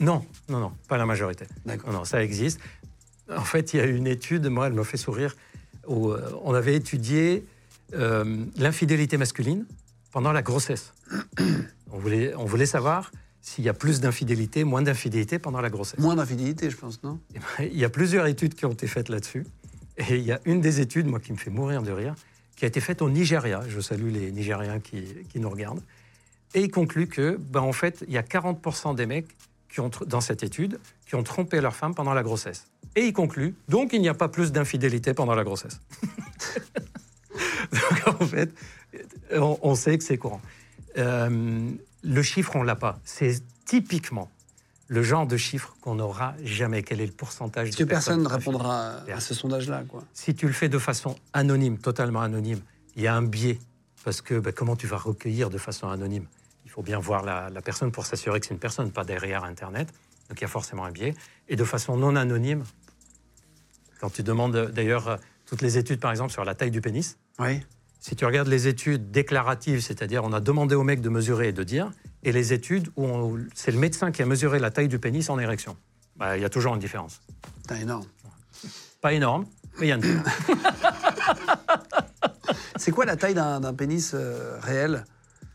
[0.00, 1.46] Non, non, non, pas la majorité.
[1.66, 1.92] D'accord.
[1.92, 2.60] Non, non, ça existe.
[3.30, 5.36] En fait, il y a une étude, moi, elle me fait sourire,
[5.86, 7.46] où euh, on avait étudié
[7.94, 9.66] euh, l'infidélité masculine
[10.10, 10.92] pendant la grossesse.
[11.92, 15.98] on, voulait, on voulait savoir s'il y a plus d'infidélité, moins d'infidélité pendant la grossesse.
[15.98, 17.18] Moins d'infidélité, je pense, non?
[17.34, 19.44] Eh ben, il y a plusieurs études qui ont été faites là-dessus.
[19.98, 22.14] Et il y a une des études, moi, qui me fait mourir de rire,
[22.62, 23.60] qui a été faite au Nigeria.
[23.66, 25.82] Je salue les Nigériens qui, qui nous regardent.
[26.54, 29.26] Et il conclut que, ben, en fait, il y a 40% des mecs
[29.68, 32.68] qui ont, dans cette étude qui ont trompé leur femme pendant la grossesse.
[32.94, 35.80] Et il conclut, donc il n'y a pas plus d'infidélité pendant la grossesse.
[37.72, 38.54] donc en fait,
[39.32, 40.40] on, sait que c'est courant.
[40.98, 41.68] Euh,
[42.04, 43.00] le chiffre, on l'a pas.
[43.04, 44.30] C'est typiquement
[44.92, 46.82] le genre de chiffre qu'on n'aura jamais.
[46.82, 50.04] Quel est le pourcentage Parce de que personne ne répondra à ce sondage-là, quoi.
[50.12, 52.60] Si tu le fais de façon anonyme, totalement anonyme,
[52.96, 53.58] il y a un biais.
[54.04, 56.26] Parce que ben, comment tu vas recueillir de façon anonyme?
[56.66, 59.44] Il faut bien voir la, la personne pour s'assurer que c'est une personne, pas derrière
[59.44, 59.88] Internet.
[60.28, 61.14] Donc il y a forcément un biais.
[61.48, 62.62] Et de façon non anonyme,
[63.98, 65.16] quand tu demandes d'ailleurs euh,
[65.46, 67.60] toutes les études, par exemple, sur la taille du pénis, Oui.
[67.98, 71.52] si tu regardes les études déclaratives, c'est-à-dire on a demandé au mec de mesurer et
[71.52, 71.90] de dire,
[72.22, 75.38] et les études où c'est le médecin qui a mesuré la taille du pénis en
[75.38, 75.76] érection,
[76.16, 77.20] bah, il y a toujours une différence.
[77.62, 78.06] Putain, énorme.
[79.00, 79.46] Pas énorme,
[79.78, 80.32] mais il y a une différence.
[82.76, 85.04] C'est quoi la taille d'un d'un pénis euh, réel?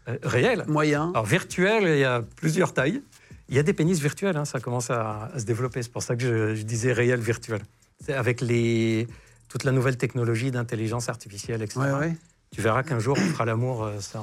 [0.07, 0.63] Euh, réel?
[0.67, 3.01] Moyen Alors virtuel, il y a plusieurs tailles.
[3.49, 5.81] Il y a des pénis virtuels, hein, ça commence à, à se développer.
[5.81, 7.61] C'est pour ça que je, je disais réel, virtuel.
[8.03, 9.07] C'est avec les,
[9.49, 11.79] toute la nouvelle technologie d'intelligence artificielle, etc.
[11.79, 12.15] Ouais, ouais.
[12.51, 14.19] Tu verras qu'un jour, on fera l'amour euh, euh,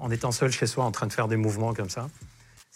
[0.00, 2.08] en étant seul chez soi, en train de faire des mouvements comme ça.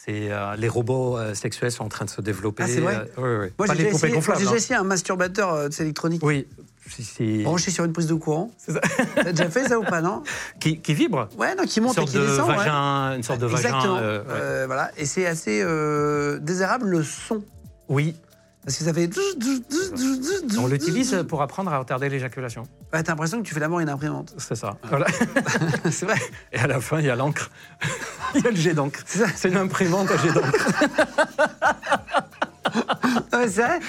[0.08, 2.64] Euh, les robots euh, sexuels sont en train de se développer.
[2.64, 3.52] Ah, c'est vrai Euh, oui, oui.
[3.58, 4.54] Moi, j'ai déjà, essayé- déjà hein.
[4.54, 6.48] essayé un masturbateur électronique Oui,
[7.44, 8.50] branché sur une prise de courant.
[9.14, 10.22] T'as déjà fait ça ou pas, non
[10.58, 11.28] qui, qui vibre.
[11.38, 12.48] Ouais, non, qui Une monte et sorte qui de descend.
[12.48, 12.56] ouais.
[12.56, 13.94] vagin, une sorte de Exactement.
[13.96, 14.00] vagin.
[14.18, 14.24] ouais.
[14.30, 14.90] Euh, voilà.
[14.96, 15.62] Et c'est assez
[16.40, 17.44] désirable le son.
[17.88, 18.16] Oui,
[18.64, 19.08] Parce que ça fait.
[20.58, 22.64] On l'utilise pour apprendre à retarder l'éjaculation.
[22.92, 24.34] Ouais, t'as l'impression que tu fais l'amour à une imprimante.
[24.36, 24.76] C'est ça.
[24.84, 25.06] Voilà.
[25.90, 26.16] c'est vrai.
[26.52, 27.50] Et à la fin, il y a l'encre.
[28.34, 29.00] il y a le jet d'encre.
[29.06, 30.68] C'est une imprimante à jet d'encre.
[33.48, 33.80] C'est vrai.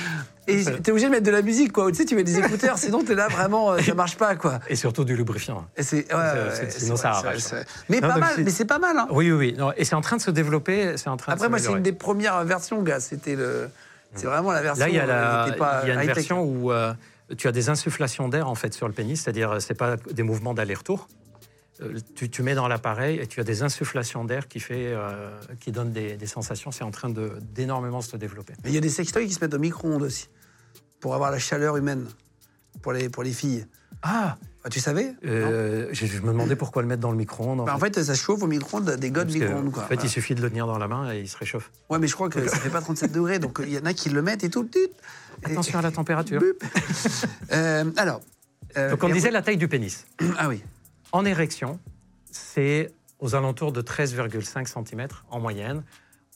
[0.48, 1.92] Et t'es obligé de mettre de la musique, quoi.
[1.92, 4.60] Tu sais, tu mets des écouteurs, sinon t'es là vraiment, euh, ça marche pas, quoi.
[4.70, 5.68] Et surtout du lubrifiant.
[5.78, 6.12] Et c'est.
[6.12, 7.44] Ouais, ouais, sinon, ça arrache.
[7.90, 9.08] Mais Non, pas mal, c'est- mais c'est pas mal, hein.
[9.12, 9.56] Oui, oui, oui.
[9.58, 10.98] Non, et c'est en train de se développer.
[10.98, 13.00] C'est en train Après, de moi, c'est une des premières versions, gars.
[13.00, 13.70] C'était le.
[14.16, 14.84] C'est vraiment la version.
[14.86, 16.93] Là, il y a, euh, la- il y a une version où euh,
[17.38, 20.24] tu as des insufflations d'air en fait sur le pénis, c'est-à-dire euh, c'est pas des
[20.24, 21.07] mouvements d'aller-retour.
[21.82, 25.32] Euh, tu, tu mets dans l'appareil et tu as des insufflations d'air qui fait, euh,
[25.59, 26.72] qui donnent des, des sensations.
[26.72, 28.53] C'est en train d'énormément se développer.
[28.64, 30.28] Mais il y a des sextoys qui se mettent au micro-ondes aussi.
[30.99, 32.05] Pour avoir la chaleur humaine.
[32.82, 33.66] Pour les, pour les filles.
[34.03, 34.38] Ah,
[34.70, 35.14] tu savais?
[35.26, 37.66] Euh, je, je me demandais pourquoi le mettre dans le micro-ondes.
[37.66, 39.84] Bah, en fait, ça chauffe au micro-ondes, des godes micro-ondes, quoi.
[39.84, 41.72] en fait, il suffit de le tenir dans la main et il se réchauffe.
[41.89, 43.93] Ouais, mais je crois que ça fait pas 37 degrés, donc il y en a
[43.93, 44.70] qui le mettent et tout.
[45.43, 46.41] Attention à la température.
[47.51, 48.22] Euh, alors.
[48.78, 50.05] euh, Donc on disait la taille du pénis.
[50.38, 50.62] Ah oui.
[51.12, 51.80] En érection,
[52.32, 55.84] c'est aux alentours de 13,5 cm en moyenne.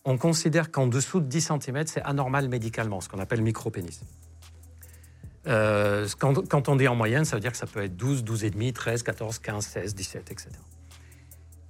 [0.03, 3.99] On considère qu'en dessous de 10 cm, c'est anormal médicalement, ce qu'on appelle micropénis.
[5.47, 8.23] Euh, quand, quand on dit en moyenne, ça veut dire que ça peut être 12,
[8.23, 10.49] 12,5, 13, 14, 15, 16, 17, etc.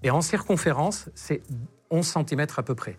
[0.04, 1.42] Et en circonférence, c'est
[1.90, 2.98] 11 cm à peu près.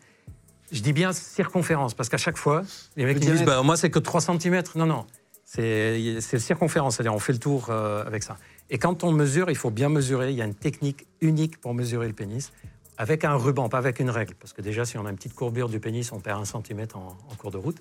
[0.73, 2.63] Je dis bien circonférence, parce qu'à chaque fois,
[2.97, 4.63] les mecs disent bah, Moi, c'est que 3 cm.
[4.75, 5.07] Non, non.
[5.45, 8.37] C'est c'est circonférence, c'est-à-dire on fait le tour euh, avec ça.
[8.69, 10.31] Et quand on mesure, il faut bien mesurer.
[10.31, 12.53] Il y a une technique unique pour mesurer le pénis,
[12.99, 14.35] avec un ruban, pas avec une règle.
[14.35, 16.97] Parce que déjà, si on a une petite courbure du pénis, on perd un centimètre
[16.97, 17.81] en, en cours de route.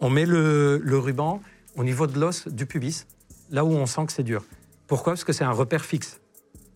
[0.00, 1.40] On met le, le ruban
[1.76, 3.06] au niveau de l'os du pubis,
[3.50, 4.44] là où on sent que c'est dur.
[4.86, 5.12] Pourquoi?
[5.14, 6.20] Parce que c'est un repère fixe.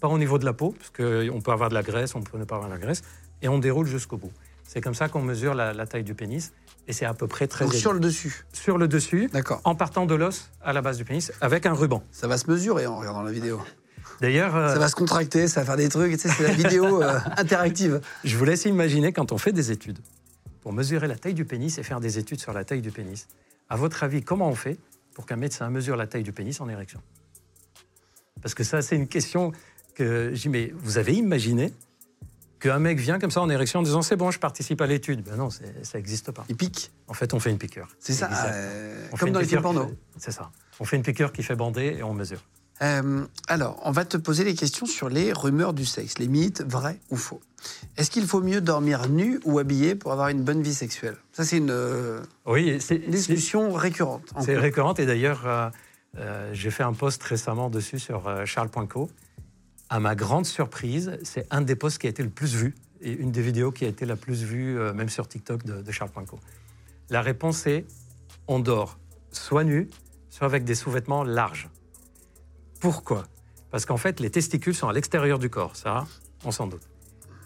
[0.00, 2.38] Pas au niveau de la peau, parce qu'on peut avoir de la graisse, on peut
[2.38, 3.02] ne pas avoir de la graisse,
[3.42, 4.32] et on déroule jusqu'au bout.
[4.64, 6.52] C'est comme ça qu'on mesure la, la taille du pénis,
[6.86, 8.44] et c'est à peu près 13 Donc sur le dessus.
[8.52, 9.60] sur le dessus, D'accord.
[9.64, 12.02] en partant de l'os à la base du pénis, avec un ruban.
[12.12, 13.60] Ça va se mesurer en regardant la vidéo.
[14.20, 16.12] D'ailleurs, euh, Ça va se contracter, ça va faire des trucs.
[16.12, 18.00] Tu sais, c'est la vidéo euh, interactive.
[18.22, 19.98] je vous laisse imaginer quand on fait des études
[20.62, 23.26] pour mesurer la taille du pénis et faire des études sur la taille du pénis.
[23.68, 24.78] À votre avis, comment on fait
[25.14, 27.00] pour qu'un médecin mesure la taille du pénis en érection?
[28.42, 29.52] Parce que ça, c'est une question
[29.94, 30.48] que j'ai.
[30.48, 31.72] Mais vous avez imaginé
[32.60, 35.22] qu'un mec vient comme ça en érection en disant c'est bon, je participe à l'étude
[35.22, 35.62] Ben non, ça
[35.94, 36.44] n'existe pas.
[36.48, 36.90] Il pique?
[37.08, 37.88] En fait, on fait une piqûre.
[37.98, 38.30] C'est ça.
[38.32, 39.90] Euh, On fait comme une dans les films porno.
[40.18, 40.50] C'est ça.
[40.80, 42.42] On fait une piqûre qui fait bander et on mesure.
[42.82, 46.62] Euh, alors, on va te poser des questions sur les rumeurs du sexe, les mythes,
[46.66, 47.40] vrais ou faux.
[47.96, 51.16] Est-ce qu'il faut mieux dormir nu ou habillé pour avoir une bonne vie sexuelle?
[51.32, 54.22] Ça, c'est une euh, Oui, discussion récurrente.
[54.34, 54.62] en C'est couple.
[54.62, 55.42] récurrent et d'ailleurs,
[56.16, 59.08] euh, j'ai fait un post récemment dessus sur euh, charles.co.
[59.88, 63.12] À ma grande surprise, c'est un des posts qui a été le plus vu et
[63.12, 66.38] une des vidéos qui a été la plus vue, même sur TikTok, de, de charles.co.
[67.10, 67.84] La réponse est
[68.48, 68.98] on dort
[69.30, 69.88] soit nu,
[70.30, 71.68] soit avec des sous-vêtements larges.
[72.84, 73.24] Pourquoi?
[73.70, 76.04] Parce qu'en fait, les testicules sont à l'extérieur du corps, ça,
[76.44, 76.86] on s'en doute.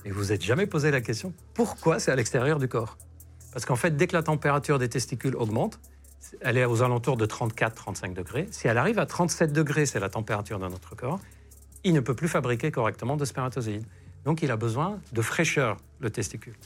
[0.05, 2.99] Et vous n'êtes jamais posé la question pourquoi c'est à l'extérieur du corps?
[3.53, 5.79] Parce qu'en fait, dès que la température des testicules augmente,
[6.41, 8.49] elle est aux alentours de 34-35 degrés.
[8.51, 11.21] Si elle arrive à 37 degrés, c'est la température de notre corps,
[11.85, 13.87] il ne peut plus fabriquer correctement de spermatozoïdes.
[14.25, 16.57] Donc il a besoin de fraîcheur, le testicule.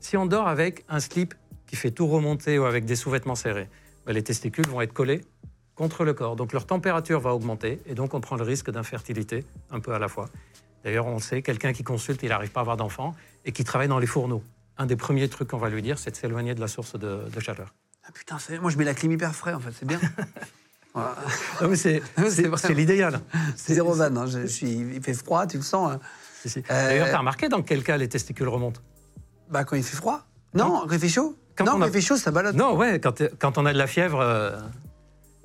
[0.00, 1.34] Si on dort avec un slip
[1.66, 3.68] qui fait tout remonter ou avec des sous-vêtements serrés,
[4.06, 5.20] ben, les testicules vont être collés
[5.74, 6.36] contre le corps.
[6.36, 9.98] Donc leur température va augmenter et donc on prend le risque d'infertilité un peu à
[9.98, 10.28] la fois.
[10.84, 13.14] D'ailleurs, on le sait, quelqu'un qui consulte, il n'arrive pas à avoir d'enfant
[13.44, 14.42] et qui travaille dans les fourneaux.
[14.78, 17.20] Un des premiers trucs qu'on va lui dire, c'est de s'éloigner de la source de,
[17.32, 17.72] de chaleur.
[18.04, 20.00] Ah putain, c'est- moi je mets la clim hyper frais en fait, c'est bien.
[20.94, 21.14] Voilà.
[21.62, 22.02] Non, mais c'est,
[22.74, 23.20] l'idéal.
[23.56, 25.90] C'est zéro vanne, hein, je, je suis, il fait froid, tu le sens.
[25.92, 26.00] hein.
[26.42, 26.58] Si, si.
[26.58, 28.80] Euh, D'ailleurs, tu as remarqué dans quel cas les testicules remontent?
[29.48, 30.20] Bah quand il fait froid?
[30.52, 31.34] Non, quand il fait chaud?
[31.56, 32.56] Quand Non, on quand il fait chaud, ça balade.
[32.56, 34.58] Non, ouais, quand, quand on a de la fièvre, euh,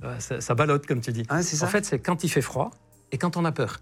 [0.04, 1.26] euh, ça, ça ballotte, comme tu dis.
[1.42, 1.66] Ça.
[1.66, 2.72] En fait, c'est quand il fait froid
[3.12, 3.80] et quand on a peur.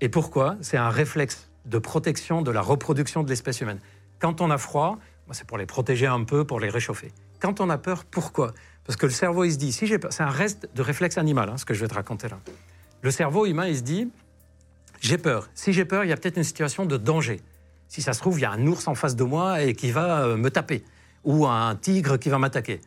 [0.00, 3.80] Et pourquoi C'est un réflexe de protection de la reproduction de l'espèce humaine.
[4.18, 4.98] Quand on a froid,
[5.32, 7.12] c'est pour les protéger un peu, pour les réchauffer.
[7.40, 8.52] Quand on a peur, pourquoi
[8.84, 11.18] Parce que le cerveau, il se dit, si j'ai peur, c'est un reste de réflexe
[11.18, 12.38] animal, hein, ce que je vais te raconter là.
[13.02, 14.10] Le cerveau humain, il se dit,
[15.00, 15.48] j'ai peur.
[15.54, 17.40] Si j'ai peur, il y a peut-être une situation de danger.
[17.86, 19.90] Si ça se trouve, il y a un ours en face de moi et qui
[19.90, 20.82] va euh, me taper,
[21.24, 22.80] ou un tigre qui va m'attaquer.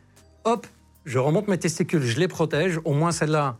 [0.44, 0.66] Hop,
[1.04, 2.78] je remonte mes testicules, je les protège.
[2.84, 3.56] Au moins celles-là,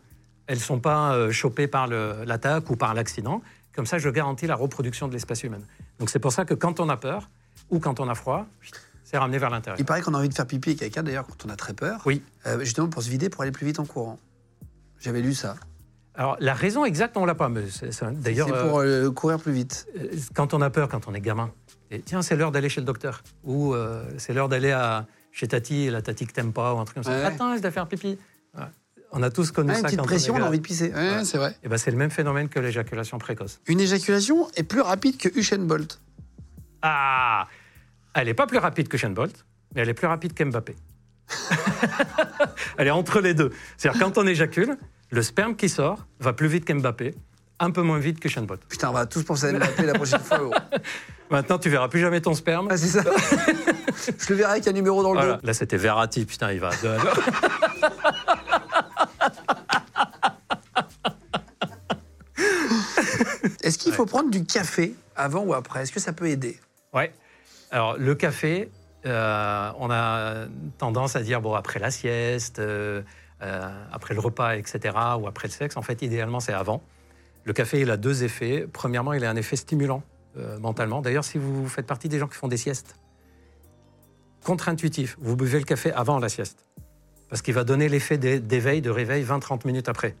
[0.47, 3.41] elles ne sont pas euh, chopées par l'attaque ou par l'accident.
[3.75, 5.65] Comme ça, je garantis la reproduction de l'espèce humaine.
[5.99, 7.29] Donc c'est pour ça que quand on a peur
[7.69, 8.45] ou quand on a froid,
[9.03, 9.79] c'est ramené vers l'intérieur.
[9.79, 11.73] Il paraît qu'on a envie de faire pipi et caca d'ailleurs quand on a très
[11.73, 12.01] peur.
[12.05, 12.21] Oui.
[12.45, 14.19] Euh, justement pour se vider, pour aller plus vite en courant.
[14.99, 15.55] J'avais lu ça.
[16.15, 17.49] Alors la raison exacte, on ne l'a pas.
[17.49, 17.89] Mais c'est-
[18.21, 19.87] D'ailleurs, c'est pour euh, courir plus vite.
[20.35, 21.49] Quand on a peur, quand on est gamin,
[21.89, 25.47] et tiens, c'est l'heure d'aller chez le docteur, ou euh, c'est l'heure d'aller à- chez
[25.49, 27.11] Tati, la Tati que t'aimes pas, ou un truc comme ça.
[27.11, 27.23] Ouais.
[27.25, 28.17] Attends, je dois faire pipi.
[28.57, 28.63] Ouais.
[29.11, 30.91] On a tous connu Ah, une ça petite quand pression, on a envie de pisser.
[30.93, 31.55] Ouais, c'est vrai.
[31.63, 33.59] Eh ben, c'est le même phénomène que l'éjaculation précoce.
[33.67, 35.99] Une éjaculation est plus rapide que Usain Bolt.
[36.81, 37.47] Ah
[38.15, 40.75] Elle n'est pas plus rapide que Shane Bolt, mais elle est plus rapide qu'Mbappé.
[42.77, 43.51] elle est entre les deux.
[43.77, 44.77] C'est-à-dire, quand on éjacule,
[45.11, 47.15] le sperme qui sort va plus vite qu'Mbappé,
[47.59, 48.61] un peu moins vite que Shane Bolt.
[48.67, 50.39] Putain, on va tous penser à Mbappé la prochaine fois.
[50.39, 50.53] gros.
[51.31, 52.67] Maintenant, tu verras plus jamais ton sperme.
[52.69, 53.03] Ah, c'est ça.
[54.19, 55.33] Je le verrai avec un numéro dans le Voilà.
[55.35, 55.39] dos.
[55.47, 56.69] Là, c'était Verratti, putain, il va.
[63.63, 65.83] Est-ce qu'il faut prendre du café avant ou après?
[65.83, 66.59] Est-ce que ça peut aider?
[66.93, 67.11] Ouais.
[67.71, 68.69] Alors, le café,
[69.05, 70.45] euh, on a
[70.77, 73.01] tendance à dire, bon, après la sieste, euh,
[73.41, 75.77] euh, après le repas, etc., ou après le sexe.
[75.77, 76.81] En fait, idéalement, c'est avant.
[77.45, 78.67] Le café, il a deux effets.
[78.71, 80.03] Premièrement, il a un effet stimulant
[80.59, 81.01] mentalement.
[81.01, 82.95] D'ailleurs, si vous faites partie des gens qui font des siestes,
[84.43, 86.65] contre-intuitif, vous buvez le café avant la sieste.
[87.29, 90.15] Parce qu'il va donner l'effet d'é- d'éveil, de réveil 20-30 minutes après.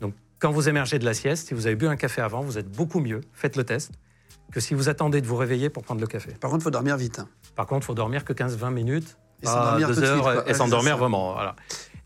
[0.00, 2.58] Donc, quand vous émergez de la sieste, si vous avez bu un café avant, vous
[2.58, 3.92] êtes beaucoup mieux, faites le test,
[4.52, 6.32] que si vous attendez de vous réveiller pour prendre le café.
[6.40, 7.18] Par contre, il faut dormir vite.
[7.18, 7.28] hein.
[7.56, 11.32] Par contre, il faut dormir que 15-20 minutes, Et s'endormir suite, heures, et s'endormir vraiment.
[11.32, 11.56] Voilà.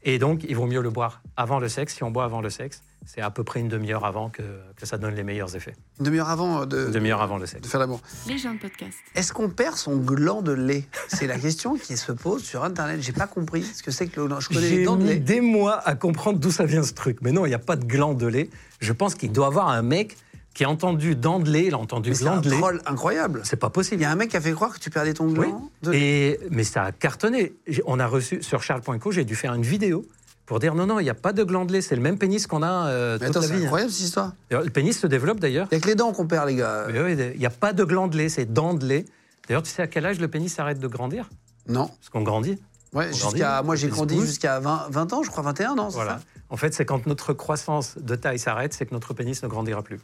[0.09, 1.95] Et donc, il vaut mieux le boire avant le sexe.
[1.97, 4.43] Si on boit avant le sexe, c'est à peu près une demi-heure avant que,
[4.77, 5.75] que ça donne les meilleurs effets.
[5.99, 7.69] Une demi-heure avant euh, de, Une demi-heure avant le de sexe.
[7.69, 8.01] faire l'amour.
[8.29, 8.97] Les gens de podcast.
[9.17, 10.85] Est-ce qu'on perd son gland de lait?
[11.09, 13.03] C'est la question qui se pose sur Internet.
[13.03, 14.39] J'ai pas compris ce que c'est que le gland.
[14.39, 15.17] Je connais les J'ai dents de mis lait.
[15.19, 17.19] des mois à comprendre d'où ça vient ce truc.
[17.23, 18.49] Mais non, il n'y a pas de gland de lait.
[18.79, 20.17] Je pense qu'il doit y avoir un mec
[20.57, 23.43] qui a entendu dent de lait, il a entendu Mais c'est un troll incroyable.
[23.45, 24.01] C'est pas Il possible.
[24.03, 25.35] y a un mec qui a fait croire que tu perdais ton Oui.
[25.35, 26.01] gland de lait.
[26.01, 27.53] Et, mais ça a cartonné.
[27.85, 30.05] On a reçu sur charles.co, j'ai dû faire une vidéo
[30.47, 32.17] pour dire non, non, il n'y a pas de gland de lait, c'est le même
[32.19, 33.61] pénis qu'on a euh, toute attends, la c'est vie.
[33.61, 33.65] hein.
[33.65, 34.33] incroyable cette histoire.
[34.51, 35.67] D'ailleurs, Le pénis se développe d'ailleurs.
[35.71, 36.87] Il y a que les dents qu'on perd, les gars.
[36.91, 39.05] Mais oui, Il n'y a pas de gland de lait, c'est dent de lait.
[39.49, 41.29] D'ailleurs, tu sais à quel âge le pénis arrête de grandir?
[41.69, 41.87] Non.
[41.89, 42.59] Parce qu'on grandit.
[42.95, 45.97] Ouais, jusqu'à moi j'ai il grandi jusqu'à 20, 20 ans, je crois 21 ans, c'est
[45.97, 46.13] Voilà.
[46.13, 46.21] ça?
[46.49, 49.83] En fait, c'est quand notre croissance de taille s'arrête, c'est que notre pénis ne grandira
[49.83, 49.99] plus.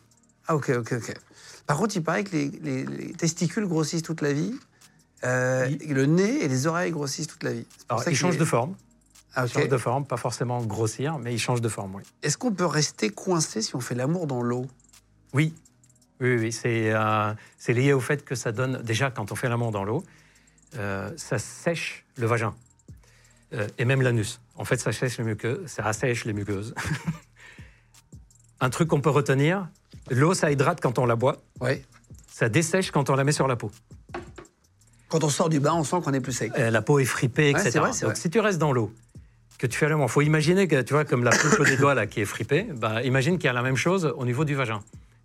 [0.48, 1.14] Ah ok, ok, ok.
[1.66, 4.54] Par contre, il paraît que les, les- les testicules grossissent toute la vie,
[5.24, 5.78] euh, Oui.
[5.80, 7.66] et le nez et les oreilles grossissent toute la vie.
[7.88, 8.74] Alors, ça il que change les- de forme.
[9.34, 9.52] Ah, Il ok.
[9.52, 12.02] change de forme, pas forcément grossir, mais il change de forme, oui.
[12.22, 14.66] Est-ce qu'on peut rester coincé si on fait l'amour dans l'eau?
[15.32, 15.54] Oui,
[16.20, 16.52] oui, oui.
[16.52, 19.84] C'est euh, c'est lié au fait que ça donne, déjà, quand on fait l'amour dans
[19.84, 20.02] l'eau,
[20.76, 22.54] euh, ça sèche le vagin
[23.78, 24.40] et même l'anus.
[24.56, 26.74] En fait, ça sèche les muqueuses, ça assèche les muqueuses.
[28.60, 29.68] Un truc qu'on peut retenir,
[30.10, 31.84] l'eau, ça hydrate quand on la boit, Ouais.
[32.30, 33.70] ça dessèche quand on la met sur la peau.
[35.08, 36.52] Quand on sort du bain, on sent qu'on est plus sec.
[36.58, 37.70] Euh, la peau est fripée, etc.
[37.78, 38.14] vrai, Donc vrai.
[38.14, 38.92] si tu restes dans l'eau,
[39.58, 42.06] que tu fais l'amour, faut imaginer que tu vois comme la pulpe des doigts là
[42.06, 44.82] qui est fripée, bah, imagine qu'il y a la même chose au niveau du vagin.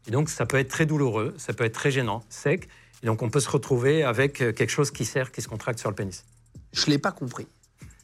[0.07, 2.67] Et donc ça peut être très douloureux, ça peut être très gênant, sec.
[3.01, 5.79] Et donc on peut se retrouver avec euh, quelque chose qui serre, qui se contracte
[5.79, 6.25] sur le pénis.
[6.73, 7.47] Je l'ai pas compris.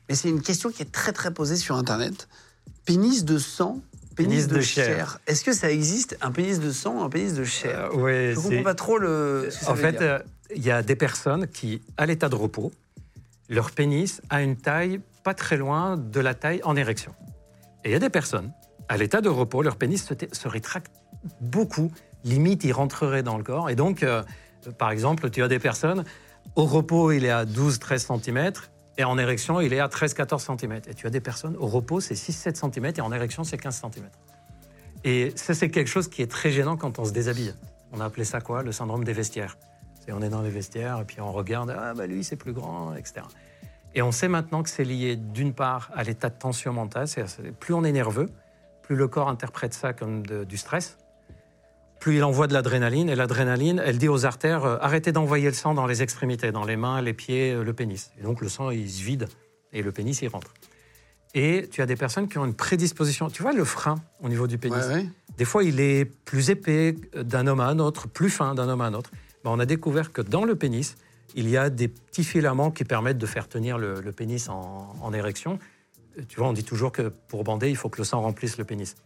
[0.09, 2.27] Mais c'est une question qui est très très posée sur Internet.
[2.85, 3.81] Pénis de sang,
[4.15, 4.85] pénis, Pénis de, de chair.
[4.85, 5.19] chair.
[5.27, 7.95] Est-ce que ça existe un pénis de sang, un pénis de chair?
[7.95, 9.47] Ouais, Je comprends pas trop le.
[9.49, 10.19] ce que ça En veut fait, euh,
[10.55, 12.71] il y a des personnes qui, à l'état de repos,
[13.49, 17.13] leur pénis a une taille pas très loin de la taille en érection.
[17.83, 18.51] Et il y a des personnes,
[18.89, 20.91] à l'état de repos, leur pénis se, se rétracte
[21.41, 21.91] beaucoup,
[22.23, 23.69] limite il rentrerait dans le corps.
[23.69, 24.23] Et donc, euh,
[24.77, 26.03] par exemple, tu as des personnes,
[26.55, 28.51] au repos il est à 12-13 cm,
[28.97, 30.81] et en érection il est à 13-14 cm.
[30.87, 33.81] Et tu as des personnes, au repos c'est 6-7 cm, et en érection c'est 15
[33.81, 34.09] cm.
[35.03, 37.53] Et ça c'est quelque chose qui est très gênant quand on se déshabille.
[37.91, 38.63] On a appelé ça quoi?
[38.63, 39.57] Le syndrome des vestiaires.
[39.99, 42.53] C'est on est dans les vestiaires et puis on regarde, ah bah lui c'est plus
[42.53, 43.21] grand, etc.
[43.95, 47.53] Et on sait maintenant que c'est lié d'une part à l'état de tension mentale, c'est-à-dire
[47.59, 48.27] plus on est nerveux,
[48.81, 50.97] plus le corps interprète ça comme du stress,
[52.03, 55.53] plus il envoie de l'adrénaline, et l'adrénaline, elle dit aux artères, euh, arrêtez d'envoyer le
[55.53, 58.11] sang dans les extrémités, dans les mains, les pieds, euh, le pénis.
[58.19, 59.29] Et donc le sang, il se vide,
[59.71, 60.53] et le pénis, il rentre.
[61.33, 63.29] Et tu as des personnes qui ont une prédisposition.
[63.29, 64.85] Tu vois le frein au niveau du pénis?
[64.85, 65.05] Ouais, ouais.
[65.37, 68.81] des fois, il est plus épais d'un homme à un autre, plus fin d'un homme
[68.81, 69.11] à un autre.
[69.45, 70.97] Ben, on a découvert que dans le pénis,
[71.35, 74.93] il y a des petits filaments qui permettent de faire tenir le, le pénis en,
[75.01, 75.57] en érection.
[76.19, 78.57] Euh, Tu vois, on dit toujours que pour bander, il faut que le sang remplisse
[78.57, 78.97] le pénis.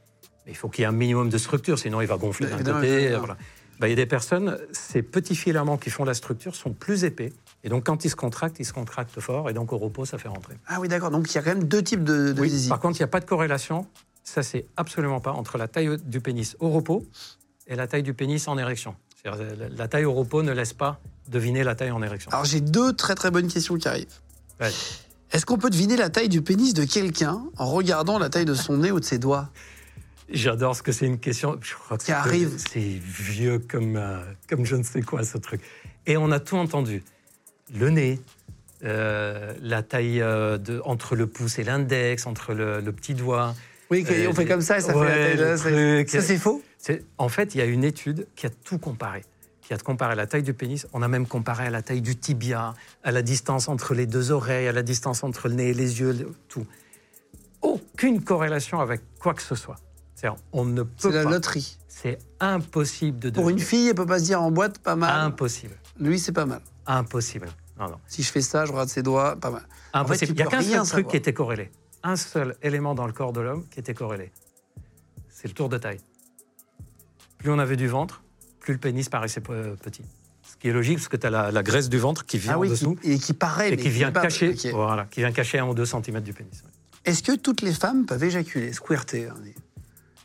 [0.48, 3.16] Il faut qu'il y ait un minimum de structure, sinon il va gonfler d'un côté.
[3.16, 3.38] voilà.
[3.80, 7.04] Ben, il y a des personnes, ces petits filaments qui font la structure sont plus
[7.04, 7.32] épais.
[7.64, 9.52] Et donc, quand ils se contractent, ils se contractent fort.
[9.52, 10.56] Et donc, au repos, ça fait rentrer.
[10.66, 11.12] Ah oui, d'accord.
[11.12, 12.70] Donc il y a quand même deux types de, de Oui, zizi.
[12.70, 13.86] par contre, il n'y a pas de corrélation,
[14.24, 17.06] ça c'est absolument pas, entre la taille du pénis au repos
[17.68, 18.96] et la taille du pénis en érection.
[19.26, 19.36] La-
[19.76, 22.32] La taille au repos ne laisse pas deviner la taille en érection.
[22.32, 24.08] Alors j'ai deux très très bonnes questions qui arrivent.
[24.60, 24.72] Ouais.
[25.34, 28.54] Est-ce qu'on peut deviner la taille du pénis de quelqu'un en regardant la taille de
[28.54, 29.50] son nez ou de ses doigts?
[30.30, 31.58] J'adore ce que c'est une question.
[31.62, 32.58] Je crois que Qui arrive.
[32.58, 34.20] C'est vieux comme, euh,
[34.50, 35.62] comme je ne sais quoi ce truc.
[36.06, 37.04] Et on a tout entendu.
[37.74, 38.20] Le nez,
[38.84, 43.56] euh, la taille euh, de, entre le pouce et l'index, entre le, le petit doigt.
[43.90, 45.70] Oui, Euh, fait comme ça et ça ouais, fait la taille de ça.
[45.70, 46.10] truc.
[46.10, 46.62] Ça, c'est faux
[47.18, 49.24] En fait, il y a une étude qui a tout comparé.
[49.62, 50.88] Qui a comparé la taille du pénis.
[50.94, 52.74] On a même comparé à la taille du tibia,
[53.04, 56.00] à la distance entre les deux oreilles, à la distance entre le nez et les
[56.02, 56.66] yeux, tout.
[57.62, 59.78] Aucune corrélation avec quoi que ce soit.
[60.52, 61.30] On ne C'est peut la pas.
[61.30, 61.78] loterie.
[61.88, 65.20] C'est impossible de Pour une fille, elle peut pas se dire en boîte, pas mal.
[65.22, 65.76] Impossible.
[66.00, 66.62] Lui, c'est pas mal.
[66.86, 67.48] Impossible.
[67.80, 67.98] Non, non.
[68.08, 69.64] Si je fais ça, je regarde ses doigts, pas mal.
[69.94, 70.32] Impossible.
[70.32, 71.12] Il n'y a qu'un seul truc savoir.
[71.12, 71.72] qui était corrélé.
[72.04, 74.32] Un seul élément dans le corps de l'homme qui était corrélé.
[75.30, 76.00] C'est le tour de taille.
[77.38, 78.24] Plus on avait du ventre,
[78.60, 80.04] plus le pénis paraissait pe- petit.
[80.44, 82.54] Ce qui est logique, parce que tu as la, la graisse du ventre qui vient
[82.54, 83.68] Ah en dessous qui- et qui paraît.
[83.68, 86.34] et mais qui vient, pas- cacher, voilà, qui vient cacher un ou deux centimètres du
[86.34, 86.54] pénis.
[86.64, 86.72] ouais.
[87.06, 89.54] Est-ce que toutes les femmes peuvent éjaculer, squirter on dit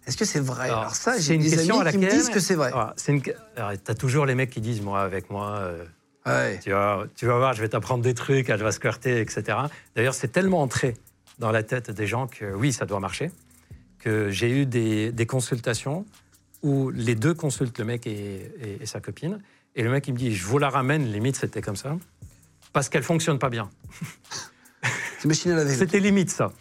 [0.07, 0.67] Est-ce que c'est vrai?
[0.67, 2.55] Alors, Alors, ça, j'ai une des question amis à qui me laquelle- disent que c'est
[2.57, 2.71] vrai.
[2.73, 3.23] Voilà, c'est une...
[3.23, 5.85] Tu as toujours les mecs qui disent, moi, avec moi, euh,
[6.27, 6.59] Ouais.
[6.63, 9.59] tu, vas, tu vas voir, je vais t'apprendre des trucs, elle va squirter, etc.
[9.97, 10.97] D'ailleurs, c'est tellement entré
[11.39, 13.31] dans la tête des gens que oui, ça doit marcher,
[13.99, 16.05] que j'ai eu des, des consultations
[16.63, 18.11] où les deux consultent le mec et,
[18.61, 19.41] et- et sa copine,
[19.75, 21.97] et le mec il me dit, je vous la ramène, limite c'était comme ça,
[22.73, 23.69] parce qu'elle fonctionne pas bien.
[25.19, 26.53] C'était limite ça.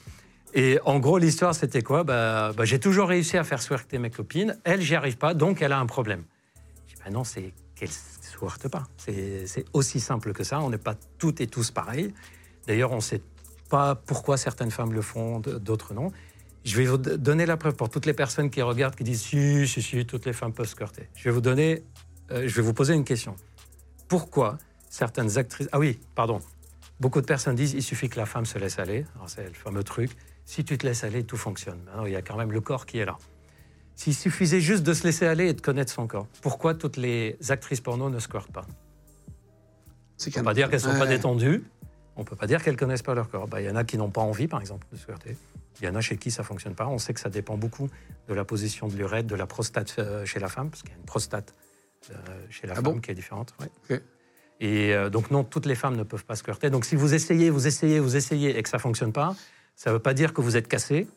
[0.53, 2.03] Et en gros, l'histoire, c'était quoi?
[2.03, 4.57] Bah, bah, J'ai toujours réussi à faire squirter mes copines.
[4.63, 6.23] Elle, j'y arrive pas, donc elle a un problème.
[6.87, 8.83] Je dis, bah non, c'est qu'elle ne squirte pas.
[8.97, 10.59] C'est aussi simple que ça.
[10.59, 12.13] On n'est pas toutes et tous pareils.
[12.67, 13.21] D'ailleurs, on ne sait
[13.69, 16.11] pas pourquoi certaines femmes le font, d'autres non.
[16.63, 19.67] Je vais vous donner la preuve pour toutes les personnes qui regardent, qui disent si,
[19.67, 21.09] si, si, toutes les femmes peuvent squirter.
[21.15, 21.83] Je vais vous donner,
[22.31, 23.35] euh, je vais vous poser une question.
[24.07, 24.57] Pourquoi
[24.91, 25.69] certaines actrices.
[25.71, 26.41] Ah oui, pardon.
[27.01, 29.05] Beaucoup de personnes disent il suffit que la femme se laisse aller.
[29.15, 30.11] Alors, C'est le fameux truc.
[30.45, 31.79] Si tu te laisses aller, tout fonctionne.
[31.97, 33.17] Non, il y a quand même le corps qui est là.
[33.95, 37.37] S'il suffisait juste de se laisser aller et de connaître son corps, pourquoi toutes les
[37.49, 38.65] actrices porno ne squirtent pas?
[40.25, 41.63] On ne peut pas dire qu'elles ne sont pas détendues.
[42.15, 43.47] On ne peut pas dire qu'elles ne connaissent pas leur corps.
[43.47, 45.37] Bah, Il y en a qui n'ont pas envie, par exemple, de squirter.
[45.81, 46.87] Il y en a chez qui ça ne fonctionne pas.
[46.87, 47.89] On sait que ça dépend beaucoup
[48.27, 50.93] de la position de l'urètre, de la prostate euh, chez la femme, parce qu'il y
[50.93, 51.55] a une prostate
[52.11, 52.13] euh,
[52.49, 52.99] chez la Ah femme bon?
[52.99, 53.55] qui est différente.
[53.89, 54.01] ouais.
[54.61, 56.69] Et euh, donc non, toutes les femmes ne peuvent pas squirter.
[56.69, 59.35] Donc si vous essayez, vous essayez, vous essayez et que ça ne fonctionne pas,
[59.75, 61.07] ça ne veut pas dire que vous êtes cassé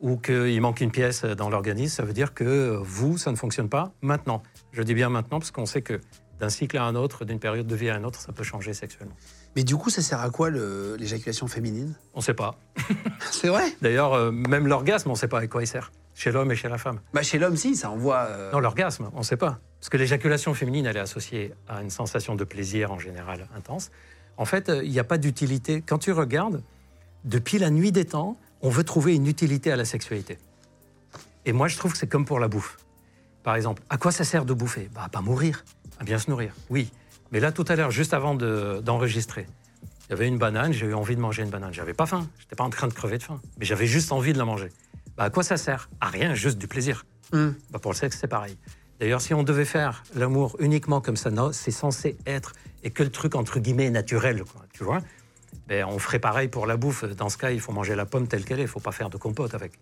[0.00, 1.94] ou qu'il manque une pièce dans l'organisme.
[1.96, 4.42] Ça veut dire que vous, ça ne fonctionne pas maintenant.
[4.70, 6.00] Je dis bien maintenant parce qu'on sait que
[6.38, 8.72] d'un cycle à un autre, d'une période de vie à un autre, ça peut changer
[8.72, 9.16] sexuellement.
[9.54, 11.94] Mais du coup, ça sert à quoi l'éjaculation féminine?
[12.14, 12.56] On ne sait pas.
[13.30, 13.64] C'est vrai?
[13.82, 15.92] D'ailleurs, euh, même l'orgasme, on ne sait pas à quoi il sert.
[16.14, 17.00] Chez l'homme et chez la femme.
[17.14, 18.26] bah, Chez l'homme, si, ça envoie.
[18.30, 19.58] euh, Non, l'orgasme, on ne sait pas.
[19.80, 23.90] Parce que l'éjaculation féminine, elle est associée à une sensation de plaisir en général intense.
[24.36, 25.82] En fait, euh, il n'y a pas d'utilité.
[25.82, 26.62] Quand tu regardes,
[27.24, 30.38] depuis la nuit des temps, on veut trouver une utilité à la sexualité.
[31.46, 32.76] Et moi, je trouve que c'est comme pour la bouffe.
[33.42, 34.88] Par exemple, à quoi ça sert de bouffer?
[34.94, 35.64] Bah, à Pas mourir,
[35.98, 36.92] à bien se nourrir, oui.
[37.32, 39.46] Mais là, tout à l'heure, juste avant de- d'enregistrer,
[40.06, 41.72] il y avait une banane, j'ai eu envie de manger une banane.
[41.72, 44.32] J'avais pas faim, j'étais pas en train de crever de faim, mais j'avais juste envie
[44.32, 44.68] de la manger.
[45.16, 45.88] Bah, à quoi ça sert?
[46.00, 47.04] À rien, juste du plaisir.
[47.32, 47.54] hum.
[47.70, 48.56] Bah, pour le sexe, c'est pareil.
[49.00, 52.52] D'ailleurs, si on devait faire l'amour uniquement comme ça, c'est censé être,
[52.84, 55.00] et que le truc entre guillemets naturel, quoi, tu vois,
[55.66, 57.04] ben, on ferait pareil pour la bouffe.
[57.04, 59.10] Dans ce cas, il faut manger la pomme telle qu'elle est, il faut pas faire
[59.10, 59.72] de compote avec.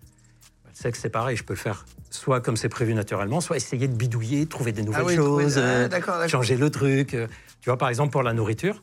[0.67, 3.87] Le sexe, c'est pareil, je peux le faire soit comme c'est prévu naturellement, soit essayer
[3.89, 6.27] de bidouiller, trouver des nouvelles Ah oui, trouver- choses, ah, euh, d'accord.
[6.29, 7.15] changer le truc.
[7.15, 7.27] euh.
[7.61, 8.83] Tu vois, par exemple, pour la nourriture,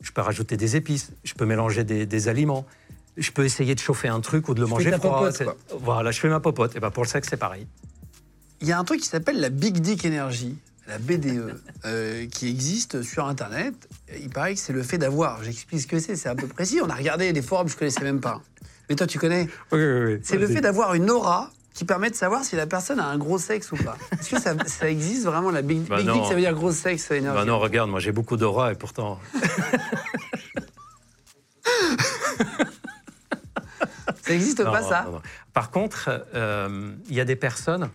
[0.00, 2.66] je peux rajouter des épices, je peux mélanger des, des aliments,
[3.16, 5.18] je peux essayer de chauffer un truc ou de le fais manger ta froid.
[5.18, 5.56] popote, quoi.
[5.80, 6.76] Voilà, je fais ma popote.
[6.76, 7.66] Et ben pour le sexe, c'est pareil.
[8.60, 10.56] Il y a un truc qui s'appelle la Big Dick Energy,
[10.88, 13.74] la BDE, euh, qui existe sur Internet.
[14.20, 15.42] Il paraît que c'est le fait d'avoir.
[15.42, 16.80] J'explique ce que c'est, c'est un peu précis.
[16.82, 18.40] On a regardé les forums, je connaissais même pas.
[18.88, 20.20] Mais toi, tu connais Oui, oui, oui.
[20.22, 23.18] C'est le fait d'avoir une aura qui permet de savoir si la personne a un
[23.18, 23.98] gros sexe ou pas.
[24.12, 26.10] Est-ce que ça, ça existe vraiment, la Big, Bah big.
[26.10, 28.74] Dick, ça veut dire gros sexe énergie Bah non, regarde, moi j'ai beaucoup d'aura et
[28.76, 29.18] pourtant.
[34.26, 35.22] Ça existe Non, pas, ça non, non.
[35.52, 37.90] Par contre, euh, il y a des personnes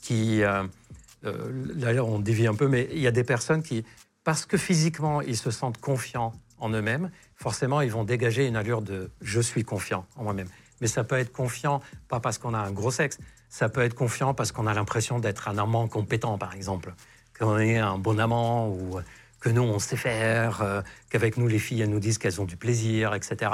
[0.00, 0.42] qui.
[0.42, 0.64] euh,
[1.24, 3.84] euh, là, on dévie un peu, mais il y a des personnes qui,
[4.24, 8.82] parce que physiquement ils se sentent confiants en eux-mêmes, forcément ils vont dégager une allure
[8.82, 10.48] de je suis confiant en moi-même.
[10.80, 13.18] Mais ça peut être confiant, pas parce qu'on a un gros sexe,
[13.50, 16.94] ça peut être confiant parce qu'on a l'impression d'être un amant compétent, par exemple,
[17.38, 19.00] qu'on est un bon amant ou
[19.40, 22.44] que nous on sait faire, euh, qu'avec nous les filles elles nous disent qu'elles ont
[22.46, 23.50] du plaisir, etc.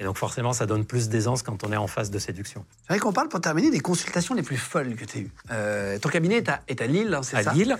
[0.00, 2.64] Et donc forcément ça donne plus d'aisance quand on est en phase de séduction.
[2.82, 5.30] C'est vrai qu'on parle pour terminer des consultations les plus folles que tu as eues.
[5.50, 7.76] Euh, ton cabinet est à, est à Lille, hein, c'est À ça Lille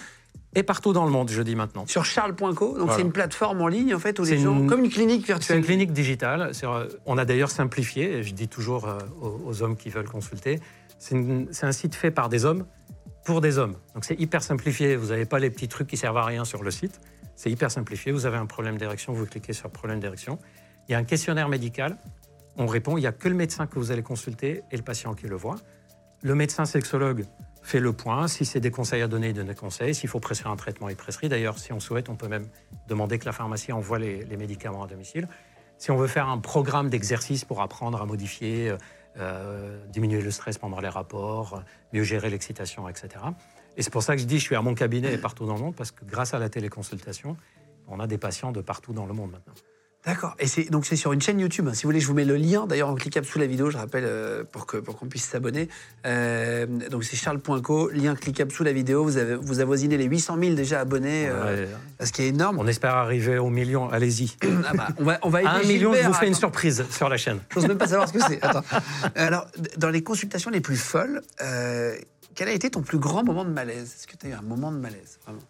[0.54, 1.86] et partout dans le monde, je dis maintenant.
[1.86, 2.94] Sur charles.co, donc Voilà.
[2.96, 5.22] c'est une plateforme en ligne en fait où C'est les gens, une- comme une clinique
[5.26, 5.58] C'est virtuelle.
[5.58, 6.50] une clinique digitale.
[6.54, 9.90] C'est, euh, On a d'ailleurs simplifié, et je dis toujours euh, aux, aux hommes qui
[9.90, 10.58] veulent consulter,
[10.98, 12.64] c'est, une- c'est un site fait par des hommes
[13.26, 13.74] pour des hommes.
[13.94, 14.96] Donc c'est hyper simplifié.
[14.96, 16.98] Vous n'avez pas les petits trucs qui servent à rien sur le site.
[17.36, 18.10] C'est hyper simplifié.
[18.10, 20.38] Vous avez un problème d'érection, vous cliquez sur problème d'érection.
[20.88, 21.96] Il y a un questionnaire médical.
[22.56, 22.96] On répond.
[22.96, 25.36] Il n'y a que le médecin que vous allez consulter et le patient qui le
[25.36, 25.56] voit.
[26.22, 27.24] Le médecin sexologue
[27.62, 28.26] fait le point.
[28.26, 29.94] Si c'est des conseils à donner, il donne des conseils.
[29.94, 31.28] S'il faut prescrire un traitement, il prescrit.
[31.28, 32.48] D'ailleurs, si on souhaite, on peut même
[32.88, 35.28] demander que la pharmacie envoie les, médicaments à domicile.
[35.76, 38.76] Si on veut faire un programme d'exercice pour apprendre à modifier, euh,
[39.18, 41.62] euh, diminuer le stress pendant les rapports,
[41.92, 43.08] mieux gérer l'excitation, etc.
[43.76, 45.54] Et c'est pour ça que je dis je suis à mon cabinet et partout dans
[45.54, 47.36] le monde, parce que grâce à la téléconsultation,
[47.86, 49.54] on a des patients de partout dans le monde maintenant.
[50.08, 50.34] D'accord.
[50.38, 51.68] Et c'est donc c'est sur une chaîne YouTube.
[51.74, 52.66] Si vous voulez, je vous mets le lien.
[52.66, 55.68] D'ailleurs, en cliquable sous la vidéo, je rappelle euh, pour que pour qu'on puisse s'abonner.
[56.06, 59.04] Euh, donc c'est charles.co, lien cliquable sous la vidéo.
[59.04, 61.66] Vous avez vous avoisinez les 800 000 déjà abonnés, euh,
[62.00, 62.06] Ouais.
[62.06, 62.58] ce qui est énorme.
[62.58, 63.90] On espère arriver au million.
[63.90, 64.34] Allez-y.
[64.66, 66.86] Ah bah, on va on va À un aider million, je vous fais une surprise
[66.90, 67.40] sur la chaîne.
[67.52, 68.42] J'ose même pas savoir ce que c'est.
[68.42, 68.64] Attends.
[69.14, 71.94] Alors, d- dans les consultations les plus folles, euh,
[72.34, 73.94] quel a été ton plus grand moment de malaise?
[73.98, 75.18] Est-ce que tu as eu un moment de malaise?
[75.26, 75.40] Vraiment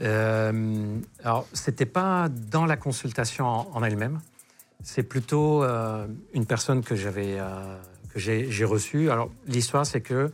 [0.00, 4.20] Euh, alors, c'était pas dans la consultation en, elle-même.
[4.82, 7.76] C'est plutôt euh, une personne que j'avais, euh,
[8.12, 9.10] que j'ai, reçue.
[9.10, 10.30] Alors, l'histoire, c'est que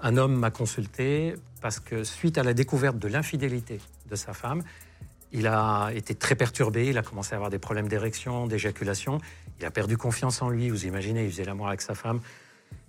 [0.00, 4.62] un homme m'a consulté parce que suite à la découverte de l'infidélité de sa femme,
[5.32, 6.86] il a été très perturbé.
[6.86, 9.20] Il a commencé à avoir des problèmes d'érection, d'éjaculation.
[9.58, 10.70] Il a perdu confiance en lui.
[10.70, 12.20] Vous imaginez, il faisait l'amour avec sa femme.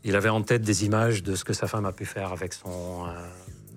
[0.03, 2.53] Il avait en tête des images de ce que sa femme a pu faire avec
[2.53, 3.07] son,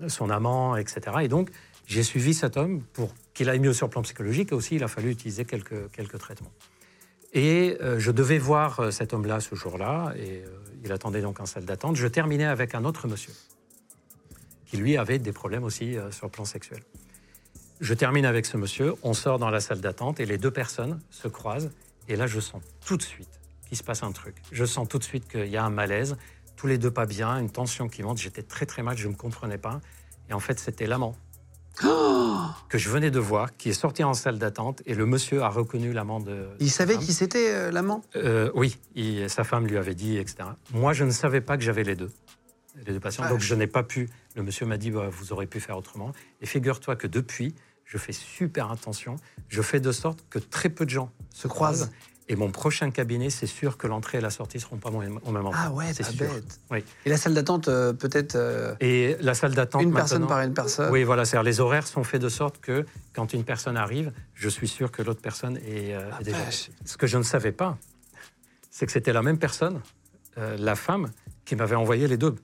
[0.07, 1.01] son amant, etc.
[1.21, 1.49] Et donc,
[1.87, 4.51] j'ai suivi cet homme pour qu'il aille mieux sur le plan psychologique.
[4.51, 6.51] Et aussi, il a fallu utiliser quelques, quelques traitements.
[7.33, 10.13] Et euh, je devais voir euh, cet homme-là ce jour-là.
[10.17, 10.49] Et euh,
[10.83, 11.95] il attendait donc en salle d'attente.
[11.95, 13.33] Je terminais avec un autre monsieur
[14.65, 16.79] qui, lui, avait des problèmes aussi sur le plan sexuel.
[17.81, 18.93] Je termine avec ce monsieur.
[19.03, 21.71] On sort dans la salle d'attente et les deux personnes se croisent.
[22.07, 24.35] Et là, je sens tout de suite qu'il se passe un truc.
[24.51, 26.15] Je sens tout de suite qu'il y a un malaise.
[26.55, 28.17] Tous les deux pas bien, une tension qui monte.
[28.19, 29.81] J'étais très très mal, je ne me comprenais pas.
[30.29, 31.15] Et en fait, c'était l'amant
[32.69, 34.81] que je venais de voir, qui est sorti en salle d'attente.
[34.85, 36.47] Et le monsieur a reconnu l'amant de.
[36.59, 37.03] Il savait femme.
[37.03, 38.01] qui c'était euh, l'amant?
[38.15, 40.49] Euh, oui, il- sa femme lui avait dit, etc.
[40.73, 42.11] Moi, je ne savais pas que j'avais les deux,
[42.85, 43.23] les deux patients.
[43.23, 43.47] Donc, Vache.
[43.47, 44.09] je n'ai pas pu.
[44.35, 46.11] Le monsieur m'a dit, bah, vous aurez pu faire autrement.
[46.41, 47.55] Et figure-toi que depuis,
[47.85, 49.15] je fais super attention.
[49.47, 51.89] Je fais de sorte que très peu de gens se croisent.
[52.29, 55.19] Et mon prochain cabinet, c'est sûr que l'entrée et la sortie seront pas au même
[55.25, 55.61] au même endroit.
[55.65, 56.27] Ah ouais, c'est sûr.
[56.31, 56.59] bête.
[56.69, 56.83] Oui.
[57.05, 59.81] Et la salle d'attente, euh, peut-être euh, Et la salle d'attente.
[59.81, 62.85] une personne par une personne Oui, voilà, c'est-à-dire les horaires sont faits de sorte que
[63.13, 66.37] quand une personne arrive, je suis sûr que l'autre personne est, euh, Ah, est déjà.
[66.85, 67.77] Ce que je ne savais pas,
[68.69, 69.81] c'est que c'était la même personne,
[70.37, 71.09] la femme,
[71.43, 72.35] qui m'avait envoyé les deux.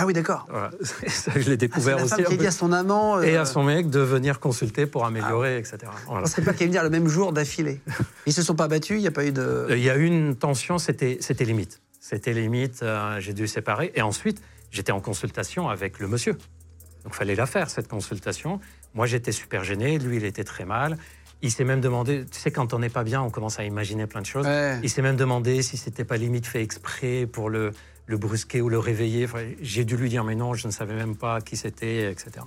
[0.00, 0.46] Ah oui, d'accord.
[0.48, 0.70] Voilà.
[0.80, 2.14] Ça, je l'ai Ah, c'est découvert la aussi.
[2.14, 3.18] femme qui a dit à son amant.
[3.18, 5.76] euh, Et à son mec de venir consulter pour améliorer, etc.
[5.82, 6.22] Je Voilà.
[6.22, 7.80] pensais pas qu'elle venir le même jour d'affilée.
[8.26, 9.42] Ils se sont pas battus, il n'y a pas eu de.
[9.42, 11.80] Euh, Il y a eu une tension, c'était c'était limite.
[12.00, 13.92] C'était limite, euh, j'ai dû séparer.
[13.94, 14.40] Et ensuite,
[14.70, 16.32] j'étais en consultation avec le monsieur.
[16.32, 18.58] Donc, il fallait la faire, cette consultation.
[18.94, 19.98] Moi, j'étais super gêné.
[19.98, 20.96] Lui, il était très mal.
[21.42, 24.06] Il s'est même demandé, tu sais, quand on n'est pas bien, on commence à imaginer
[24.06, 24.44] plein de choses.
[24.46, 24.78] Ouais.
[24.82, 27.72] Il s'est même demandé si c'était pas limite fait exprès pour le,
[28.06, 29.24] le brusquer ou le réveiller.
[29.24, 32.44] Enfin, J'ai dû lui dire, mais non, je ne savais même pas qui c'était, etc.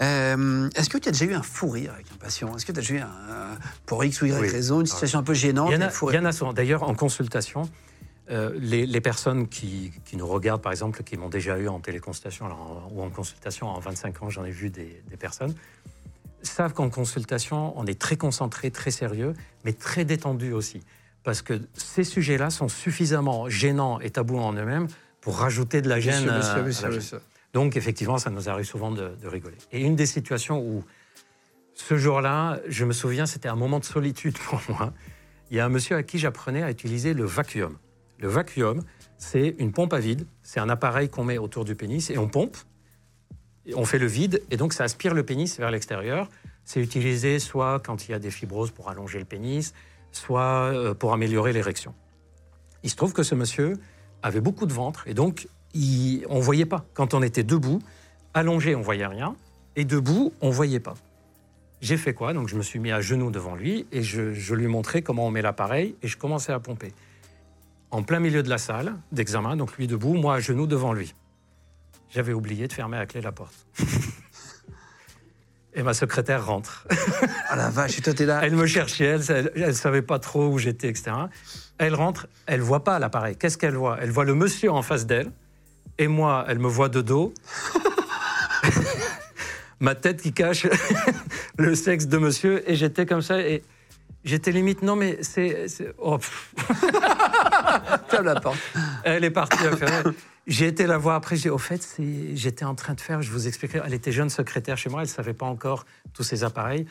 [0.00, 2.54] Euh, Est-ce que tu as déjà eu un fou rire avec un patient?
[2.56, 4.48] Est-ce que tu as déjà eu un, pour X ou Y Oui.
[4.48, 6.52] raison, une situation un peu gênante Il y en a, il y en a souvent.
[6.52, 7.62] D'ailleurs, en consultation,
[8.30, 11.78] euh, les, les personnes qui, qui nous regardent, par exemple, qui m'ont déjà eu en
[11.78, 15.54] téléconsultation alors, ou en consultation, en 25 ans, j'en ai vu des, des personnes,
[16.42, 19.34] savent qu'en consultation, on est très concentré, très sérieux,
[19.64, 20.82] mais très détendu aussi.
[21.24, 24.86] Parce que ces sujets-là sont suffisamment gênants et tabous en eux-mêmes
[25.20, 26.28] pour rajouter de la gêne.
[26.28, 27.00] euh, sûr, bien à la gêne.
[27.00, 27.20] sûr.
[27.54, 29.56] Donc, effectivement, ça nous arrive souvent de, de rigoler.
[29.72, 30.84] Et une des situations où,
[31.74, 34.92] ce jour-là, je me souviens, c'était un moment de solitude pour moi.
[35.50, 37.78] Il y a un monsieur à qui j'apprenais à utiliser le vacuum.
[38.18, 38.82] Le vacuum,
[39.18, 40.26] c'est une pompe à vide.
[40.42, 42.56] C'est un appareil qu'on met autour du pénis et on pompe.
[43.66, 46.28] Et on fait le vide et donc ça aspire le pénis vers l'extérieur.
[46.64, 49.74] C'est utilisé soit quand il y a des fibroses pour allonger le pénis,
[50.16, 51.94] soit euh, pour améliorer l'érection.
[52.82, 53.74] Il se trouve que ce monsieur
[54.22, 55.48] avait beaucoup de ventre et donc
[56.28, 56.84] on ne voyait pas.
[56.94, 57.80] Quand on était debout,
[58.32, 59.34] allongé, on voyait rien,
[59.76, 60.94] et debout, on ne voyait pas.
[61.80, 62.32] J'ai fait quoi?
[62.32, 65.26] Donc je me suis mis à genoux devant lui et je, je lui montrais comment
[65.26, 66.92] on met l'appareil et je commençais à pomper.
[67.90, 71.14] En plein milieu de la salle d'examen, donc lui debout, moi à genoux devant lui.
[72.10, 73.66] J'avais oublié de fermer à clé la porte.
[75.74, 76.86] et ma secrétaire rentre.
[77.48, 78.40] Ah la vache, et toi t'es là.
[78.42, 81.12] Elle me cherchait, elle ne savait pas trop où j'étais, etc.
[81.78, 83.36] Elle rentre, elle voit pas l'appareil.
[83.36, 83.98] Qu'est-ce qu'elle voit?
[84.00, 85.30] Elle voit le monsieur en face d'elle,
[85.98, 87.32] et moi, elle me voit de dos.
[89.80, 90.66] Ma tête qui cache
[91.58, 93.40] le sexe de monsieur, et j'étais comme ça.
[93.40, 93.62] Et
[94.24, 95.66] J'étais limite, non, mais c'est.
[95.98, 96.18] Oh,
[98.22, 98.58] la porte.
[99.04, 99.58] elle est partie.
[100.46, 101.36] J'ai été la voir après.
[101.36, 103.22] J'ai au fait, c'est- j'étais en train de faire.
[103.22, 103.82] Je vous expliquerai.
[103.84, 105.02] Elle était jeune secrétaire chez moi.
[105.02, 106.86] Elle savait pas encore tous ces appareils.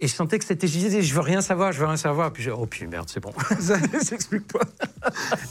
[0.00, 0.66] Et je sentais que c'était.
[0.66, 1.72] Je disais, je veux rien savoir.
[1.72, 2.32] Je veux rien savoir.
[2.32, 3.32] Puis j'ai, oh puis merde, c'est bon.
[3.60, 4.60] Ça s'explique pas.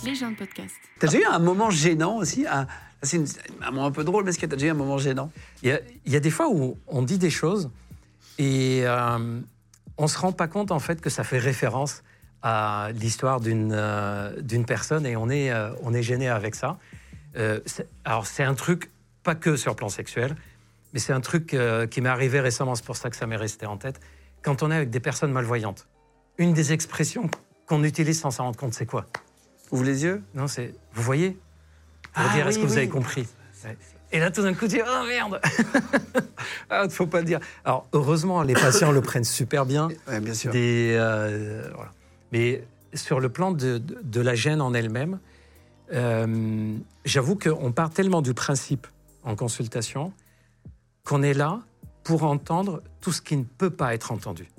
[0.04, 0.74] Les gens de podcast.
[1.00, 2.46] T'as déjà eu un moment gênant aussi?
[2.48, 2.68] Un-
[3.04, 3.22] C'est
[3.62, 5.32] un moment un peu drôle, mais est-ce que t'as déjà eu un moment gênant?
[5.64, 7.70] Il y, a, il y a des fois où on dit des choses
[8.40, 9.40] et euh,
[9.98, 12.04] on se rend pas compte en fait que ça fait référence
[12.42, 16.78] à l'histoire d'une euh, d'une personne et on est, euh, on est gêné avec ça.
[17.36, 17.60] Euh,
[18.06, 18.92] alors c'est un truc
[19.24, 20.36] pas que sur le plan sexuel,
[20.94, 21.56] mais c'est un truc
[21.92, 24.00] qui m'est arrivé récemment, c'est pour ça que ça m'est resté en tête.
[24.42, 25.88] Quand on est avec des personnes malvoyantes,
[26.38, 27.30] une des expressions
[27.66, 29.06] qu'on utilise sans s'en rendre compte, c'est quoi?
[29.72, 30.24] Ouvre les yeux?
[30.34, 31.38] Non, c'est vous voyez?
[32.14, 33.28] Pour Ah dire est-ce oui, que vous avez compris?
[33.66, 33.78] Ouais.
[34.12, 35.40] Et là, tout d'un coup, tu dis oh merde
[36.70, 37.40] Ah, il ne faut pas le dire.
[37.66, 39.90] Alors, heureusement, les patients le prennent super bien.
[40.08, 40.52] Ouais, bien sûr.
[40.52, 41.92] Des, euh, voilà.
[42.32, 42.64] Mais
[42.94, 45.20] sur le plan de, de- de la gêne en elle-même,
[45.94, 46.76] euh,
[47.06, 48.88] j'avoue qu'on part tellement du principe
[49.24, 50.14] en consultation
[51.04, 51.60] qu'on est là
[52.04, 54.50] pour entendre tout ce qui ne peut pas être entendu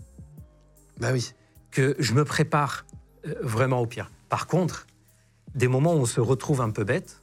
[1.01, 1.33] Bah oui.
[1.71, 2.85] que je me prépare
[3.27, 4.11] euh, vraiment au pire.
[4.29, 4.87] Par contre,
[5.55, 7.23] des moments où on se retrouve un peu bête,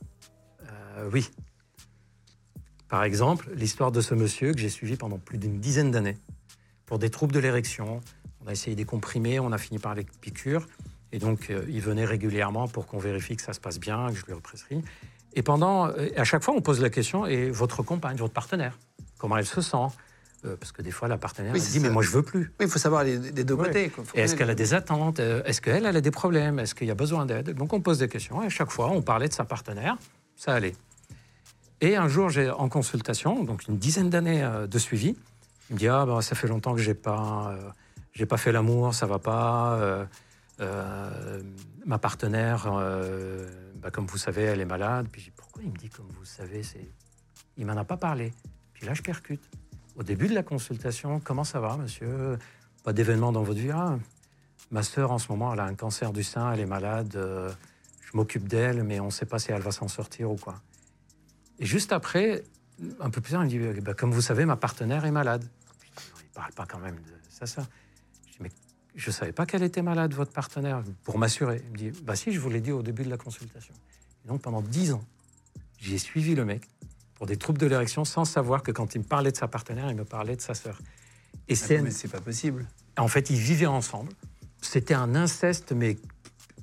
[0.64, 1.30] euh, oui.
[2.90, 6.18] Par exemple, l'histoire de ce monsieur que j'ai suivi pendant plus d'une dizaine d'années
[6.86, 8.02] pour des troubles de l'érection.
[8.44, 10.68] On a essayé des comprimés, on a fini par les piqûres.
[11.12, 14.16] Et donc, euh, il venait régulièrement pour qu'on vérifie que ça se passe bien, que
[14.16, 14.84] je lui represcris.
[15.34, 18.78] Et pendant, euh, à chaque fois, on pose la question et votre compagne, votre partenaire,
[19.18, 19.78] comment elle se sent?
[20.46, 21.88] Euh, Parce que des fois, la partenaire Oui, elle dit ça.
[21.88, 22.52] Mais moi, je veux plus.
[22.60, 23.92] Oui, il faut savoir les, deux côtés.
[24.14, 25.20] Est-ce qu'elle a des attentes?
[25.20, 26.60] Est-ce qu'elle elle a des problèmes?
[26.60, 27.52] Est-ce qu'il y a besoin d'aide?
[27.52, 29.98] Donc on pose des questions et à chaque fois on parlait de sa partenaire,
[30.36, 30.76] ça allait.
[31.82, 35.16] Et un jour j'ai en consultation, donc une dizaine d'années euh, de suivi,
[35.70, 37.70] il me dit ah ben, ça fait longtemps que j'ai pas euh,
[38.14, 39.76] j'ai pas fait l'amour, ça va pas.
[40.62, 41.42] euh,
[41.86, 42.72] ma partenaire,
[43.76, 45.08] bah, comme vous savez, elle est malade.
[45.12, 46.90] Puis je dis, pourquoi il me dit comme vous savez c'est...
[47.58, 48.34] Il m'en a pas parlé.
[48.74, 49.44] Puis là je percute.
[49.98, 52.40] Au début de la consultation, comment ça va, monsieur?
[52.84, 53.72] Pas d'événement dans votre vie?
[53.72, 53.98] Ah,
[54.72, 57.12] Ma sœur, en ce moment, elle a un cancer du sein, elle est malade.
[57.14, 60.56] je m'occupe d'elle, mais on ne sait pas si elle va s'en sortir ou quoi.
[61.60, 62.44] Et juste après,
[63.00, 65.44] un peu plus tard, il me dit Bah, Comme vous savez, ma partenaire est malade.
[65.82, 67.66] Je dis, Non, il ne parle pas quand même de sa sœur.
[68.28, 68.52] Je dis Mais
[68.96, 71.62] je ne savais pas qu'elle était malade, votre partenaire, pour m'assurer.
[71.66, 73.74] Il me dit Bah, si, je vous l'ai dit au début de la consultation.
[74.26, 75.04] Et donc, pendant dix ans,
[75.80, 76.68] j'ai suivi le mec
[77.16, 79.90] pour des troubles de l'érection sans savoir que quand il me parlait de sa partenaire,
[79.90, 80.80] il me parlait de sa sœur.
[81.48, 82.66] Et Ah, c'est mais c'est pas possible.
[82.98, 84.12] en fait, ils vivaient ensemble.
[84.62, 85.98] C'était un inceste, mais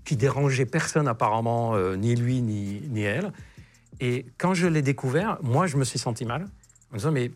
[0.04, 3.32] qui dérangeait personne apparemment, euh, ni lui ni, ni elle.
[4.02, 6.42] Et quand je l'ai découvert, moi, je me suis senti mal,
[6.90, 7.30] en me disant, mais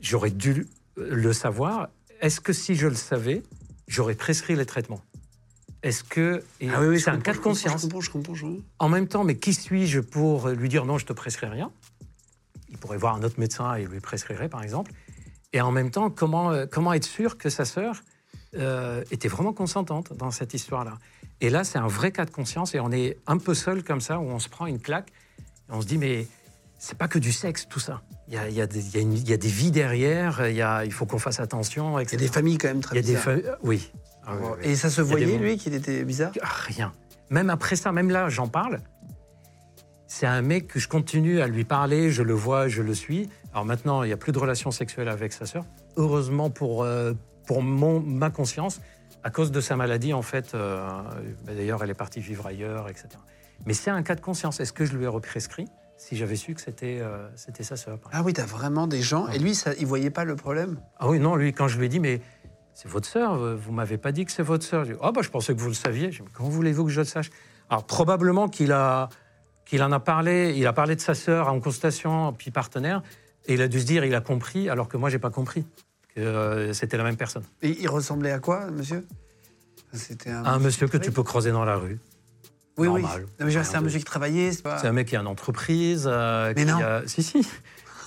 [0.00, 0.66] j'aurais dû
[0.96, 1.90] le savoir.
[2.22, 3.42] Est-ce que si je le savais,
[3.86, 5.02] j'aurais prescrit les traitements?
[5.82, 6.42] Est-ce que...
[6.62, 7.82] et Ah oui, oui, c'est un cas de conscience.
[7.82, 8.64] Je comprends, je comprends, je comprends.
[8.78, 11.70] En même temps, mais qui suis-je pour lui dire non, je te prescris rien?
[12.70, 14.90] Il pourrait voir un autre médecin et lui prescrirait, par exemple.
[15.52, 18.02] Et en même temps, comment, euh, comment être sûr que sa sœur
[18.54, 20.96] euh, était vraiment consentante dans cette histoire-là?
[21.42, 24.00] Et là, c'est un vrai cas de conscience et on est un peu seul comme
[24.00, 25.12] ça, où on se prend une claque
[25.70, 26.26] on se dit, mais
[26.78, 28.02] c'est pas que du sexe, tout ça.
[28.28, 29.48] Il y a, il y a des, il y a une- il y a des
[29.48, 32.58] vies derrière, il, y a, il faut qu'on fasse attention, Il y a des familles
[32.58, 33.24] quand même très Il y a des bizarres.
[33.24, 33.92] familles- Oui.
[34.26, 34.70] Ah oui, oui.
[34.70, 36.32] Et ça se voyait, lui, qu'il était bizarre?
[36.42, 36.92] Ah, Rien.
[37.30, 38.80] Même après ça, même là, j'en parle.
[40.06, 43.28] C'est un mec que je continue à lui parler, je le vois, je le suis.
[43.52, 45.64] Alors maintenant, il n'y a plus de relation sexuelle avec sa sœur.
[45.96, 47.14] Heureusement pour, euh,
[47.46, 48.80] pour mon, ma conscience,
[49.24, 50.86] à cause de sa maladie, en fait, euh,
[51.46, 53.08] bah, d'ailleurs, elle est partie vivre ailleurs, etc.
[53.66, 54.60] Mais c'est un cas de conscience.
[54.60, 55.66] Est-ce que je lui ai represcrit
[55.96, 59.28] si j'avais su que c'était euh, c'était sa sœur Ah oui, t'as vraiment des gens.
[59.28, 60.80] Et lui, ça, il voyait pas le problème?
[60.98, 62.20] Ah oui, non, lui, quand je lui ai dit, mais
[62.74, 64.84] c'est votre sœur, euh, vous m'avez pas dit que c'est votre sœur.
[64.84, 66.08] Je dis, ah bah je pensais que vous le saviez.
[66.08, 67.30] Mais comment voulez-vous que je le sache?
[67.70, 69.08] Alors probablement qu'il a,
[69.64, 73.02] qu'il en a parlé, il a parlé de sa sœur en consultation, puis partenaire,
[73.46, 75.64] et il a dû se dire, il a compris, alors que moi j'ai pas compris
[76.14, 77.44] que euh, c'était la même personne.
[77.62, 79.06] Et il ressemblait à quoi, monsieur?
[79.92, 80.44] C'était un...
[80.44, 81.98] Un monsieur que tu peux croiser dans la rue.
[82.76, 83.02] Oui, oui.
[83.02, 83.26] normal.
[83.40, 84.78] Dire, c'est un de- monsieur qui travaillait, c'est pas...
[84.78, 86.04] C'est un mec qui a une entreprise.
[86.10, 86.78] euh, Mais qui non.
[86.82, 87.46] a- si, si.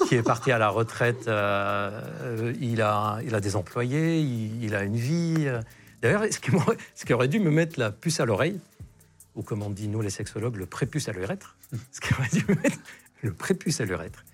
[0.07, 1.27] qui est parti à la retraite.
[1.27, 5.35] euh, euh, il, a, il a des employés, il, il a une vie.
[5.47, 5.61] euh.
[6.01, 8.59] D'ailleurs, ce qui, m'aurait- ce qui aurait dû me mettre la puce à l'oreille,
[9.35, 11.55] ou comme on dit nous les sexologues, le prépuce à l'urètre,
[11.91, 12.77] ce qui aurait dû me mettre
[13.23, 14.25] le prépuce à l'urètre,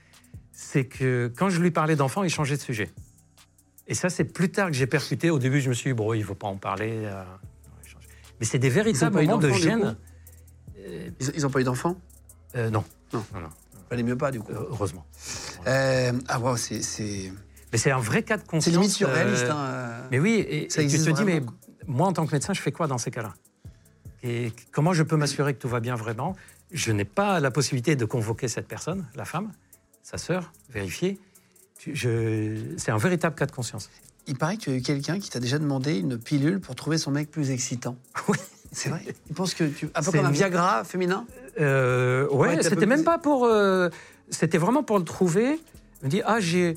[0.51, 2.89] c'est que quand je lui parlais d'enfants, il changeait de sujet.
[3.87, 5.29] Et ça, c'est plus tard que j'ai percuté.
[5.29, 6.91] Au début, je me suis dit, bon, il ne faut pas en parler.
[7.03, 7.23] euh.
[8.39, 9.95] Mais c'est des véritables moments de gêne.
[11.19, 11.95] Ils, ils ont pas eu d'enfants?
[12.55, 12.83] Euh, non.
[13.13, 13.23] Non.
[13.33, 13.49] non.
[13.89, 14.51] Fallait mieux pas, du coup.
[14.51, 15.05] Euh, heureusement.
[15.67, 16.81] Euh, ah, waouh, c'est...
[17.71, 18.65] Mais c'est un vrai cas de conscience.
[18.65, 19.47] c'est limite surréaliste.
[19.49, 20.03] hein.
[20.11, 21.41] Mais oui, et, Ça et tu te dis, mais
[21.87, 23.33] moi, en tant que médecin, je fais quoi dans ces cas-là?
[24.21, 26.35] Et comment je peux m'assurer que tout va bien vraiment?
[26.71, 29.51] Je n'ai pas la possibilité de convoquer cette personne, la femme,
[30.01, 31.19] sa sœur, vérifier.
[31.91, 33.89] Je- C'est un véritable cas de conscience.
[34.27, 36.97] Il paraît qu'il y a eu quelqu'un qui t'a déjà demandé une pilule pour trouver
[36.97, 37.97] son mec plus excitant.
[38.29, 38.37] Oui.
[38.73, 39.01] C'est vrai.
[39.29, 39.87] Il pense que tu.
[39.95, 41.25] Un peu comme un Viagra féminin
[41.59, 43.45] Euh, ouais, c'était même pas pour.
[43.45, 43.89] euh,
[44.29, 45.59] c'était vraiment pour le trouver.
[46.01, 46.75] Il me dit Ah, j'ai,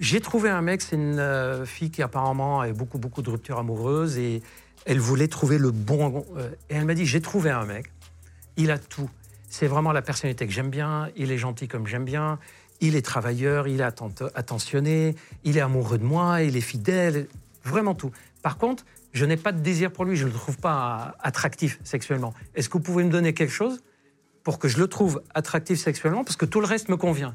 [0.00, 3.58] j'ai trouvé un mec, c'est une euh, fille qui apparemment a beaucoup, beaucoup de ruptures
[3.58, 4.42] amoureuses et
[4.84, 6.24] elle voulait trouver le bon.
[6.36, 7.90] euh, et elle m'a dit J'ai trouvé un mec,
[8.56, 9.08] il a tout.
[9.50, 12.38] C'est vraiment la personnalité que j'aime bien, il est gentil comme j'aime bien,
[12.82, 17.26] il est travailleur, il est atten- attentionné, il est amoureux de moi, il est fidèle,
[17.64, 18.10] vraiment tout.
[18.42, 21.78] Par contre, je n'ai pas de désir pour lui, je ne le trouve pas attractif
[21.84, 22.34] sexuellement.
[22.54, 23.80] Est-ce que vous pouvez me donner quelque chose
[24.44, 27.34] pour que je le trouve attractif sexuellement parce que tout le reste me convient?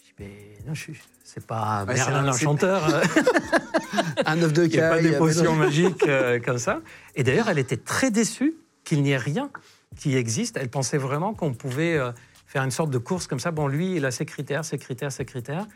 [0.00, 3.02] Je dis, mais non, je suis- c'est pas Ouais, Merlin l'enchanteur, euh,
[4.26, 6.80] Un œuf de il n'y a pas des potions magiques euh, comme ça.
[7.14, 8.54] Et d'ailleurs, elle était très déçue
[8.84, 9.50] qu'il n'y ait rien
[9.96, 10.56] qui existe.
[10.56, 12.12] Elle pensait vraiment qu'on pouvait euh,
[12.46, 13.50] faire une sorte de course comme ça.
[13.50, 15.66] Bon, lui, il a ses critères, ses critères, ses critères.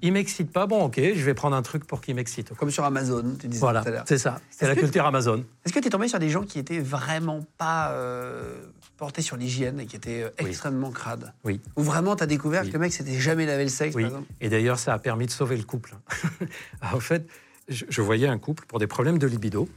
[0.00, 0.66] Il m'excite pas.
[0.66, 2.54] Bon, ok, je vais prendre un truc pour qu'il m'excite.
[2.54, 4.04] Comme sur Amazon, tu disais Voilà, tout à l'heure.
[4.06, 4.40] c'est ça.
[4.50, 5.44] C'est la culture Amazon.
[5.64, 8.60] Est-ce que tu es tombé sur des gens qui étaient vraiment pas euh,
[8.96, 10.50] portés sur l'hygiène et qui étaient euh, Oui.
[10.50, 11.60] extrêmement crades Oui.
[11.76, 12.68] Ou vraiment tu as découvert Oui.
[12.68, 14.98] que le mec s'était jamais lavé le sexe, Oui, par exemple et d'ailleurs, ça a
[15.00, 15.94] permis de sauver le couple.
[16.92, 17.26] en fait,
[17.68, 19.68] je, je voyais un couple pour des problèmes de libido,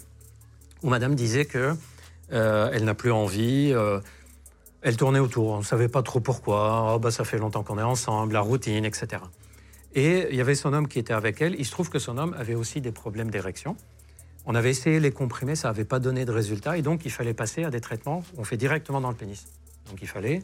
[0.83, 1.73] où madame disait que
[2.31, 3.73] euh, elle n'a plus envie,
[4.83, 7.77] elle tournait autour, on ne savait pas trop pourquoi, oh, bah, ça fait longtemps qu'on
[7.79, 9.21] est ensemble, la routine, etc.
[9.93, 12.17] Et il y avait son homme qui était avec elle, il se trouve que son
[12.17, 13.75] homme avait aussi des problèmes d'érection.
[14.45, 17.33] On avait essayé les comprimer, ça n'avait pas donné de résultat, et donc il fallait
[17.33, 19.45] passer à des traitements qu'on fait directement dans le pénis.
[19.89, 20.39] Donc il fallait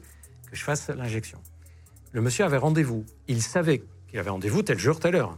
[0.49, 1.39] que je fasse l'injection.
[2.11, 3.05] Le monsieur avait rendez-vous.
[3.27, 5.37] Il savait qu'il avait rendez-vous tel jour, telle heure.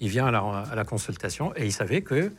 [0.00, 2.32] Il vient à la, à la consultation et il savait que ben,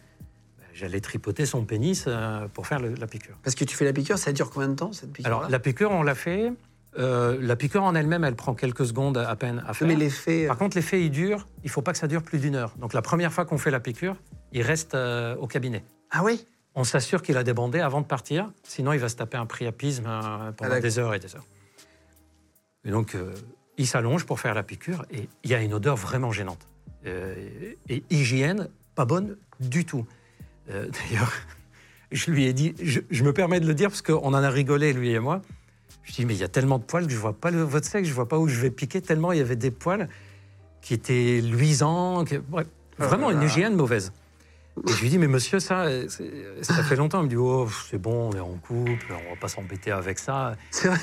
[0.74, 3.38] j'allais tripoter son pénis euh, pour faire le- la piqûre.
[3.44, 5.60] Parce que tu fais la piqûre, ça dure combien de temps cette piqûre Alors, la
[5.60, 6.52] piqûre, on l'a fait.
[6.98, 9.88] Euh, la piqûre en elle-même, elle prend quelques secondes à peine à faire.
[9.88, 10.48] Mais l'effet.
[10.48, 11.48] Par contre, l'effet, il dure.
[11.64, 12.74] Il ne faut pas que ça dure plus d'une heure.
[12.78, 14.16] Donc, la première fois qu'on fait la piqûre,
[14.52, 15.84] il reste euh, au cabinet.
[16.12, 16.46] Ah oui?
[16.76, 20.06] On s'assure qu'il a débandé avant de partir, sinon il va se taper un priapisme
[20.08, 20.82] euh, Ah, pendant d'accord.
[20.84, 21.46] des heures et des heures.
[22.84, 23.34] Et donc, euh,
[23.78, 26.68] il s'allonge pour faire la piqûre et il y a une odeur vraiment gênante.
[27.06, 27.36] Euh,
[27.90, 30.06] et hygiène, pas bonne du tout.
[30.70, 31.32] Euh, D'ailleurs,
[32.12, 34.50] je lui ai dit, je, je me permets de le dire parce qu'on en a
[34.50, 35.42] rigolé, lui et moi.
[36.06, 37.88] Je dis, mais il y a tellement de poils que je vois pas le, votre
[37.88, 40.08] sexe, je vois pas où je vais piquer, tellement il y avait des poils
[40.82, 42.24] qui étaient luisants.
[42.26, 42.68] que- bref,
[42.98, 44.14] vraiment une hygiène mauvaise.
[44.88, 45.86] Et je lui dis, mais monsieur, ça,
[46.62, 47.22] ça fait longtemps.
[47.22, 50.20] Il me dit, oh, c'est bon, on est en couple, on va pas s'embêter avec
[50.20, 50.56] ça.
[50.70, 51.00] C'est vrai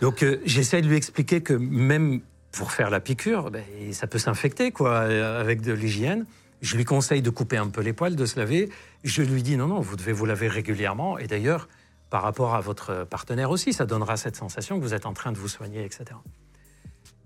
[0.00, 2.20] Donc, euh, j'essaie de lui expliquer que même
[2.52, 3.62] pour faire la piqûre, ben,
[3.92, 6.24] ça peut s'infecter, quoi, euh, avec de l'hygiène.
[6.62, 8.70] Je lui conseille de couper un peu les poils, de se laver.
[9.04, 11.18] Je lui dis, non, non, vous devez vous laver régulièrement.
[11.18, 11.68] Et d'ailleurs,
[12.10, 15.32] par rapport à votre partenaire aussi, ça donnera cette sensation que vous êtes en train
[15.32, 16.04] de vous soigner, etc.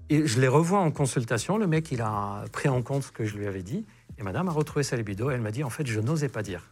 [0.08, 1.58] Et je les revois en consultation.
[1.58, 3.84] Le mec, il a pris en compte ce que je lui avais dit.
[4.18, 5.30] Et madame a retrouvé sa libido.
[5.30, 6.68] Elle m'a dit, en fait, je n'osais pas dire.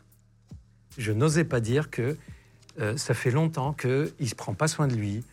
[0.96, 2.16] Je n'osais pas dire que
[2.80, 5.24] euh, ça fait longtemps qu'il ne se prend pas soin de lui,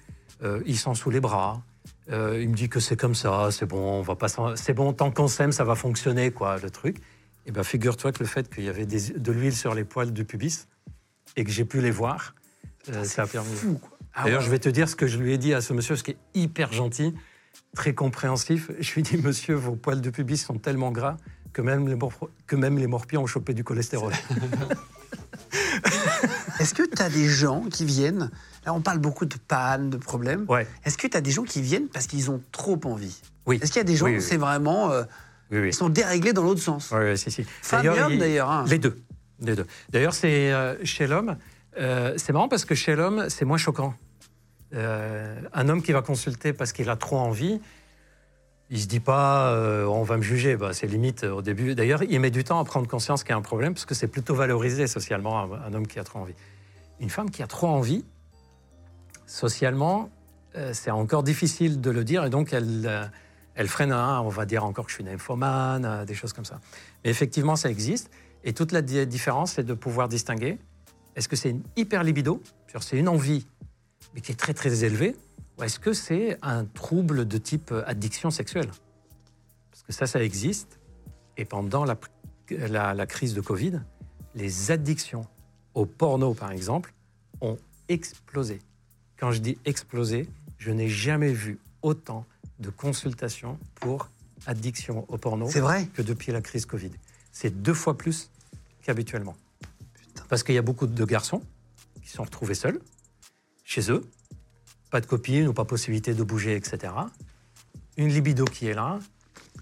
[0.43, 1.61] euh, il sent sous les bras,
[2.11, 4.73] euh, il me dit que c'est comme ça, c'est bon, on va pas s'en- c'est
[4.73, 6.97] bon, tant qu'on s'aime, ça va fonctionner, quoi, le truc.
[7.47, 10.26] Et ben figure-toi que le fait qu'il y avait de l'huile sur les poils du
[10.26, 10.68] pubis
[11.35, 12.34] et que j'ai pu les voir,
[12.93, 13.53] euh, ça a permis.
[13.55, 13.97] Fou, quoi.
[14.13, 14.45] Ah D'ailleurs, ouais.
[14.45, 16.11] je vais te dire ce que je lui ai dit à ce monsieur, ce qui
[16.11, 17.13] est hyper gentil,
[17.75, 18.71] très compréhensif.
[18.79, 21.17] Je lui ai dit, monsieur, vos poils de pubis sont tellement gras
[21.53, 24.13] que même les, mor- que même les morpions ont chopé du cholestérol.
[26.59, 28.31] Est-ce que tu as des gens qui viennent
[28.65, 30.45] Là, on parle beaucoup de panne, de problèmes.
[30.49, 30.65] Ouais.
[30.85, 33.21] Est-ce que tu as des gens qui viennent parce qu'ils ont trop envie?
[33.45, 33.59] Oui.
[33.61, 34.21] Est-ce qu'il y a des gens, Oui, oui.
[34.21, 34.91] c'est vraiment.
[34.91, 35.03] euh,
[35.51, 36.89] Oui, ils sont déréglés dans l'autre sens?
[36.91, 37.41] Oui, oui, si, si.
[37.73, 38.65] Il- d'ailleurs, hein.
[38.67, 38.97] Les deux.
[39.41, 39.67] Les deux.
[39.89, 41.35] D'ailleurs, c'est euh, chez l'homme,
[41.77, 43.93] euh, c'est marrant parce que chez l'homme, c'est moins choquant.
[44.73, 47.61] Euh, un homme qui va consulter parce qu'il a trop envie,
[48.69, 50.56] il se dit pas euh, on va me juger.
[50.56, 51.76] Bah, c'est limite au début.
[51.76, 53.95] D'ailleurs, il met du temps à prendre conscience qu'il y a un problème parce que
[53.95, 56.35] c'est plutôt valorisé socialement un, homme qui a trop envie.
[56.99, 58.06] Une femme qui a trop envie,
[59.26, 60.10] socialement,
[60.72, 63.11] c'est encore difficile de le dire et donc elle,
[63.68, 63.91] freine.
[63.91, 66.61] on va dire encore que je suis nymphomane, des choses comme ça.
[67.03, 68.10] Mais effectivement, ça existe.
[68.45, 70.57] Et toute la di- différence, c'est de pouvoir distinguer
[71.15, 72.41] est-ce que c'est une hyper libido,
[72.81, 73.45] c'est une envie,
[74.13, 75.15] mais qui est très très élevée,
[75.57, 78.69] ou est-ce que c'est un trouble de type euh, addiction sexuelle?
[79.71, 80.79] Parce que ça, ça existe.
[81.37, 81.97] Et pendant la,
[82.49, 83.81] la- la crise de Covid,
[84.35, 85.25] les addictions
[85.73, 86.93] au porno, par exemple,
[87.41, 88.61] ont explosé.
[89.17, 90.27] Quand je dis explosé,
[90.57, 92.25] je n'ai jamais vu autant
[92.59, 94.09] de consultations pour
[94.45, 95.87] addiction au porno vrai?
[95.93, 96.91] que depuis la crise Covid.
[97.31, 98.29] C'est deux fois plus
[98.81, 99.35] qu'habituellement.
[100.30, 101.41] Parce qu'il y a beaucoup de garçons
[102.03, 102.80] qui sont retrouvés seuls,
[103.64, 104.03] chez eux,
[104.91, 106.93] pas de copine ou pas possibilité de bouger, etc.
[107.97, 108.99] Une libido qui est là.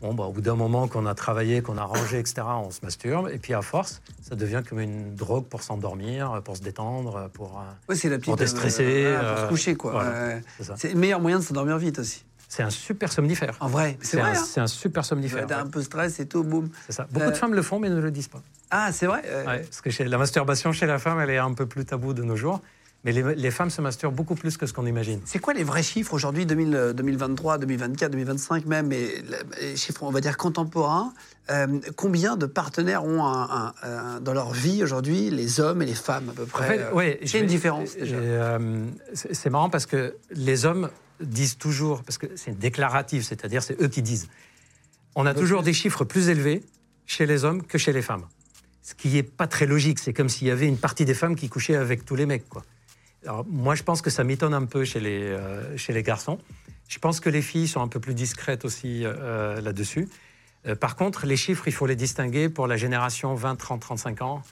[0.01, 2.79] Bon, bah, au bout d'un moment qu'on a travaillé, qu'on a rangé, etc., on se
[2.83, 3.29] masturbe.
[3.31, 7.59] Et puis à force, ça devient comme une drogue pour s'endormir, pour se détendre, pour.
[7.59, 8.25] euh, Ouais, c'est la petite.
[8.25, 9.91] Pour déstresser, voilà, pour se euh, coucher, quoi.
[9.93, 10.41] voilà,
[10.75, 12.25] c'est le meilleur moyen de s'endormir vite aussi.
[12.55, 13.55] C'est un super somnifère.
[13.61, 14.29] En vrai, c'est C'est vrai.
[14.37, 14.43] hein.
[14.45, 15.47] c'est un super somnifère.
[15.47, 16.69] T'as un peu stress et tout, boum.
[16.85, 17.07] C'est ça.
[17.11, 18.43] Beaucoup Euh, de femmes le font, mais ne le disent pas.
[18.69, 19.23] Ah, c'est vrai.
[19.25, 21.83] euh, Ouais, parce que chez- la masturbation chez la femme, elle est un peu plus
[21.85, 22.61] tabou de nos jours.
[23.05, 25.19] Mais les, les femmes se masturbent beaucoup plus que ce qu'on imagine.
[25.25, 29.21] C'est quoi les vrais chiffres aujourd'hui, 2000, euh, 2023, 2024, 2025 même, et
[29.59, 31.11] les chiffres, on va dire, contemporains
[31.49, 31.67] euh,
[31.97, 35.95] Combien de partenaires ont un- un- un- dans leur vie aujourd'hui, les hommes et les
[35.95, 38.15] femmes à peu En près fait, euh, ouais, a une différence déjà.
[38.15, 40.89] euh, c'est c'est marrant parce que les hommes
[41.19, 44.29] disent toujours, parce que c'est déclaratif, c'est-à-dire c'est eux qui disent.
[45.15, 46.63] On a toujours des chiffres plus élevés
[47.05, 48.25] chez les hommes que chez les femmes.
[48.81, 49.99] Ce qui n'est pas très logique.
[49.99, 52.49] C'est comme s'il y avait une partie des femmes qui couchaient avec tous les mecs.
[52.49, 52.63] Quoi.
[53.23, 56.39] Alors, moi, je pense que ça m'étonne un peu chez les, euh, chez les garçons.
[56.89, 60.09] Je pense que les filles sont un peu plus discrètes aussi euh, là-dessus.
[60.67, 64.21] Euh, par contre, les chiffres, il faut les distinguer pour la génération 20, 30, 35
[64.21, 64.43] ans,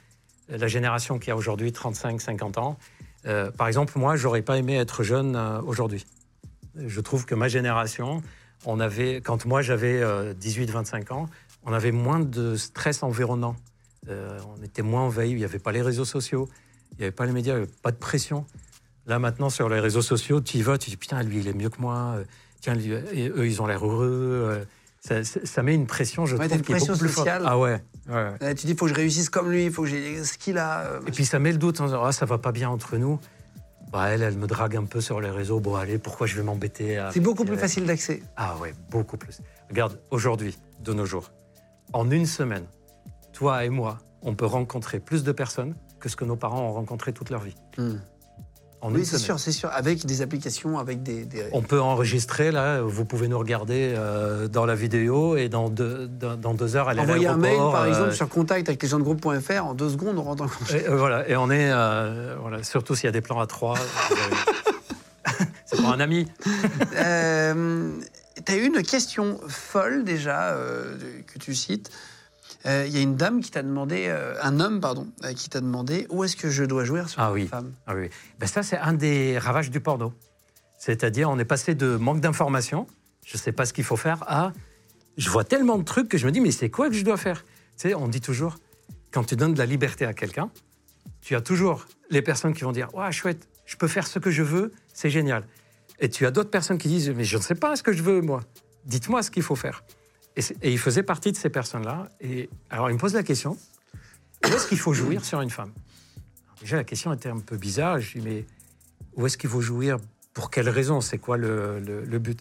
[0.49, 2.77] la génération qui a aujourd'hui 35, 50 ans.
[3.23, 5.35] Par exemple, moi, j'aurais pas aimé être jeune
[5.65, 6.05] aujourd'hui.
[6.75, 8.21] Je trouve que ma génération,
[8.65, 10.01] on avait, quand moi j'avais
[10.33, 11.27] 18-25 ans,
[11.63, 13.55] on avait moins de stress environnant.
[14.09, 16.49] Euh, on était moins envahi, il n'y avait pas les réseaux sociaux,
[16.93, 18.45] il n'y avait pas les médias, il n'y avait pas de pression.
[19.05, 21.53] Là maintenant, sur les réseaux sociaux, tu y vas, tu dis putain, lui il est
[21.53, 22.23] mieux que moi, euh,
[22.61, 24.09] tiens, lui, et eux ils ont l'air heureux.
[24.49, 24.63] euh,
[25.01, 27.09] ça, ça- ça met une pression, je Ouais, trouve, une qui est beaucoup pression plus
[27.09, 27.27] forte.
[27.27, 27.43] sociale.
[27.45, 27.81] Ah ouais.
[28.09, 30.37] Euh, tu dis, il faut que je réussisse comme lui, il faut que j'ai ce
[30.37, 30.81] qu'il a.
[30.81, 32.97] euh, Et puis ça met le doute en disant ah, ça va pas bien entre
[32.97, 33.19] nous.
[33.91, 35.59] Bah, elle, elle me drague un peu sur les réseaux.
[35.59, 38.23] Bon, allez, pourquoi je vais m'embêter à- c'est beaucoup plus facile d'accès.
[38.37, 39.41] Ah ouais, beaucoup plus.
[39.69, 41.31] Regarde, aujourd'hui, de nos jours,
[41.93, 42.65] en une semaine,
[43.33, 46.73] toi et moi, on peut rencontrer plus de personnes que ce que nos parents ont
[46.73, 47.55] rencontré toute leur vie.
[47.77, 47.95] Hmm.
[48.83, 49.69] En Oui, c'est sûr, c'est sûr.
[49.71, 51.23] Avec des applications, avec des.
[51.25, 55.69] des- On peut enregistrer, là, vous pouvez nous regarder euh, dans la vidéo et dans
[55.69, 58.69] deux, dans, dans deux heures, aller à Envoyer un mail, par euh, exemple, sur contact
[58.69, 60.73] avec lesgensdegroupe.fr, en deux secondes, on rentre en contact.
[60.83, 63.45] Et, euh, voilà, et on est, euh, voilà, surtout s'il y a des plans à
[63.45, 63.75] trois.
[65.65, 66.27] C'est pour un ami.
[66.97, 67.91] Euh,
[68.45, 70.95] tu as eu une question folle déjà euh,
[71.31, 71.89] que tu cites.
[72.65, 75.49] Euh, Il y a une dame qui t'a demandé, euh, un homme pardon, euh, qui
[75.49, 77.47] t'a demandé où est-ce que je dois jouer sur Ah une oui.
[77.47, 77.73] femme.
[77.87, 78.09] Ah oui.
[78.39, 80.13] Ben ça, c'est un des ravages du porno.
[80.77, 82.87] C'est-à-dire, on est passé de manque d'informations,
[83.25, 84.51] je ne sais pas ce qu'il faut faire, à
[85.17, 87.17] je vois tellement de trucs que je me dis, mais c'est quoi que je dois
[87.17, 87.43] faire?
[87.77, 88.57] Tu sais, on dit toujours,
[89.11, 90.49] quand tu donnes de la liberté à quelqu'un,
[91.21, 94.31] tu as toujours les personnes qui vont dire, ouais, chouette, je peux faire ce que
[94.31, 95.43] je veux, c'est génial.
[95.99, 98.01] Et tu as d'autres personnes qui disent, mais je ne sais pas ce que je
[98.01, 98.41] veux, moi.
[98.85, 99.83] Dites-moi ce qu'il faut faire.
[100.61, 102.09] Et, il faisait partie de ces personnes-là.
[102.19, 103.57] Et alors, il me pose la question,
[104.43, 105.71] où est-ce qu'il faut jouir sur une femme?
[106.61, 107.99] Déjà, la question était un peu bizarre.
[107.99, 108.45] Je dis, mais
[109.15, 109.97] où est-ce qu'il faut jouir?
[110.33, 111.01] Pour quelle raison?
[111.01, 112.39] C'est quoi le, le- le but?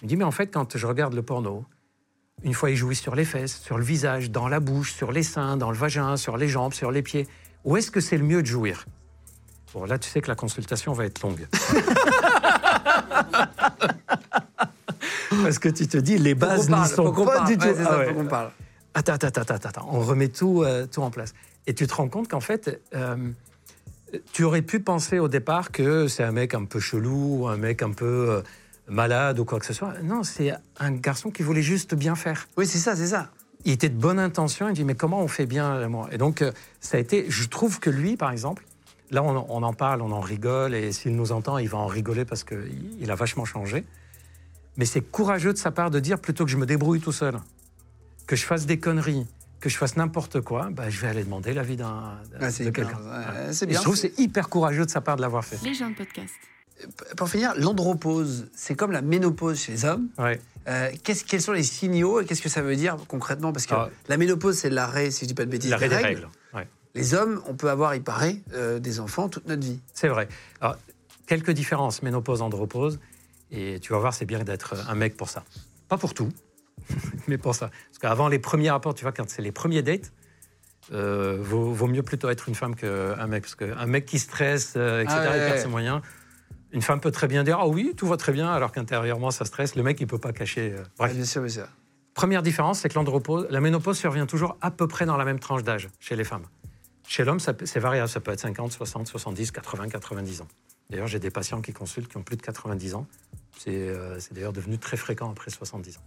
[0.00, 1.64] Il me dit, mais en fait, quand je regarde le porno,
[2.42, 5.22] une fois, il jouit sur les fesses, sur le visage, dans la bouche, sur les
[5.22, 7.28] seins, dans le vagin, sur les jambes, sur les pieds.
[7.64, 8.86] Où est-ce que c'est le mieux de jouir?
[9.74, 11.46] Bon, là, tu sais que la consultation va être longue.
[15.42, 17.46] Parce que tu te dis, les bases n'y sont pas parle.
[17.48, 17.66] du tout.
[17.66, 18.06] Ouais, Ah ouais.
[18.08, 18.50] faut qu'on parle.
[18.94, 19.88] Attends, attends, attends, attends.
[19.92, 21.32] On remet tout, euh, tout en place.
[21.66, 23.16] Et tu te rends compte qu'en fait, euh,
[24.32, 27.82] tu aurais pu penser au départ que c'est un mec un peu chelou, un mec
[27.82, 28.42] un peu euh,
[28.88, 29.94] malade ou quoi que ce soit.
[30.02, 32.48] Non, c'est un garçon qui voulait juste bien faire.
[32.56, 33.30] Oui, c'est ça, c'est ça.
[33.64, 34.68] Il était de bonne intention.
[34.68, 36.08] Il dit mais comment on fait bien moi?
[36.10, 36.42] Et donc
[36.80, 37.26] ça a été.
[37.28, 38.64] Je trouve que lui, par exemple,
[39.12, 41.86] là on, on en parle, on en rigole, et s'il nous entend, il va en
[41.86, 43.84] rigoler parce qu'il il a vachement changé.
[44.80, 47.38] Mais c'est courageux de sa part de dire plutôt que je me débrouille tout seul,
[48.26, 49.26] que je fasse des conneries,
[49.60, 52.16] que je fasse n'importe quoi, bah, je vais aller demander l'avis d'un
[52.48, 52.98] c'est de hyper- quelqu'un.
[53.02, 55.62] ouais, je trouve que c'est hyper courageux de sa part de l'avoir fait.
[55.62, 56.32] Les gens de podcast.
[57.18, 60.08] Pour finir, l'andropause, c'est comme la ménopause chez les hommes.
[60.16, 60.40] Ouais.
[60.66, 63.52] Euh, qu'est-ce- quels sont les signaux et qu'est-ce que ça veut dire concrètement?
[63.52, 63.90] Parce que Ah.
[64.08, 66.20] la ménopause, c'est l'arrêt, si je dis pas de bêtises, L'arrêt des des règles.
[66.20, 66.28] règles.
[66.54, 66.66] ouais.
[66.94, 69.78] Les hommes, on peut avoir, il paraît, euh, des enfants toute notre vie.
[69.92, 70.26] C'est vrai.
[70.62, 70.78] Alors,
[71.26, 72.98] quelques différences, ménopause, andropause.
[73.50, 75.44] Et tu vas voir, c'est bien d'être un mec pour ça.
[75.88, 76.28] Pas pour tout,
[77.28, 77.70] mais pour ça.
[77.88, 80.12] Parce qu'avant les premiers rapports, tu vois, quand c'est les premiers dates,
[80.92, 83.42] euh, vaut, vaut mieux plutôt être une femme qu'un mec.
[83.42, 85.62] Parce qu'un mec qui stresse, euh, etc., Ah ouais, il perd ouais.
[85.62, 86.00] ses moyens.
[86.72, 89.44] Une femme peut très bien dire Ah oui, tout va très bien, alors qu'intérieurement, ça
[89.44, 89.74] stresse.
[89.74, 90.72] Le mec, il peut pas cacher.
[90.72, 91.10] euh, bref.
[91.12, 91.66] Ah, bien sûr, bien sûr.
[92.14, 95.38] Première différence, c'est que l'andropause, la ménopause survient toujours à peu près dans la même
[95.38, 96.44] tranche d'âge chez les femmes.
[97.06, 100.48] Chez l'homme, c'est variable, ça peut être 50, 60, 70, 80, 90 ans.
[100.90, 103.06] D'ailleurs, j'ai des patients qui consultent qui ont plus de 90 ans.
[103.62, 106.02] C'est euh, c'est d'ailleurs devenu très fréquent après 70 ans.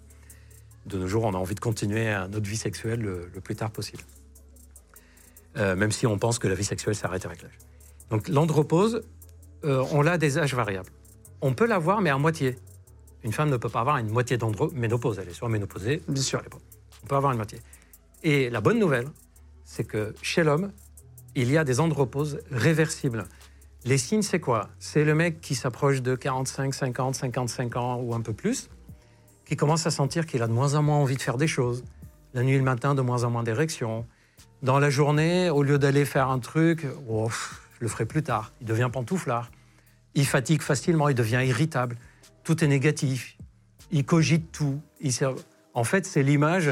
[0.88, 3.70] De nos jours, on a envie de continuer notre vie sexuelle le, le plus tard
[3.70, 4.02] possible.
[5.58, 7.58] euh, même si on pense que la vie sexuelle s'arrête avec l'âge.
[8.10, 9.04] Donc l'andropause,
[9.66, 10.90] euh, on l'a des âges variables.
[11.42, 12.58] On peut l'avoir, mais à moitié.
[13.24, 15.20] Une femme ne peut pas avoir une moitié d'androménopause.
[15.20, 16.40] Elle est soit ménopausée, Bien sûr.
[16.40, 16.58] elle est pas.
[17.04, 17.60] On peut avoir une moitié.
[18.24, 19.08] Et la bonne nouvelle,
[19.64, 20.72] c'est que chez l'homme,
[21.36, 23.26] il y a des andropauses réversibles.
[23.86, 24.70] Les signes, c'est quoi?
[24.80, 28.70] C'est le mec qui s'approche de 45, 50, 55 ans ou un peu plus,
[29.46, 31.84] qui commence à sentir qu'il a de moins en moins envie de faire des choses.
[32.34, 34.06] La nuit et le matin, de moins en moins d'érection.
[34.62, 38.54] Dans la journée, au lieu d'aller faire un truc, oh, je le ferai plus tard.
[38.62, 39.52] Il devient pantouflard.
[40.16, 41.98] Il fatigue facilement, il devient irritable.
[42.44, 43.38] Tout est négatif.
[43.92, 44.80] Il cogite tout.
[45.02, 45.12] Il
[45.74, 46.72] En fait, c'est l'image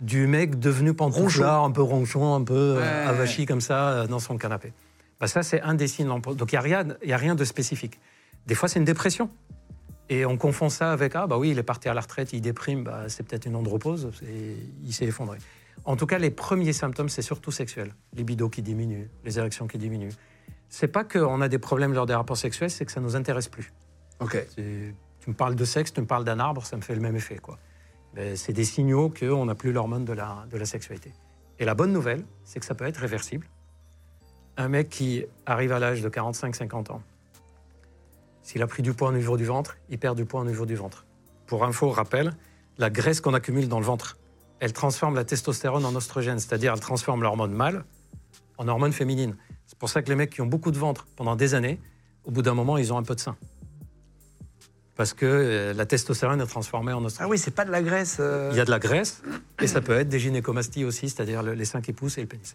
[0.00, 3.08] du mec devenu pantouflard, un peu ronchon, un peu euh, Ouais.
[3.08, 4.72] avachi comme ça euh, dans son canapé.
[5.20, 6.08] Bah, ça, c'est un des signes.
[6.08, 8.00] Donc, il n'y a, rien- y a rien de spécifique.
[8.46, 9.30] Des fois, c'est une dépression.
[10.08, 12.40] Et on confond ça avec Ah, bah oui, il est parti à la retraite, il
[12.40, 15.38] déprime, bah, c'est peut-être une andropause, et il s'est effondré.
[15.84, 17.94] En tout cas, les premiers symptômes, c'est surtout sexuel.
[18.14, 20.10] Libido qui diminue, les érections qui diminuent.
[20.68, 23.46] C'est pas qu'on a des problèmes lors des rapports sexuels, c'est que ça nous intéresse
[23.48, 23.72] plus.
[24.18, 24.36] Ok.
[24.56, 27.14] Tu me parles de sexe, tu me parles d'un arbre, ça me fait le même
[27.16, 27.36] effet.
[27.36, 27.58] quoi.
[28.14, 31.12] Ben, c'est des signaux qu'on n'a plus l'hormone de la, de la sexualité.
[31.60, 33.46] Et la bonne nouvelle, c'est que ça peut être réversible.
[34.60, 37.02] Un mec qui arrive à l'âge de 45-50 ans,
[38.42, 40.66] s'il a pris du poids au niveau du ventre, il perd du poids au niveau
[40.66, 41.06] du ventre.
[41.46, 42.34] Pour info, rappel,
[42.76, 44.18] la graisse qu'on accumule dans le ventre,
[44.58, 47.84] elle transforme la testostérone en oestrogène, c'est-à-dire elle transforme l'hormone mâle
[48.58, 49.34] en hormone féminine.
[49.66, 51.80] C'est pour ça que les mecs qui ont beaucoup de ventre pendant des années,
[52.24, 53.36] au bout d'un moment, ils ont un peu de sein.
[54.94, 57.30] Parce que euh, la testostérone est transformée en Ah oestrogène.
[57.30, 58.18] oui, c'est pas de la graisse.
[58.20, 59.22] euh, Il y a de la graisse
[59.62, 62.26] et ça peut être des gynécomasties aussi, c'est-à-dire le- les seins qui poussent et le
[62.26, 62.52] pénis.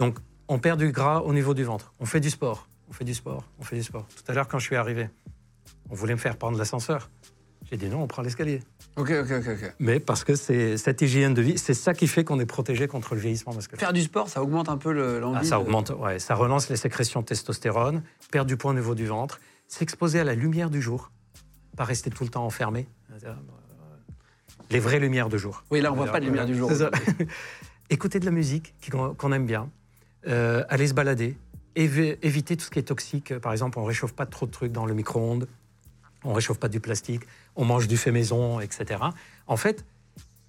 [0.00, 0.18] Donc,
[0.48, 1.92] on perd du gras au niveau du ventre.
[2.00, 4.06] On fait du sport, on fait du sport, on fait du sport.
[4.14, 5.08] Tout à l'heure, quand je suis arrivé,
[5.90, 7.10] on voulait me faire prendre l'ascenseur.
[7.70, 8.62] J'ai dit non, on prend l'escalier.
[8.96, 9.74] Ok, ok, ok, ok.
[9.78, 12.86] Mais parce que c'est cette hygiène de vie, c'est ça qui fait qu'on est protégé
[12.86, 13.80] contre le vieillissement masculin.
[13.80, 15.38] Faire du sport, ça augmente un peu le- l'envie.
[15.40, 18.74] Ah, ça de- augmente, ouais, ça relance les sécrétions de testostérone, perdre du poids au
[18.74, 21.10] niveau du ventre, s'exposer à la lumière du jour,
[21.76, 22.86] pas rester tout le temps enfermé.
[24.70, 25.64] Les vraies lumières de jour.
[25.70, 26.70] Oui, là, on voit pas de lumière du jour.
[27.90, 28.74] Écouter de la musique
[29.18, 29.70] qu'on aime bien,
[30.26, 31.36] euh, aller se balader,
[31.76, 33.38] évi- éviter tout ce qui est toxique.
[33.38, 35.46] Par exemple, on réchauffe pas trop de trucs dans le micro-ondes,
[36.24, 37.22] on réchauffe pas du plastique,
[37.56, 39.00] on mange du fait maison, etc.
[39.46, 39.84] En fait,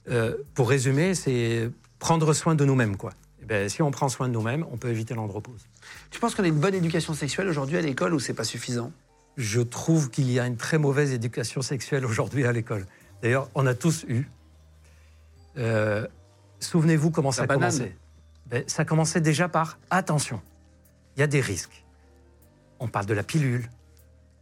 [0.09, 1.69] euh, pour résumer, c'est
[1.99, 3.11] prendre soin de nous-mêmes, quoi.
[3.41, 5.65] Eh ben, si on prend soin de nous-mêmes, on peut éviter l'andropause.
[6.11, 8.91] Tu penses qu'on a une bonne éducation sexuelle aujourd'hui à l'école ou c'est pas suffisant?
[9.37, 12.85] Je trouve qu'il y a une très mauvaise éducation sexuelle aujourd'hui à l'école.
[13.21, 14.27] D'ailleurs, on a tous eu.
[15.57, 16.07] Euh,
[16.59, 17.69] Souvenez-vous comment ça a banane.
[17.71, 17.95] commencé.
[18.47, 20.41] Ben, ça commençait déjà par attention,
[21.15, 21.83] il y a des risques.
[22.79, 23.69] On parle de la pilule,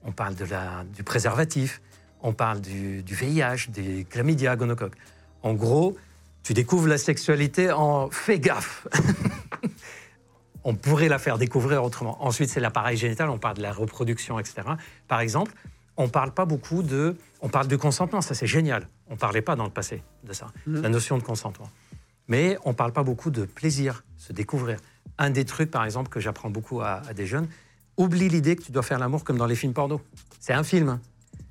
[0.03, 1.81] on parle de la, du préservatif,
[2.21, 4.95] on parle du, du VIH, des chlamydia, gonocoques.
[5.43, 5.97] En gros,
[6.43, 8.87] tu découvres la sexualité en fais gaffe.
[10.63, 12.23] on pourrait la faire découvrir autrement.
[12.23, 14.61] Ensuite, c'est l'appareil génital, on parle de la reproduction, etc.
[15.07, 15.53] Par exemple,
[15.97, 17.15] on parle pas beaucoup de...
[17.41, 18.87] On parle du consentement, ça c'est génial.
[19.09, 21.69] On parlait pas dans le passé de ça, la notion de consentement.
[22.27, 24.79] Mais on parle pas beaucoup de plaisir, se découvrir.
[25.17, 27.47] Un des trucs, par exemple, que j'apprends beaucoup à, des jeunes,
[27.97, 30.01] oublie l'idée que tu dois faire l'amour comme dans les films porno.
[30.39, 30.89] C'est un film.
[30.89, 31.01] hein.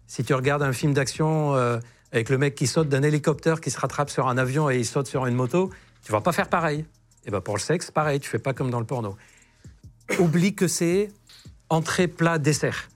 [0.06, 1.78] Si tu regardes un film d'action euh,
[2.10, 4.84] avec le mec qui saute d'un hélicoptère, qui se rattrape sur un avion et il
[4.84, 5.70] saute sur une moto,
[6.04, 6.84] tu vas pas faire pareil.
[7.24, 9.16] Et ben pour le sexe, pareil, tu fais pas comme dans le porno.
[10.18, 11.08] Oublie que c'est
[11.68, 12.88] entrée, plat, dessert.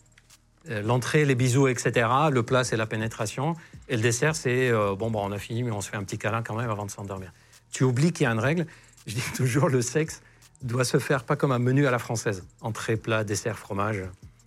[0.69, 2.09] Euh, L'entrée, les bisous, etc.
[2.31, 3.55] Le plat, c'est la pénétration.
[3.89, 6.03] Et le dessert, c'est euh, bon, bon, on a fini, mais on se fait un
[6.03, 7.33] petit câlin quand même avant de s'endormir.
[7.77, 8.67] Tu oublies qu'il y a une règle.
[9.07, 10.23] Je dis toujours, le sexe
[10.63, 12.43] doit se faire pas comme un menu à la française.
[12.63, 14.03] Entrée, plat, dessert, fromage.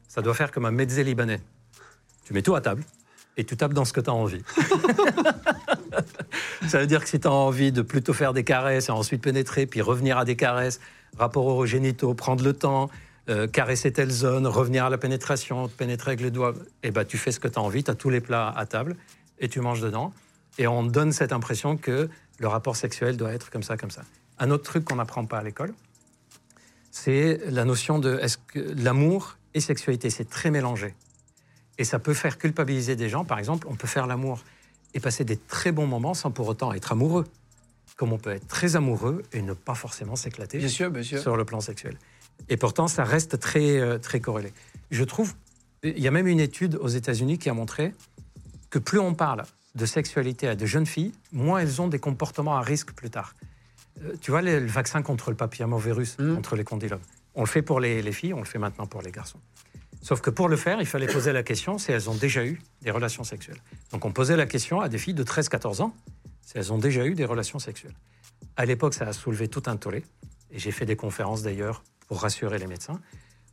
[0.08, 1.40] Ça doit faire comme un mezze libanais.
[2.26, 2.84] Tu mets tout à table
[3.38, 4.42] et tu tapes dans ce que tu as envie.
[6.68, 9.22] Ça veut dire que si tu as envie de plutôt faire des caresses et ensuite
[9.22, 10.80] pénétrer, puis revenir à des caresses,
[11.16, 12.90] rapport aux génitaux, prendre le temps,
[13.30, 17.06] euh, caresser telle zone, revenir à la pénétration, te pénétrer avec les doigts, et ben
[17.06, 18.96] tu fais ce que tu as envie, tu as tous les plats à table
[19.38, 20.14] et tu manges dedans.
[20.58, 24.04] Et on donne cette impression que le rapport sexuel doit être comme ça, comme ça.
[24.40, 25.74] Un autre truc qu'on n'apprend pas à l'école,
[26.92, 30.96] c'est la notion de est-ce que l'amour et sexualité, c'est très mélangé.
[31.78, 33.26] Et ça peut faire culpabiliser des gens.
[33.26, 34.44] Par exemple, on peut faire l'amour
[34.94, 37.26] et passer des très bons moments sans pour autant être amoureux.
[37.96, 41.98] Comme on peut être très amoureux et ne pas forcément s'éclater sur le plan sexuel.
[42.48, 44.54] Et pourtant, ça reste très, euh, très corrélé.
[44.92, 45.34] Je trouve,
[45.84, 47.94] il y a même une étude aux États-Unis qui a montré
[48.70, 49.44] que plus on parle
[49.76, 53.36] de sexualité à de jeunes filles, moins elles ont des comportements à risque plus tard.
[54.04, 56.36] Euh, tu vois, le, le vaccin contre le papillomavirus, Mhm.
[56.36, 57.02] contre les condylomes,
[57.36, 59.40] on le fait pour les, les filles, on le fait maintenant pour les garçons.
[60.02, 62.62] Sauf que pour le faire, il fallait poser la question si elles ont déjà eu
[62.82, 63.62] des relations sexuelles.
[63.92, 65.94] Donc on posait la question à des filles de 13-14 ans
[66.46, 67.94] si elles ont déjà eu des relations sexuelles.
[68.56, 70.04] À l'époque, ça a soulevé tout un tollé.
[70.52, 73.00] et j'ai fait des conférences d'ailleurs pour rassurer les médecins.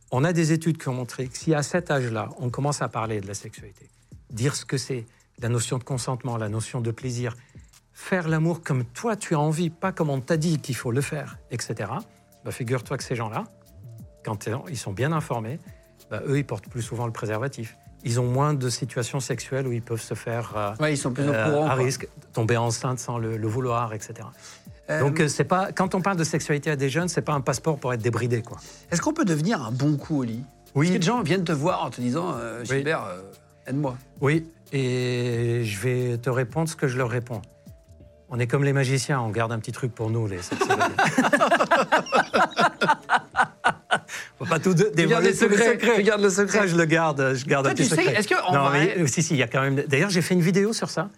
[0.09, 2.87] On a des études qui ont montré que si à cet âge-là, on commence à
[2.87, 3.87] parler de la sexualité,
[4.31, 5.05] dire ce que c'est,
[5.41, 7.35] la notion de consentement, la notion de plaisir,
[7.93, 11.01] faire l'amour comme toi tu as envie, pas comme on t'a dit qu'il faut le
[11.01, 11.89] faire, etc.
[12.45, 13.43] Bah, figure-toi que ces gens-là,
[14.25, 15.59] quand ils sont bien informés,
[16.09, 17.77] bah, eux, ils portent plus souvent le préservatif.
[18.03, 21.11] Ils ont moins de situations sexuelles où ils peuvent se faire euh, Ouais, ils sont
[21.11, 21.65] plus euh, courant.
[21.65, 21.83] à quoi.
[21.83, 24.13] risque, tomber enceinte sans le, le vouloir, etc.
[24.89, 27.33] Euh, Donc euh, c'est pas quand on parle de sexualité à des jeunes, c'est pas
[27.33, 28.57] un passeport pour être débridé, quoi.
[28.91, 30.43] Est-ce qu'on peut devenir un bon coup au lit
[30.75, 30.85] Oui.
[30.85, 33.21] Est-ce que des gens viennent te voir en te disant euh, Gilbert, euh,
[33.65, 37.41] aide-moi Oui, et je vais te répondre ce que je leur réponds.
[38.29, 40.79] On est comme les magiciens, on garde un petit truc pour nous, les sexologues.
[44.37, 46.59] Faut pas tout dévoiler tu gardes le secret.
[46.59, 48.19] Ça, je le garde, je garde Toi, un petit tu sais, secret.
[48.19, 49.75] est-ce que, non, vrai- mais, si, si, il y a quand même.
[49.87, 51.09] D'ailleurs, j'ai fait une vidéo sur ça.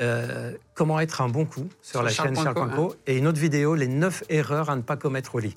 [0.00, 3.26] Euh, comment être un bon coup sur, Sur la Charles chaîne Charles Poinco, et une
[3.26, 5.54] autre vidéo, les 9 erreurs à ne pas commettre au lit.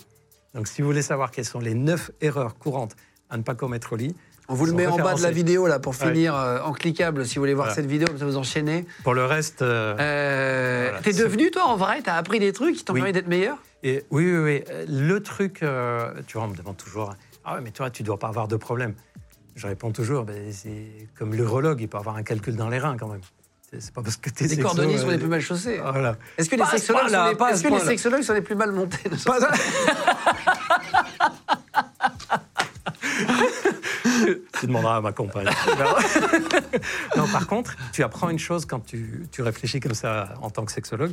[0.53, 2.95] Donc, si vous voulez savoir quelles sont les 9 erreurs courantes
[3.29, 4.15] à ne pas commettre au lit,
[4.49, 6.07] On vous le met en bas de la vidéo là pour Ouais.
[6.07, 7.75] finir euh, en cliquable si vous voulez voir Voilà.
[7.81, 8.85] cette vidéo, comme ça vous enchaînez.
[9.03, 9.61] pour le reste.
[9.61, 11.01] euh, Euh, Voilà.
[11.01, 12.99] T'es devenu toi en vrai T'as appris des trucs qui t'ont Oui.
[12.99, 13.57] permis d'être meilleur?
[13.83, 14.63] Et oui, oui, oui.
[14.87, 15.63] Le truc,
[16.27, 17.13] tu vois, on me demande toujours
[17.45, 18.93] Ah ouais, mais toi, tu dois pas avoir de problème.
[19.55, 22.97] Je réponds toujours ben, c'est comme l'urologue, il peut avoir un calcul dans les reins
[22.97, 23.21] quand même.
[23.79, 25.79] C'est pas parce que tu es Les cordonniers sont les plus mal chaussés.
[25.81, 26.15] Voilà.
[26.37, 28.41] Est-ce que les Pas sexologues sont les- pas est-ce ce que les sexologues sont les
[28.41, 28.97] plus mal montés
[34.59, 35.47] tu demanderas à ma compagne.
[37.17, 40.65] non, par contre, tu apprends une chose quand tu, tu réfléchis comme ça en tant
[40.65, 41.11] que sexologue.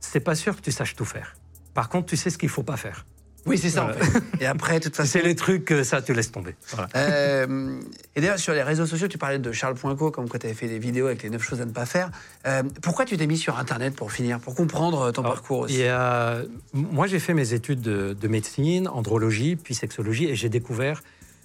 [0.00, 1.34] C'est pas sûr que tu saches tout faire.
[1.74, 3.04] Par contre, tu sais ce qu'il faut pas faire.
[3.46, 4.04] Oui, c'est ça en Voilà.
[4.04, 4.22] fait.
[4.40, 5.10] Et après, de toute façon.
[5.10, 6.54] C'est les trucs que ça, tu laisses tomber.
[6.70, 6.88] Voilà.
[6.96, 7.80] Euh,
[8.14, 10.54] et d'ailleurs, sur les réseaux sociaux, tu parlais de Charles Poinco, comme quoi tu avais
[10.54, 12.10] fait des vidéos avec les 9 choses à ne pas faire.
[12.46, 15.60] Euh, pourquoi tu t'es mis sur Internet pour finir Pour comprendre euh, ton Alors, parcours
[15.60, 16.42] aussi y a-
[16.74, 21.02] Moi, j'ai fait mes études de, de médecine, andrologie, puis sexologie, et j'ai découvert,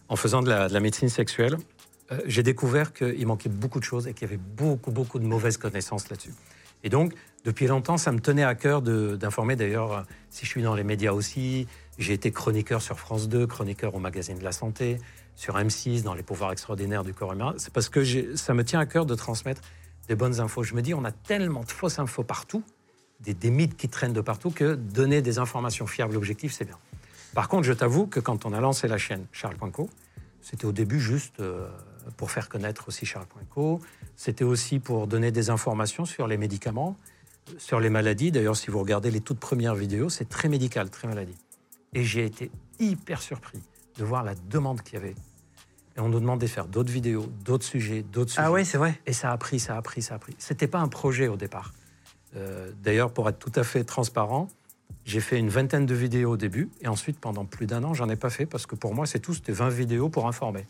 [0.10, 1.58] en faisant de la, de la médecine sexuelle,
[2.12, 5.26] euh, j'ai découvert qu'il manquait beaucoup de choses et qu'il y avait beaucoup, beaucoup de
[5.26, 6.34] mauvaises connaissances là-dessus.
[6.84, 7.14] Et donc,
[7.46, 9.56] depuis longtemps, ça me tenait à cœur d'informer.
[9.56, 11.68] D'ailleurs, euh, si je suis dans les médias aussi,
[11.98, 14.98] j'ai été chroniqueur sur France 2, chroniqueur au magazine de la santé,
[15.36, 17.54] sur M6, dans les pouvoirs extraordinaires du corps humain.
[17.58, 19.62] C'est parce que ça me tient à cœur de transmettre
[20.08, 20.64] des bonnes infos.
[20.64, 22.64] Je me dis, on a tellement de fausses infos partout,
[23.22, 26.78] des, des mythes qui traînent de partout, que donner des informations fiables, objectives, c'est bien.
[27.34, 29.90] Par contre, je t'avoue que quand on a lancé la chaîne Charles Poinco,
[30.42, 31.68] c'était au début juste euh,
[32.18, 33.82] pour faire connaître aussi Charles Poinco.
[34.16, 36.96] C'était aussi pour donner des informations sur les médicaments,
[37.58, 38.32] sur les maladies.
[38.32, 41.38] D'ailleurs, si vous regardez les toutes premières vidéos, c'est très médical, très maladie.
[41.94, 43.62] Et j'ai été hyper surpris
[43.98, 45.16] de voir la demande qu'il y avait.
[45.96, 48.42] Et on nous demandait de faire d'autres vidéos, d'autres sujets, d'autres sujets.
[48.44, 49.00] Ah ouais, c'est vrai.
[49.06, 50.36] Et ça a pris, ça a pris, ça a pris.
[50.40, 51.74] C'était pas un projet au départ.
[52.36, 54.48] Euh, D'ailleurs, pour être tout à fait transparent,
[55.06, 58.10] j'ai fait une vingtaine de vidéos au début, et ensuite, pendant plus d'un an, j'en
[58.10, 60.66] ai pas fait parce que pour moi, c'est tout, c'était 20 vidéos pour informer.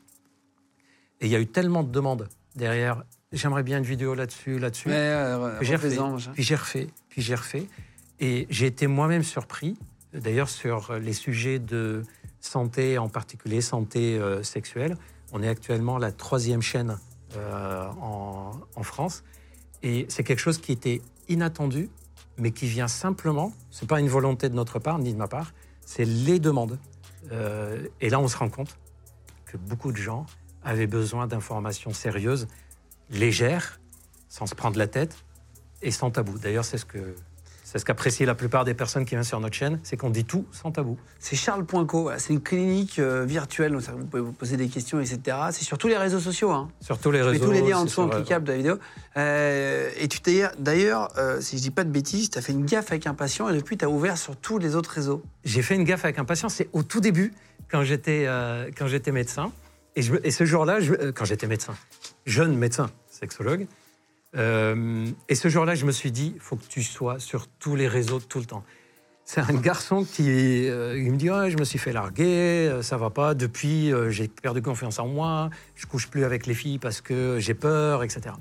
[1.22, 3.04] Et il y a eu tellement de demandes derrière.
[3.32, 4.90] J'aimerais bien une vidéo là-dessus, là-dessus.
[4.92, 6.32] Euh, Puis j'ai refait, machin.
[6.34, 7.68] puis j'ai refait, puis j'ai refait.
[8.20, 9.78] Et j'ai été moi-même surpris,
[10.14, 12.04] d'ailleurs, sur les sujets de
[12.40, 14.98] santé, en particulier santé euh, sexuelle.
[15.32, 16.98] On est actuellement la troisième chaîne
[17.38, 19.24] euh, en, en France.
[19.82, 21.90] Et c'est quelque chose qui était inattendu,
[22.38, 25.54] mais qui vient simplement, c'est pas une volonté de notre part, ni de ma part,
[25.86, 26.80] c'est les demandes.
[27.32, 28.78] Euh, et là, on se rend compte
[29.46, 30.26] que beaucoup de gens
[30.64, 32.48] avaient besoin d'informations sérieuses,
[33.10, 33.80] légères,
[34.30, 35.16] sans se prendre la tête
[35.82, 36.40] et sans tabou.
[36.40, 37.16] D'ailleurs, c'est ce que
[37.74, 40.26] c'est ce qu'apprécient la plupart des personnes qui viennent sur notre chaîne, c'est qu'on dit
[40.26, 40.96] tout sans tabou.
[41.18, 45.00] C'est Charles Poinco, c'est une clinique euh, virtuelle, donc vous pouvez vous poser des questions,
[45.02, 45.38] etc.
[45.52, 46.52] C'est sur tous les réseaux sociaux.
[46.52, 46.70] Hein.
[46.82, 47.44] Sur tous les réseaux.
[47.46, 48.76] tous les liens en dessous en sur, euh, cliquable de la vidéo.
[49.18, 52.54] Euh, et tu t'es d'ailleurs, euh, si je dis pas de bêtises, tu as fait
[52.54, 55.24] une gaffe avec un patient et depuis tu as ouvert sur tous les autres réseaux.
[55.44, 57.34] J'ai fait une gaffe avec un patient, c'est au tout début,
[57.72, 58.28] quand j'étais
[59.12, 59.52] médecin.
[59.96, 60.78] Et, je- et ce jour-là,
[61.16, 61.74] quand j'étais médecin,
[62.26, 63.68] jeune médecin, sexologue,
[64.36, 67.88] euh, et ce jour-là, je me suis dit, faut que tu sois sur tous les
[67.88, 68.64] réseaux tout le temps.
[69.26, 73.10] C'est un garçon qui euh, me dit je me suis fait larguer, euh, ça va
[73.10, 73.36] pas.
[73.36, 75.50] Depuis, j'ai perdu confiance en moi.
[75.76, 78.36] Je couche plus avec les filles parce que j'ai peur, etc.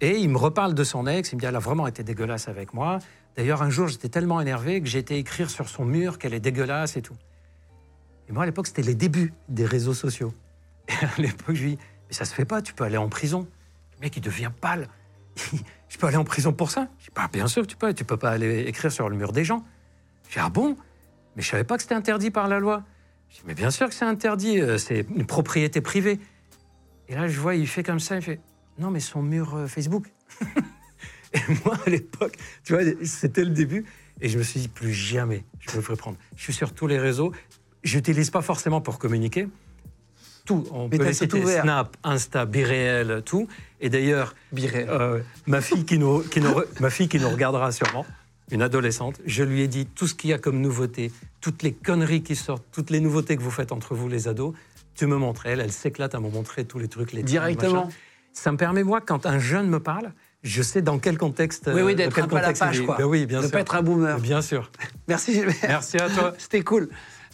[0.00, 1.32] Et il me reparle de son ex.
[1.32, 3.00] Il me dit elle a vraiment été dégueulasse avec moi.
[3.36, 6.40] D'ailleurs, un jour, j'étais tellement énervé que j'ai été écrire sur son mur qu'elle est
[6.40, 7.16] dégueulasse et tout.
[8.28, 10.32] Et moi, à l'époque, c'était les débuts des réseaux sociaux.
[10.88, 12.62] Et à l'époque, je lui dis mais ça se fait pas.
[12.62, 13.46] Tu peux aller en prison.
[14.02, 14.88] Mec, il devient pâle.
[15.88, 17.94] je peux aller en prison pour ça Je dis bah, bien sûr tu peux.
[17.94, 19.64] Tu peux pas aller écrire sur le mur des gens.
[20.28, 20.76] Je dis ah bon?
[21.36, 22.82] Mais je savais pas que c'était interdit par la loi.
[23.30, 24.60] Je dis mais bien sûr que c'est interdit.
[24.60, 26.20] euh, C'est une propriété privée.
[27.08, 28.16] Et là, je vois, il fait comme ça.
[28.16, 28.40] Il fait
[28.78, 30.06] non, mais son mur euh, Facebook.
[31.34, 33.84] et moi, à l'époque, tu vois, c'était le début.
[34.20, 36.16] Et je me suis dit, plus jamais je me ferai prendre.
[36.36, 37.32] Je suis sur tous les réseaux.
[37.82, 39.48] J'utilise pas forcément pour communiquer.
[40.44, 41.40] Tout, on Mais peut les citer.
[41.40, 41.62] ouvert.
[41.62, 43.46] Snap, Insta, Biréel, tout.
[43.80, 48.04] Et d'ailleurs, euh, ma, fille qui nous, qui nous ma fille qui nous regardera sûrement,
[48.50, 51.72] une adolescente, je lui ai dit tout ce qu'il y a comme nouveauté, toutes les
[51.72, 54.54] conneries qui sortent, toutes les nouveautés que vous faites entre vous les ados,
[54.94, 55.46] tu me montres.
[55.46, 57.88] Elle, elle s'éclate à me montrer tous les trucs, les Directement.
[58.32, 60.12] Ça me permet, moi, quand un jeune me parle,
[60.42, 61.70] je sais dans quel contexte.
[61.72, 62.96] Oui, oui, euh, d'être un peu à la page, quoi.
[62.98, 63.52] Ben oui, bien Ne sûr.
[63.52, 64.18] pas être un boomer.
[64.18, 64.70] Bien sûr.
[65.08, 65.54] Merci Gilbert.
[65.62, 66.34] Merci à toi.
[66.38, 66.88] C'était cool.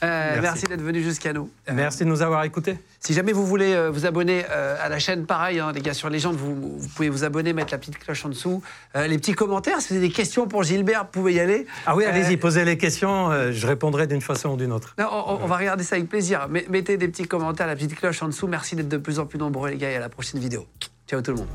[0.05, 0.65] Euh, merci Merci.
[0.67, 1.51] d'être venu jusqu'à nous.
[1.69, 2.79] Euh, Merci de nous avoir écoutés.
[3.01, 5.95] Si jamais vous voulez euh, vous abonner euh, à la chaîne, pareil, hein, les gars,
[5.95, 8.63] sur Légende, vous, vous pouvez vous abonner, mettre la petite cloche en dessous.
[8.95, 11.67] Euh, les petits commentaires, si vous avez des questions pour Gilbert, vous pouvez y aller.
[11.87, 14.95] Ah oui, Euh, allez-y, posez les questions, euh, je répondrai d'une façon ou d'une autre.
[14.99, 16.49] Non, on, on va regarder ça avec plaisir.
[16.49, 18.47] Mettez des petits commentaires, la petite cloche en dessous.
[18.47, 20.67] Merci d'être de plus en plus nombreux, les gars, et à la prochaine vidéo.
[21.09, 21.49] Ciao tout le monde.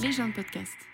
[0.00, 0.93] Légende podcast.